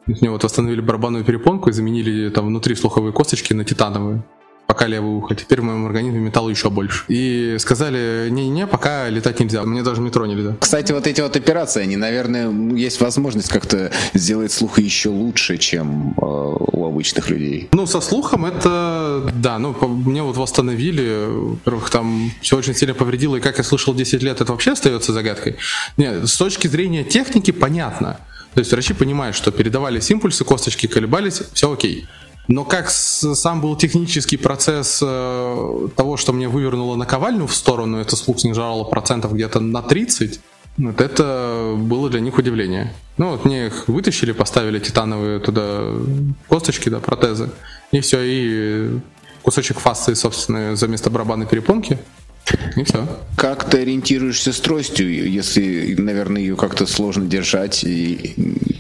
Мне 0.08 0.30
вот 0.30 0.44
восстановили 0.44 0.82
барабанную 0.82 1.26
перепонку 1.26 1.70
и 1.70 1.74
заменили 1.74 2.30
там 2.30 2.48
внутри 2.48 2.76
слуховые 2.76 3.12
косточки 3.12 3.54
на 3.54 3.66
титановые 3.66 4.24
пока 4.80 4.88
левое 4.88 5.12
ухо. 5.12 5.36
Теперь 5.36 5.60
в 5.60 5.66
моем 5.66 5.86
организме 5.86 6.20
металла 6.20 6.50
еще 6.50 6.70
больше. 6.70 7.04
И 7.10 7.58
сказали, 7.60 8.30
не-не, 8.30 8.66
пока 8.66 9.10
летать 9.10 9.42
нельзя. 9.42 9.64
Мне 9.64 9.84
даже 9.84 10.00
метро 10.00 10.26
нельзя. 10.26 10.56
Кстати, 10.58 10.94
вот 10.94 11.06
эти 11.06 11.20
вот 11.20 11.36
операции, 11.36 11.84
они, 11.84 11.98
наверное, 11.98 12.50
есть 12.78 13.02
возможность 13.02 13.50
как-то 13.50 13.92
сделать 14.14 14.54
слух 14.54 14.80
еще 14.80 15.10
лучше, 15.10 15.58
чем 15.58 16.12
э, 16.12 16.22
у 16.22 16.86
обычных 16.86 17.30
людей. 17.30 17.68
Ну, 17.74 17.88
со 17.88 18.00
слухом 18.00 18.46
это, 18.46 19.30
да, 19.36 19.60
ну, 19.60 19.76
мне 19.82 20.24
вот 20.24 20.38
восстановили. 20.38 21.26
Во-первых, 21.28 21.90
там 21.90 22.32
все 22.42 22.56
очень 22.56 22.74
сильно 22.74 22.94
повредило, 22.94 23.36
и 23.36 23.42
как 23.42 23.58
я 23.58 23.66
слышал 23.66 23.94
10 23.94 24.24
лет, 24.24 24.40
это 24.40 24.54
вообще 24.54 24.72
остается 24.72 25.12
загадкой. 25.12 25.58
Нет, 25.98 26.26
с 26.26 26.38
точки 26.38 26.70
зрения 26.70 27.04
техники 27.04 27.52
понятно. 27.52 28.18
То 28.54 28.60
есть 28.60 28.72
врачи 28.72 28.94
понимают, 28.94 29.36
что 29.36 29.52
передавались 29.52 30.10
импульсы, 30.10 30.44
косточки 30.44 30.88
колебались, 30.88 31.42
все 31.54 31.72
окей. 31.72 32.08
Но 32.50 32.66
как 32.66 32.89
сам 32.89 33.62
был 33.62 33.76
технический 33.76 34.36
процесс 34.36 35.02
э, 35.04 35.88
того, 35.95 36.18
что 36.18 36.34
мне 36.34 36.47
вывернуло 36.47 36.95
наковальню 36.95 37.45
в 37.45 37.54
сторону, 37.54 38.00
это 38.00 38.16
слух 38.16 38.39
снижало 38.39 38.84
процентов 38.86 39.36
где-то 39.36 39.60
на 39.60 39.84
30, 39.84 40.39
вот 40.80 41.00
это 41.00 41.76
было 41.78 42.10
для 42.10 42.22
них 42.22 42.39
удивление. 42.39 42.91
Ну 43.18 43.30
вот 43.30 43.45
мне 43.45 43.68
их 43.68 43.88
вытащили, 43.88 44.32
поставили 44.32 44.80
титановые 44.80 45.39
туда 45.39 45.93
косточки, 46.47 46.89
да, 46.89 47.00
протезы, 47.00 47.52
и 47.91 48.00
все, 48.00 48.22
и 48.24 49.00
кусочек 49.43 49.78
фасции, 49.80 50.16
собственно, 50.16 50.76
за 50.76 50.88
место 50.88 51.12
барабанной 51.12 51.45
перепонки, 51.45 52.00
и 52.76 52.84
все. 52.84 53.08
Как 53.38 53.70
ты 53.70 53.84
ориентируешься 53.84 54.54
с 54.54 54.60
тростью, 54.60 55.30
если, 55.30 55.93
наверное, 56.00 56.41
ее 56.41 56.56
как-то 56.56 56.88
сложно 56.88 57.28
держать 57.28 57.84
и 57.84 58.79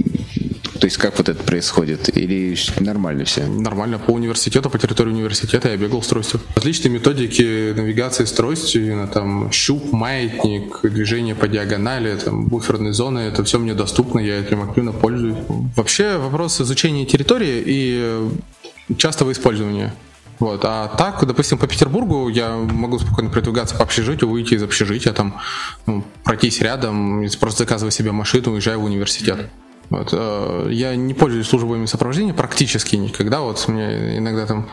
то 0.79 0.85
есть 0.85 0.97
как 0.97 1.17
вот 1.17 1.29
это 1.29 1.43
происходит? 1.43 2.15
Или 2.17 2.55
нормально 2.79 3.25
все? 3.25 3.45
Нормально. 3.45 3.99
По 3.99 4.11
университету, 4.11 4.69
по 4.69 4.79
территории 4.79 5.11
университета 5.11 5.69
я 5.69 5.77
бегал 5.77 6.01
с 6.01 6.07
тростью. 6.07 6.39
Различные 6.55 6.91
методики 6.91 7.73
навигации 7.73 8.25
с 8.25 8.31
тростью, 8.31 9.09
там 9.13 9.51
щуп, 9.51 9.91
маятник, 9.91 10.79
движение 10.83 11.35
по 11.35 11.47
диагонали, 11.47 12.15
там 12.15 12.45
буферные 12.45 12.93
зоны, 12.93 13.19
это 13.19 13.43
все 13.43 13.59
мне 13.59 13.73
доступно, 13.73 14.19
я 14.19 14.39
этим 14.39 14.61
активно 14.61 14.91
пользуюсь. 14.91 15.37
Вообще 15.75 16.17
вопрос 16.17 16.61
изучения 16.61 17.05
территории 17.05 17.63
и 17.65 18.29
частого 18.97 19.31
использования. 19.31 19.93
Вот. 20.39 20.61
А 20.63 20.87
так, 20.87 21.25
допустим, 21.27 21.57
по 21.57 21.67
Петербургу 21.67 22.29
я 22.29 22.55
могу 22.55 22.97
спокойно 22.97 23.29
продвигаться 23.29 23.75
по 23.75 23.83
общежитию, 23.83 24.29
выйти 24.29 24.53
из 24.53 24.63
общежития, 24.63 25.11
там, 25.11 25.39
ну, 25.85 26.03
пройтись 26.23 26.61
рядом, 26.61 27.27
просто 27.39 27.63
заказывая 27.63 27.91
себе 27.91 28.13
машину, 28.13 28.53
уезжая 28.53 28.77
в 28.77 28.85
университет. 28.85 29.49
Вот, 29.89 30.09
э, 30.11 30.69
я 30.71 30.95
не 30.95 31.13
пользуюсь 31.13 31.47
службами 31.47 31.85
сопровождения 31.85 32.33
практически 32.33 32.95
никогда. 32.95 33.41
Вот 33.41 33.67
мне 33.67 34.17
иногда 34.17 34.45
там 34.45 34.69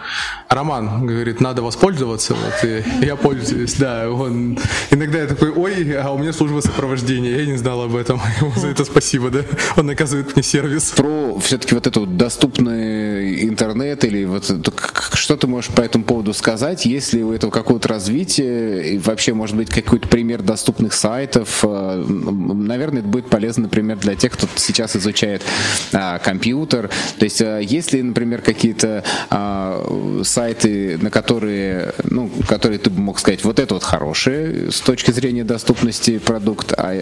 Роман 0.49 1.07
говорит, 1.07 1.41
надо 1.41 1.63
воспользоваться. 1.63 2.35
Вот, 2.35 2.65
и 2.65 2.85
я 3.05 3.17
пользуюсь, 3.17 3.75
да. 3.75 4.11
Он, 4.11 4.59
иногда 4.91 5.21
я 5.21 5.27
такой, 5.27 5.51
ой, 5.51 5.97
а 5.97 6.11
у 6.11 6.19
меня 6.19 6.33
служба 6.33 6.61
сопровождения, 6.61 7.39
я 7.39 7.47
не 7.47 7.57
знал 7.57 7.83
об 7.83 7.97
этом. 7.97 8.21
Ему 8.41 8.53
за 8.57 8.69
это 8.69 8.85
спасибо, 8.85 9.31
да. 9.31 9.41
Он 9.77 9.89
оказывает 9.89 10.35
мне 10.35 10.43
сервис. 10.43 10.91
Про 10.91 11.39
все-таки 11.41 11.75
вот 11.75 11.87
эту 11.87 12.07
доступный 12.07 13.45
интернет 13.45 14.05
или 14.05 14.25
вот 14.25 14.51
что 15.15 15.37
ты 15.37 15.47
можешь 15.47 15.71
по 15.71 15.81
этому 15.81 16.05
поводу 16.05 16.35
сказать? 16.35 16.85
Есть 16.85 17.13
ли 17.15 17.25
у 17.25 17.33
этого 17.33 17.51
какое-то 17.51 17.89
развитие? 17.89 18.95
И 18.95 18.99
вообще, 18.99 19.33
может 19.33 19.57
быть, 19.57 19.71
какой-то 19.71 20.09
пример 20.09 20.43
доступных 20.43 20.93
сайтов? 20.93 21.65
Э, 21.65 22.05
наверное, 22.07 23.01
это 23.01 23.09
будет 23.09 23.29
полезно, 23.29 23.65
например, 23.65 23.97
для 23.99 24.15
тех, 24.15 24.33
кто 24.33 24.47
сейчас 24.57 24.95
из 24.97 25.06
изучает 25.07 25.43
а, 25.93 26.19
компьютер. 26.19 26.91
То 27.19 27.25
есть, 27.25 27.41
а, 27.41 27.59
есть 27.59 27.93
ли, 27.93 28.03
например, 28.03 28.43
какие-то 28.43 29.05
а, 29.31 30.23
сайты, 30.25 30.99
на 30.99 31.11
которые, 31.11 31.95
ну, 32.05 32.31
которые 32.49 32.79
ты 32.79 32.91
бы 32.91 33.01
мог 33.01 33.19
сказать, 33.19 33.45
вот 33.45 33.59
это 33.59 33.75
вот 33.75 33.85
хорошие 33.85 34.71
с 34.71 34.81
точки 34.81 35.11
зрения 35.13 35.45
доступности 35.45 36.19
продукт, 36.19 36.73
а, 36.77 36.93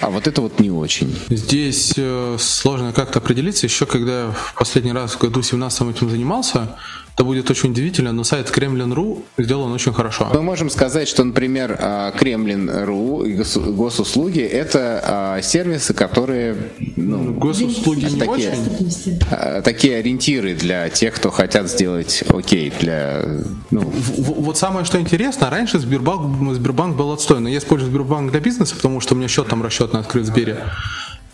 а 0.00 0.10
вот 0.10 0.26
это 0.26 0.40
вот 0.42 0.60
не 0.60 0.70
очень? 0.70 1.16
Здесь 1.28 1.94
э, 1.96 2.36
сложно 2.38 2.92
как-то 2.92 3.18
определиться. 3.18 3.66
Еще 3.66 3.86
когда 3.86 4.30
в 4.30 4.54
последний 4.58 4.92
раз 4.92 5.12
в 5.12 5.18
году 5.18 5.42
17 5.42 5.96
этим 5.96 6.10
занимался, 6.10 6.76
это 7.14 7.24
будет 7.24 7.48
очень 7.48 7.70
удивительно, 7.70 8.12
но 8.12 8.24
сайт 8.24 8.50
Kremlin.ru 8.50 9.22
сделан 9.38 9.70
очень 9.70 9.92
хорошо. 9.92 10.30
Мы 10.34 10.42
можем 10.42 10.68
сказать, 10.68 11.06
что, 11.06 11.22
например, 11.22 11.78
а, 11.80 12.12
Kremlin.ru 12.12 13.28
и 13.28 13.34
госуслуги— 13.72 14.40
это 14.42 15.00
а, 15.04 15.42
сервисы, 15.42 15.94
которые... 15.94 16.56
Ну, 16.96 17.34
госуслуги 17.34 18.06
не 18.06 18.18
такие, 18.18 18.50
очень. 18.50 19.20
а, 19.30 19.62
такие 19.62 19.98
ориентиры 19.98 20.54
для 20.54 20.88
тех, 20.88 21.14
кто 21.14 21.30
хотят 21.30 21.70
сделать 21.70 22.24
окей 22.28 22.72
для... 22.80 23.22
Ну, 23.70 23.80
вот 24.18 24.58
самое, 24.58 24.84
что 24.84 25.00
интересно, 25.00 25.50
раньше 25.50 25.78
Сбербанк, 25.78 26.54
Сбербанк 26.54 26.96
был 26.96 27.12
отстой, 27.12 27.38
но 27.38 27.48
я 27.48 27.58
использую 27.58 27.92
Сбербанк 27.92 28.32
для 28.32 28.40
бизнеса, 28.40 28.74
потому 28.74 28.98
что 29.00 29.14
у 29.14 29.16
меня 29.16 29.28
счет 29.28 29.46
там 29.46 29.62
расчетный 29.62 30.00
открыт 30.00 30.24
в 30.24 30.26
Сбере. 30.26 30.58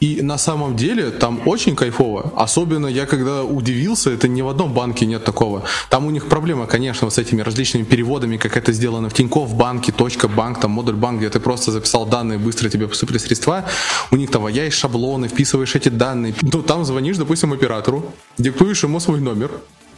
И 0.00 0.22
на 0.22 0.38
самом 0.38 0.76
деле 0.76 1.10
там 1.10 1.40
очень 1.46 1.76
кайфово. 1.76 2.32
Особенно 2.36 2.86
я 2.86 3.06
когда 3.06 3.44
удивился, 3.44 4.10
это 4.10 4.28
ни 4.28 4.42
в 4.42 4.48
одном 4.48 4.72
банке 4.72 5.06
нет 5.06 5.24
такого. 5.24 5.62
Там 5.90 6.06
у 6.06 6.10
них 6.10 6.28
проблема, 6.28 6.66
конечно, 6.66 7.06
вот 7.06 7.14
с 7.14 7.18
этими 7.18 7.42
различными 7.42 7.84
переводами, 7.84 8.38
как 8.38 8.56
это 8.56 8.72
сделано 8.72 9.08
в 9.08 9.12
Тинькофф 9.12 9.54
банке, 9.54 9.92
точка 9.92 10.28
банк, 10.28 10.60
там 10.60 10.70
модуль 10.70 10.94
банк, 10.94 11.18
где 11.18 11.28
ты 11.28 11.38
просто 11.38 11.70
записал 11.70 12.06
данные, 12.06 12.38
быстро 12.38 12.70
тебе 12.70 12.88
поступили 12.88 13.18
средства. 13.18 13.64
У 14.10 14.16
них 14.16 14.30
там 14.30 14.48
есть 14.48 14.76
шаблоны, 14.76 15.28
вписываешь 15.28 15.74
эти 15.76 15.90
данные. 15.90 16.34
Ну, 16.42 16.62
там 16.62 16.84
звонишь, 16.84 17.18
допустим, 17.18 17.52
оператору, 17.52 18.02
диктуешь 18.38 18.82
ему 18.82 19.00
свой 19.00 19.20
номер, 19.20 19.50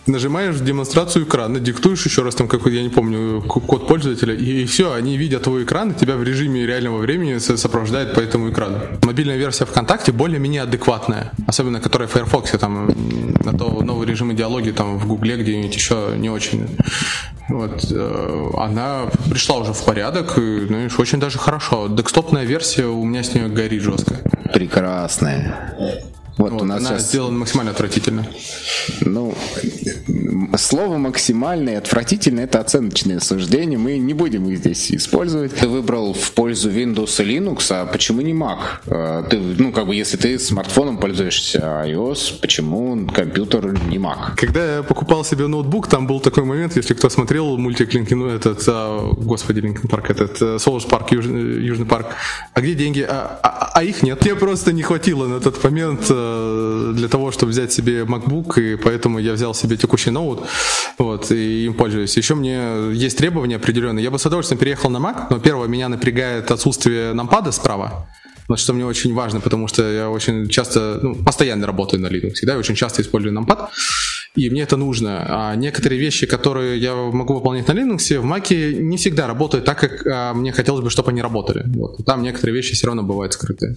нажимаешь 0.06 0.56
демонстрацию 0.56 1.24
экрана, 1.24 1.60
диктуешь 1.60 2.04
еще 2.04 2.22
раз 2.22 2.34
там 2.34 2.48
какой 2.48 2.74
я 2.74 2.82
не 2.82 2.88
помню, 2.88 3.42
код 3.42 3.86
пользователя, 3.86 4.34
и, 4.34 4.64
все, 4.66 4.92
они 4.92 5.16
видят 5.16 5.44
твой 5.44 5.64
экран, 5.64 5.92
и 5.92 5.94
тебя 5.94 6.16
в 6.16 6.22
режиме 6.22 6.66
реального 6.66 6.98
времени 6.98 7.38
сопровождает 7.38 8.14
по 8.14 8.20
этому 8.20 8.50
экрану. 8.50 8.78
Мобильная 9.02 9.36
версия 9.36 9.64
ВКонтакте 9.64 10.12
более-менее 10.12 10.62
адекватная, 10.62 11.32
особенно 11.46 11.80
которая 11.80 12.08
в 12.08 12.12
Firefox, 12.12 12.50
там, 12.52 12.86
на 13.44 13.52
то 13.56 13.82
новый 13.82 14.06
режим 14.06 14.32
идеологии 14.32 14.72
там 14.72 14.98
в 14.98 15.06
Гугле 15.06 15.36
где-нибудь 15.36 15.74
еще 15.74 16.14
не 16.16 16.30
очень. 16.30 16.66
Вот, 17.48 17.84
э, 17.90 18.50
она 18.56 19.06
пришла 19.28 19.56
уже 19.56 19.72
в 19.72 19.84
порядок, 19.84 20.38
и, 20.38 20.66
ну, 20.68 20.88
очень 20.98 21.20
даже 21.20 21.38
хорошо. 21.38 21.88
Декстопная 21.88 22.44
версия 22.44 22.86
у 22.86 23.04
меня 23.04 23.22
с 23.22 23.34
нее 23.34 23.48
горит 23.48 23.82
жестко. 23.82 24.20
Прекрасная. 24.52 25.74
Вот, 26.38 26.52
вот 26.52 26.62
у 26.62 26.64
нас 26.64 26.78
она 26.80 26.90
сейчас... 26.90 27.08
сделана 27.08 27.38
максимально 27.38 27.72
отвратительно. 27.72 28.26
Ну, 29.00 29.34
слово 30.58 30.96
максимально 30.98 31.70
и 31.70 31.74
отвратительно 31.74 32.40
это 32.40 32.60
оценочное 32.60 33.20
суждение. 33.20 33.78
Мы 33.78 33.98
не 33.98 34.14
будем 34.14 34.48
их 34.48 34.58
здесь 34.58 34.90
использовать. 34.92 35.54
Ты 35.54 35.68
выбрал 35.68 36.14
в 36.14 36.32
пользу 36.32 36.70
Windows 36.70 37.22
и 37.22 37.36
Linux, 37.36 37.66
а 37.70 37.86
почему 37.86 38.20
не 38.20 38.32
Mac? 38.32 38.58
А, 38.86 39.22
ты, 39.24 39.38
ну, 39.38 39.72
как 39.72 39.86
бы, 39.86 39.94
если 39.94 40.16
ты 40.16 40.38
смартфоном 40.38 40.98
пользуешься 40.98 41.58
iOS, 41.58 42.40
почему 42.40 43.06
компьютер 43.08 43.72
не 43.88 43.98
Mac? 43.98 44.36
Когда 44.36 44.76
я 44.76 44.82
покупал 44.82 45.24
себе 45.24 45.46
ноутбук, 45.46 45.88
там 45.88 46.06
был 46.06 46.20
такой 46.20 46.44
момент, 46.44 46.76
если 46.76 46.94
кто 46.94 47.08
смотрел 47.10 47.56
мультик 47.58 47.92
Linkin, 47.94 48.18
ну, 48.18 48.26
этот, 48.28 48.62
а, 48.68 49.12
господи, 49.16 49.60
Linkin 49.60 49.88
Park, 49.88 50.10
этот, 50.10 50.60
South 50.62 50.84
Park, 50.84 51.12
Южный, 51.12 51.64
Южный 51.64 51.86
парк. 51.86 52.06
А 52.54 52.60
где 52.60 52.74
деньги? 52.74 53.00
А, 53.08 53.38
а, 53.42 53.70
а 53.74 53.84
их 53.84 54.02
нет. 54.02 54.24
Мне 54.24 54.34
просто 54.34 54.72
не 54.72 54.82
хватило 54.82 55.26
на 55.26 55.40
тот 55.40 55.62
момент 55.64 56.10
Э, 56.32 56.92
для 56.94 57.08
того, 57.08 57.30
чтобы 57.30 57.52
взять 57.52 57.72
себе 57.72 58.02
MacBook, 58.02 58.60
и 58.60 58.76
поэтому 58.76 59.18
я 59.18 59.32
взял 59.32 59.54
себе 59.54 59.76
текущий 59.76 60.10
ноут, 60.10 60.41
вот, 60.98 61.30
и 61.30 61.66
им 61.66 61.74
пользуюсь. 61.74 62.16
Еще 62.16 62.34
мне 62.34 62.92
есть 62.92 63.18
требования 63.18 63.56
определенные. 63.56 64.02
Я 64.02 64.10
бы 64.10 64.18
с 64.18 64.26
удовольствием 64.26 64.58
переехал 64.58 64.90
на 64.90 64.98
Mac, 64.98 65.26
но 65.30 65.38
первое, 65.38 65.68
меня 65.68 65.88
напрягает 65.88 66.50
отсутствие 66.50 67.12
numpad 67.12 67.46
а 67.46 67.52
справа, 67.52 68.06
вот 68.48 68.58
что 68.58 68.72
мне 68.72 68.84
очень 68.84 69.14
важно, 69.14 69.40
потому 69.40 69.68
что 69.68 69.90
я 69.90 70.10
очень 70.10 70.48
часто, 70.48 70.98
ну, 71.02 71.14
постоянно 71.14 71.66
работаю 71.66 72.02
на 72.02 72.08
Linux, 72.08 72.34
да, 72.42 72.56
очень 72.56 72.74
часто 72.74 73.02
использую 73.02 73.32
нампад 73.32 73.70
и 74.34 74.48
мне 74.50 74.62
это 74.62 74.76
нужно. 74.76 75.24
А 75.28 75.54
некоторые 75.54 76.00
вещи, 76.00 76.26
которые 76.26 76.78
я 76.78 76.94
могу 76.94 77.34
выполнять 77.34 77.68
на 77.68 77.72
Linux, 77.72 78.18
в 78.18 78.24
Mac 78.24 78.72
не 78.80 78.96
всегда 78.96 79.26
работают 79.26 79.64
так, 79.64 79.78
как 79.78 80.06
а, 80.06 80.34
мне 80.34 80.52
хотелось 80.52 80.82
бы, 80.82 80.90
чтобы 80.90 81.10
они 81.10 81.20
работали. 81.20 81.64
Вот. 81.66 82.04
Там 82.06 82.22
некоторые 82.22 82.56
вещи 82.56 82.74
все 82.74 82.86
равно 82.86 83.02
бывают 83.02 83.34
скрыты. 83.34 83.76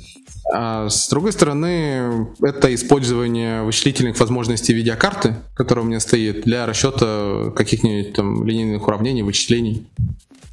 А 0.54 0.88
с 0.90 1.10
другой 1.10 1.34
стороны, 1.34 2.28
это 2.42 2.74
использование 2.74 3.64
вычислительных 3.64 4.20
возможностей 4.20 4.74
видеокарты, 4.74 5.36
которая 5.56 5.84
у 5.84 5.88
меня 5.88 6.00
стоит, 6.00 6.44
для 6.44 6.66
расчета 6.66 7.52
каких-нибудь 7.56 8.14
там 8.14 8.46
линейных 8.46 8.88
уравнений, 8.88 9.24
вычислений 9.24 9.88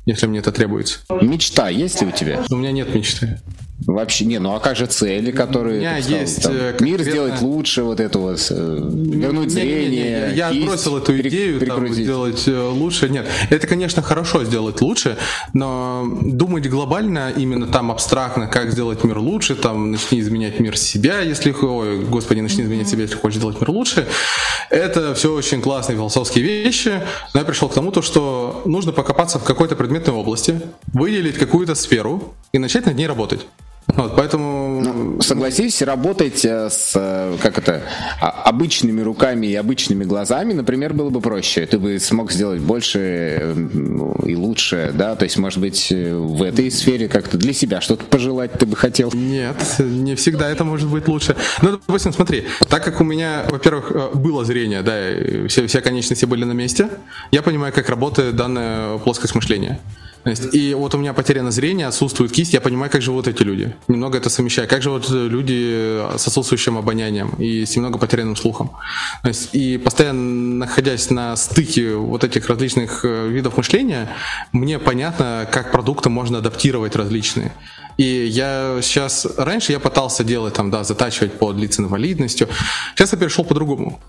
если 0.05 0.27
мне 0.27 0.41
это 0.41 0.51
требуется. 0.51 0.99
Мечта 1.21 1.69
есть 1.69 2.01
ли 2.01 2.09
у 2.09 2.11
тебя? 2.11 2.43
У 2.51 2.57
меня 2.57 2.73
нет 2.73 2.93
мечты. 2.95 3.41
Вообще, 3.87 4.25
не, 4.25 4.39
ну 4.39 4.55
а 4.55 4.61
как 4.61 4.77
же 4.77 4.87
цели, 4.87 5.31
которые... 5.31 5.79
У 5.79 5.81
меня 5.81 6.01
сказал, 6.01 6.21
есть... 6.21 6.43
Там, 6.43 6.53
э, 6.55 6.77
мир 6.81 7.03
сделать 7.03 7.41
лучше, 7.41 7.83
вот 7.83 8.01
это 8.01 8.19
вот, 8.19 8.47
э, 8.51 8.55
вернуть 8.55 9.49
не, 9.49 9.51
зрение, 9.51 9.89
не, 9.89 9.97
не, 9.97 10.31
не. 10.31 10.37
Я 10.37 10.51
кисть, 10.51 10.63
отбросил 10.63 10.99
эту 10.99 11.21
идею, 11.21 11.61
там, 11.61 11.89
сделать 11.89 12.47
э, 12.47 12.69
лучше. 12.69 13.09
Нет, 13.09 13.27
это, 13.51 13.67
конечно, 13.67 14.03
хорошо 14.03 14.45
сделать 14.45 14.81
лучше, 14.81 15.17
но 15.53 16.07
думать 16.23 16.69
глобально, 16.69 17.33
именно 17.35 17.67
там 17.67 17.91
абстрактно, 17.91 18.47
как 18.47 18.71
сделать 18.71 19.05
мир 19.05 19.19
лучше, 19.19 19.55
там, 19.55 19.91
начни 19.91 20.21
изменять 20.21 20.61
мир 20.61 20.77
себя, 20.77 21.21
если... 21.21 21.53
Ой, 21.53 22.05
господи, 22.05 22.41
начни 22.41 22.65
изменять 22.65 22.89
себя, 22.89 23.03
если 23.03 23.17
хочешь 23.17 23.39
сделать 23.39 23.61
мир 23.61 23.71
лучше. 23.71 24.07
Это 24.71 25.15
все 25.15 25.33
очень 25.33 25.61
классные 25.61 25.97
философские 25.97 26.45
вещи, 26.45 27.03
но 27.35 27.41
я 27.41 27.47
пришел 27.47 27.69
к 27.69 27.75
тому, 27.75 27.91
то, 27.91 28.03
что 28.03 28.63
нужно 28.65 28.93
покопаться 28.93 29.39
в 29.39 29.45
какой-то 29.45 29.77
предметной 29.77 30.15
области, 30.15 30.61
выделить 30.93 31.37
какую-то 31.37 31.75
сферу 31.75 32.35
и 32.53 32.59
начать 32.59 32.87
над 32.87 32.97
ней 32.97 33.07
работать. 33.07 33.47
Вот, 33.97 34.17
поэтому... 34.17 34.81
Ну, 34.81 35.23
согласись, 35.23 35.83
работать 35.83 36.45
э, 36.45 36.71
с, 36.71 36.93
э, 36.95 37.37
как 37.43 37.59
это, 37.59 37.83
а, 38.21 38.31
обычными 38.45 39.01
руками 39.01 39.47
и 39.47 39.55
обычными 39.55 40.05
глазами, 40.05 40.53
например, 40.53 40.95
было 40.95 41.11
бы 41.11 41.21
проще. 41.21 41.67
Ты 41.67 41.79
бы 41.79 41.99
смог 41.99 42.33
сделать 42.33 42.61
больше 42.61 42.99
э, 42.99 43.55
ну, 43.55 44.15
и 44.25 44.35
лучше, 44.35 44.93
да? 44.95 45.15
То 45.15 45.25
есть, 45.25 45.37
может 45.37 45.61
быть, 45.61 45.91
в 45.91 46.43
этой 46.43 46.71
сфере 46.71 47.09
как-то 47.09 47.37
для 47.37 47.53
себя 47.53 47.81
что-то 47.81 48.05
пожелать 48.05 48.53
ты 48.53 48.67
бы 48.67 48.77
хотел? 48.77 49.11
Нет, 49.13 49.57
не 49.79 50.15
всегда 50.15 50.49
это 50.49 50.65
может 50.65 50.89
быть 50.89 51.07
лучше. 51.09 51.37
Ну, 51.61 51.73
допустим, 51.73 52.13
смотри, 52.13 52.45
так 52.69 52.85
как 52.85 53.01
у 53.01 53.05
меня, 53.05 53.45
во-первых, 53.51 54.15
было 54.15 54.45
зрение, 54.45 54.83
да, 54.83 55.49
все, 55.49 55.67
все 55.67 55.81
конечности 55.81 56.25
были 56.25 56.45
на 56.45 56.53
месте, 56.53 56.89
я 57.31 57.43
понимаю, 57.43 57.73
как 57.73 57.89
работает 57.89 58.37
данная 58.37 58.99
плоскость 58.99 59.35
мышления. 59.35 59.79
И 60.25 60.75
вот 60.75 60.95
у 60.95 60.99
меня 60.99 61.13
потеряно 61.15 61.51
зрение, 61.51 61.87
отсутствует 61.87 62.31
кисть, 62.33 62.55
я 62.55 62.61
понимаю, 62.61 62.91
как 62.91 63.03
живут 63.03 63.27
эти 63.27 63.43
люди. 63.43 63.75
Немного 63.89 64.19
это 64.19 64.31
совмещаю. 64.31 64.69
Как 64.69 64.83
живут 64.83 65.11
люди 65.11 66.01
с 66.17 66.27
отсутствующим 66.27 66.79
обонянием 66.79 67.31
и 67.39 67.65
с 67.65 67.75
немного 67.75 67.99
потерянным 67.99 68.37
слухом. 68.37 68.71
И 69.53 69.79
постоянно 69.79 70.67
находясь 70.67 71.11
на 71.11 71.35
стыке 71.37 71.95
вот 71.95 72.23
этих 72.25 72.49
различных 72.49 73.05
э, 73.05 73.29
видов 73.29 73.57
мышления, 73.57 74.15
мне 74.53 74.79
понятно, 74.79 75.49
как 75.51 75.73
продукты 75.73 76.09
можно 76.09 76.39
адаптировать 76.39 76.95
различные. 76.95 77.53
И 77.97 78.27
я 78.27 78.79
сейчас, 78.81 79.27
раньше 79.37 79.73
я 79.73 79.81
пытался 79.81 80.25
делать 80.25 80.55
там, 80.55 80.71
да, 80.71 80.85
затачивать 80.85 81.33
под 81.33 81.57
лиц 81.57 81.79
инвалидностью. 81.79 82.49
Сейчас 82.95 83.13
я 83.13 83.19
перешел 83.19 83.45
по-другому. 83.45 84.01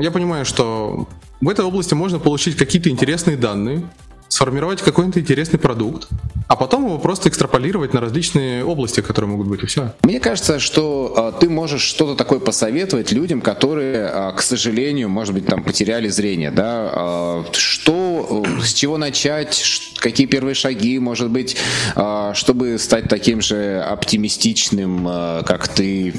Я 0.00 0.10
понимаю, 0.10 0.44
что 0.44 1.08
в 1.40 1.48
этой 1.48 1.64
области 1.64 1.94
можно 1.94 2.18
получить 2.18 2.56
какие-то 2.56 2.90
интересные 2.90 3.36
данные, 3.36 3.82
сформировать 4.30 4.80
какой-то 4.80 5.20
интересный 5.20 5.58
продукт, 5.58 6.08
а 6.46 6.56
потом 6.56 6.86
его 6.86 6.98
просто 6.98 7.28
экстраполировать 7.28 7.92
на 7.92 8.00
различные 8.00 8.64
области, 8.64 9.00
которые 9.00 9.30
могут 9.30 9.48
быть, 9.48 9.62
и 9.62 9.66
все. 9.66 9.92
Мне 10.02 10.20
кажется, 10.20 10.60
что 10.60 11.32
э, 11.36 11.40
ты 11.40 11.48
можешь 11.48 11.82
что-то 11.82 12.14
такое 12.14 12.38
посоветовать 12.38 13.12
людям, 13.12 13.40
которые, 13.40 14.08
э, 14.12 14.32
к 14.36 14.40
сожалению, 14.42 15.08
может 15.08 15.34
быть, 15.34 15.46
там 15.46 15.62
потеряли 15.64 16.08
зрение, 16.08 16.50
да, 16.52 16.90
э, 16.92 17.44
что, 17.52 18.44
э, 18.46 18.62
с 18.62 18.72
чего 18.72 18.98
начать, 18.98 19.92
какие 19.96 20.26
первые 20.26 20.54
шаги, 20.54 20.98
может 20.98 21.30
быть, 21.30 21.56
э, 21.96 22.32
чтобы 22.34 22.78
стать 22.78 23.08
таким 23.08 23.40
же 23.40 23.80
оптимистичным, 23.80 25.06
э, 25.08 25.42
как 25.44 25.66
ты, 25.68 26.14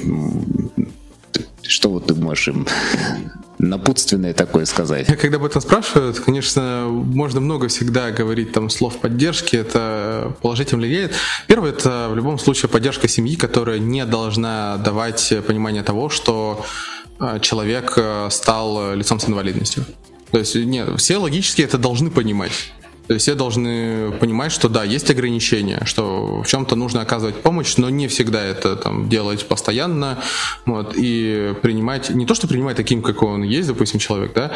что 1.62 1.90
вот 1.90 2.06
ты 2.06 2.14
можешь 2.14 2.48
им 2.48 2.66
напутственное 3.58 4.34
такое 4.34 4.64
сказать? 4.64 5.06
Когда 5.18 5.36
об 5.36 5.44
этом 5.44 5.60
спрашивают, 5.60 6.20
конечно, 6.20 6.86
можно 6.88 7.40
много 7.40 7.68
всегда 7.68 8.10
говорить 8.10 8.52
там 8.52 8.70
слов 8.70 8.98
поддержки, 8.98 9.56
это 9.56 10.34
положительно 10.42 10.80
влияет. 10.80 11.14
Первое, 11.46 11.70
это 11.70 12.08
в 12.10 12.16
любом 12.16 12.38
случае 12.38 12.68
поддержка 12.68 13.08
семьи, 13.08 13.36
которая 13.36 13.78
не 13.78 14.04
должна 14.04 14.76
давать 14.78 15.32
понимание 15.46 15.82
того, 15.82 16.08
что 16.08 16.64
э, 17.20 17.38
человек 17.40 17.94
э, 17.96 18.28
стал 18.30 18.94
лицом 18.94 19.20
с 19.20 19.28
инвалидностью. 19.28 19.84
То 20.30 20.38
есть, 20.38 20.54
нет, 20.54 20.88
все 20.98 21.18
логически 21.18 21.62
это 21.62 21.78
должны 21.78 22.10
понимать. 22.10 22.72
То 23.12 23.14
есть 23.14 23.24
все 23.24 23.34
должны 23.34 24.10
понимать, 24.20 24.52
что 24.52 24.70
да, 24.70 24.84
есть 24.84 25.10
ограничения, 25.10 25.82
что 25.84 26.40
в 26.40 26.46
чем-то 26.46 26.76
нужно 26.76 27.02
оказывать 27.02 27.42
помощь, 27.42 27.76
но 27.76 27.90
не 27.90 28.08
всегда 28.08 28.42
это 28.42 28.74
там 28.74 29.10
делать 29.10 29.44
постоянно, 29.46 30.20
вот, 30.64 30.94
и 30.96 31.54
принимать, 31.60 32.08
не 32.08 32.24
то, 32.24 32.34
что 32.34 32.48
принимать 32.48 32.78
таким, 32.78 33.02
как 33.02 33.22
он 33.22 33.42
есть, 33.42 33.68
допустим, 33.68 34.00
человек, 34.00 34.32
да, 34.32 34.52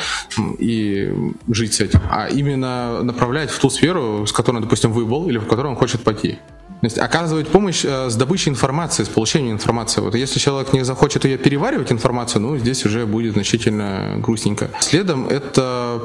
и 0.59 1.13
жить 1.49 1.75
с 1.75 1.81
этим, 1.81 2.01
а 2.11 2.29
именно 2.29 3.03
направлять 3.03 3.51
в 3.51 3.59
ту 3.59 3.69
сферу, 3.69 4.27
с 4.27 4.33
которой, 4.33 4.63
допустим, 4.63 4.91
выбыл, 4.91 5.29
или 5.29 5.37
в 5.37 5.47
которую 5.47 5.73
он 5.73 5.77
хочет 5.77 6.01
пойти. 6.01 6.39
есть 6.81 6.97
оказывать 6.97 7.49
помощь 7.49 7.85
э, 7.85 8.09
с 8.09 8.17
добычей 8.17 8.51
информации, 8.53 9.05
с 9.05 9.09
получением 9.09 9.57
информации. 9.57 10.01
Вот 10.01 10.15
если 10.15 10.39
человек 10.39 10.73
не 10.73 10.83
захочет 10.83 11.27
ее 11.27 11.37
переваривать 11.37 11.93
информацию, 11.93 12.41
ну, 12.41 12.57
здесь 12.57 12.87
уже 12.87 13.05
будет 13.05 13.35
значительно 13.35 14.15
грустненько. 14.17 14.71
Следом 14.81 15.29
это 15.29 16.01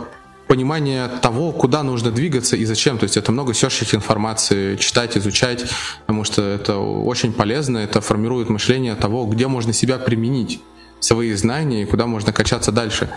понимание 0.52 1.08
того, 1.08 1.54
куда 1.54 1.82
нужно 1.82 2.12
двигаться 2.12 2.58
и 2.58 2.66
зачем. 2.66 2.98
То 2.98 3.06
есть 3.06 3.16
это 3.16 3.32
много 3.32 3.54
серчить 3.54 3.96
информации, 3.96 4.76
читать, 4.76 5.16
изучать, 5.18 5.64
потому 6.02 6.26
что 6.26 6.42
это 6.42 6.76
очень 6.76 7.32
полезно, 7.32 7.78
это 7.78 8.02
формирует 8.02 8.50
мышление 8.50 8.96
того, 8.96 9.26
где 9.28 9.48
можно 9.48 9.72
себя 9.72 9.98
применить, 9.98 10.60
свои 11.00 11.34
знания 11.36 11.84
и 11.84 11.86
куда 11.86 12.06
можно 12.06 12.34
качаться 12.34 12.74
дальше. 12.74 13.10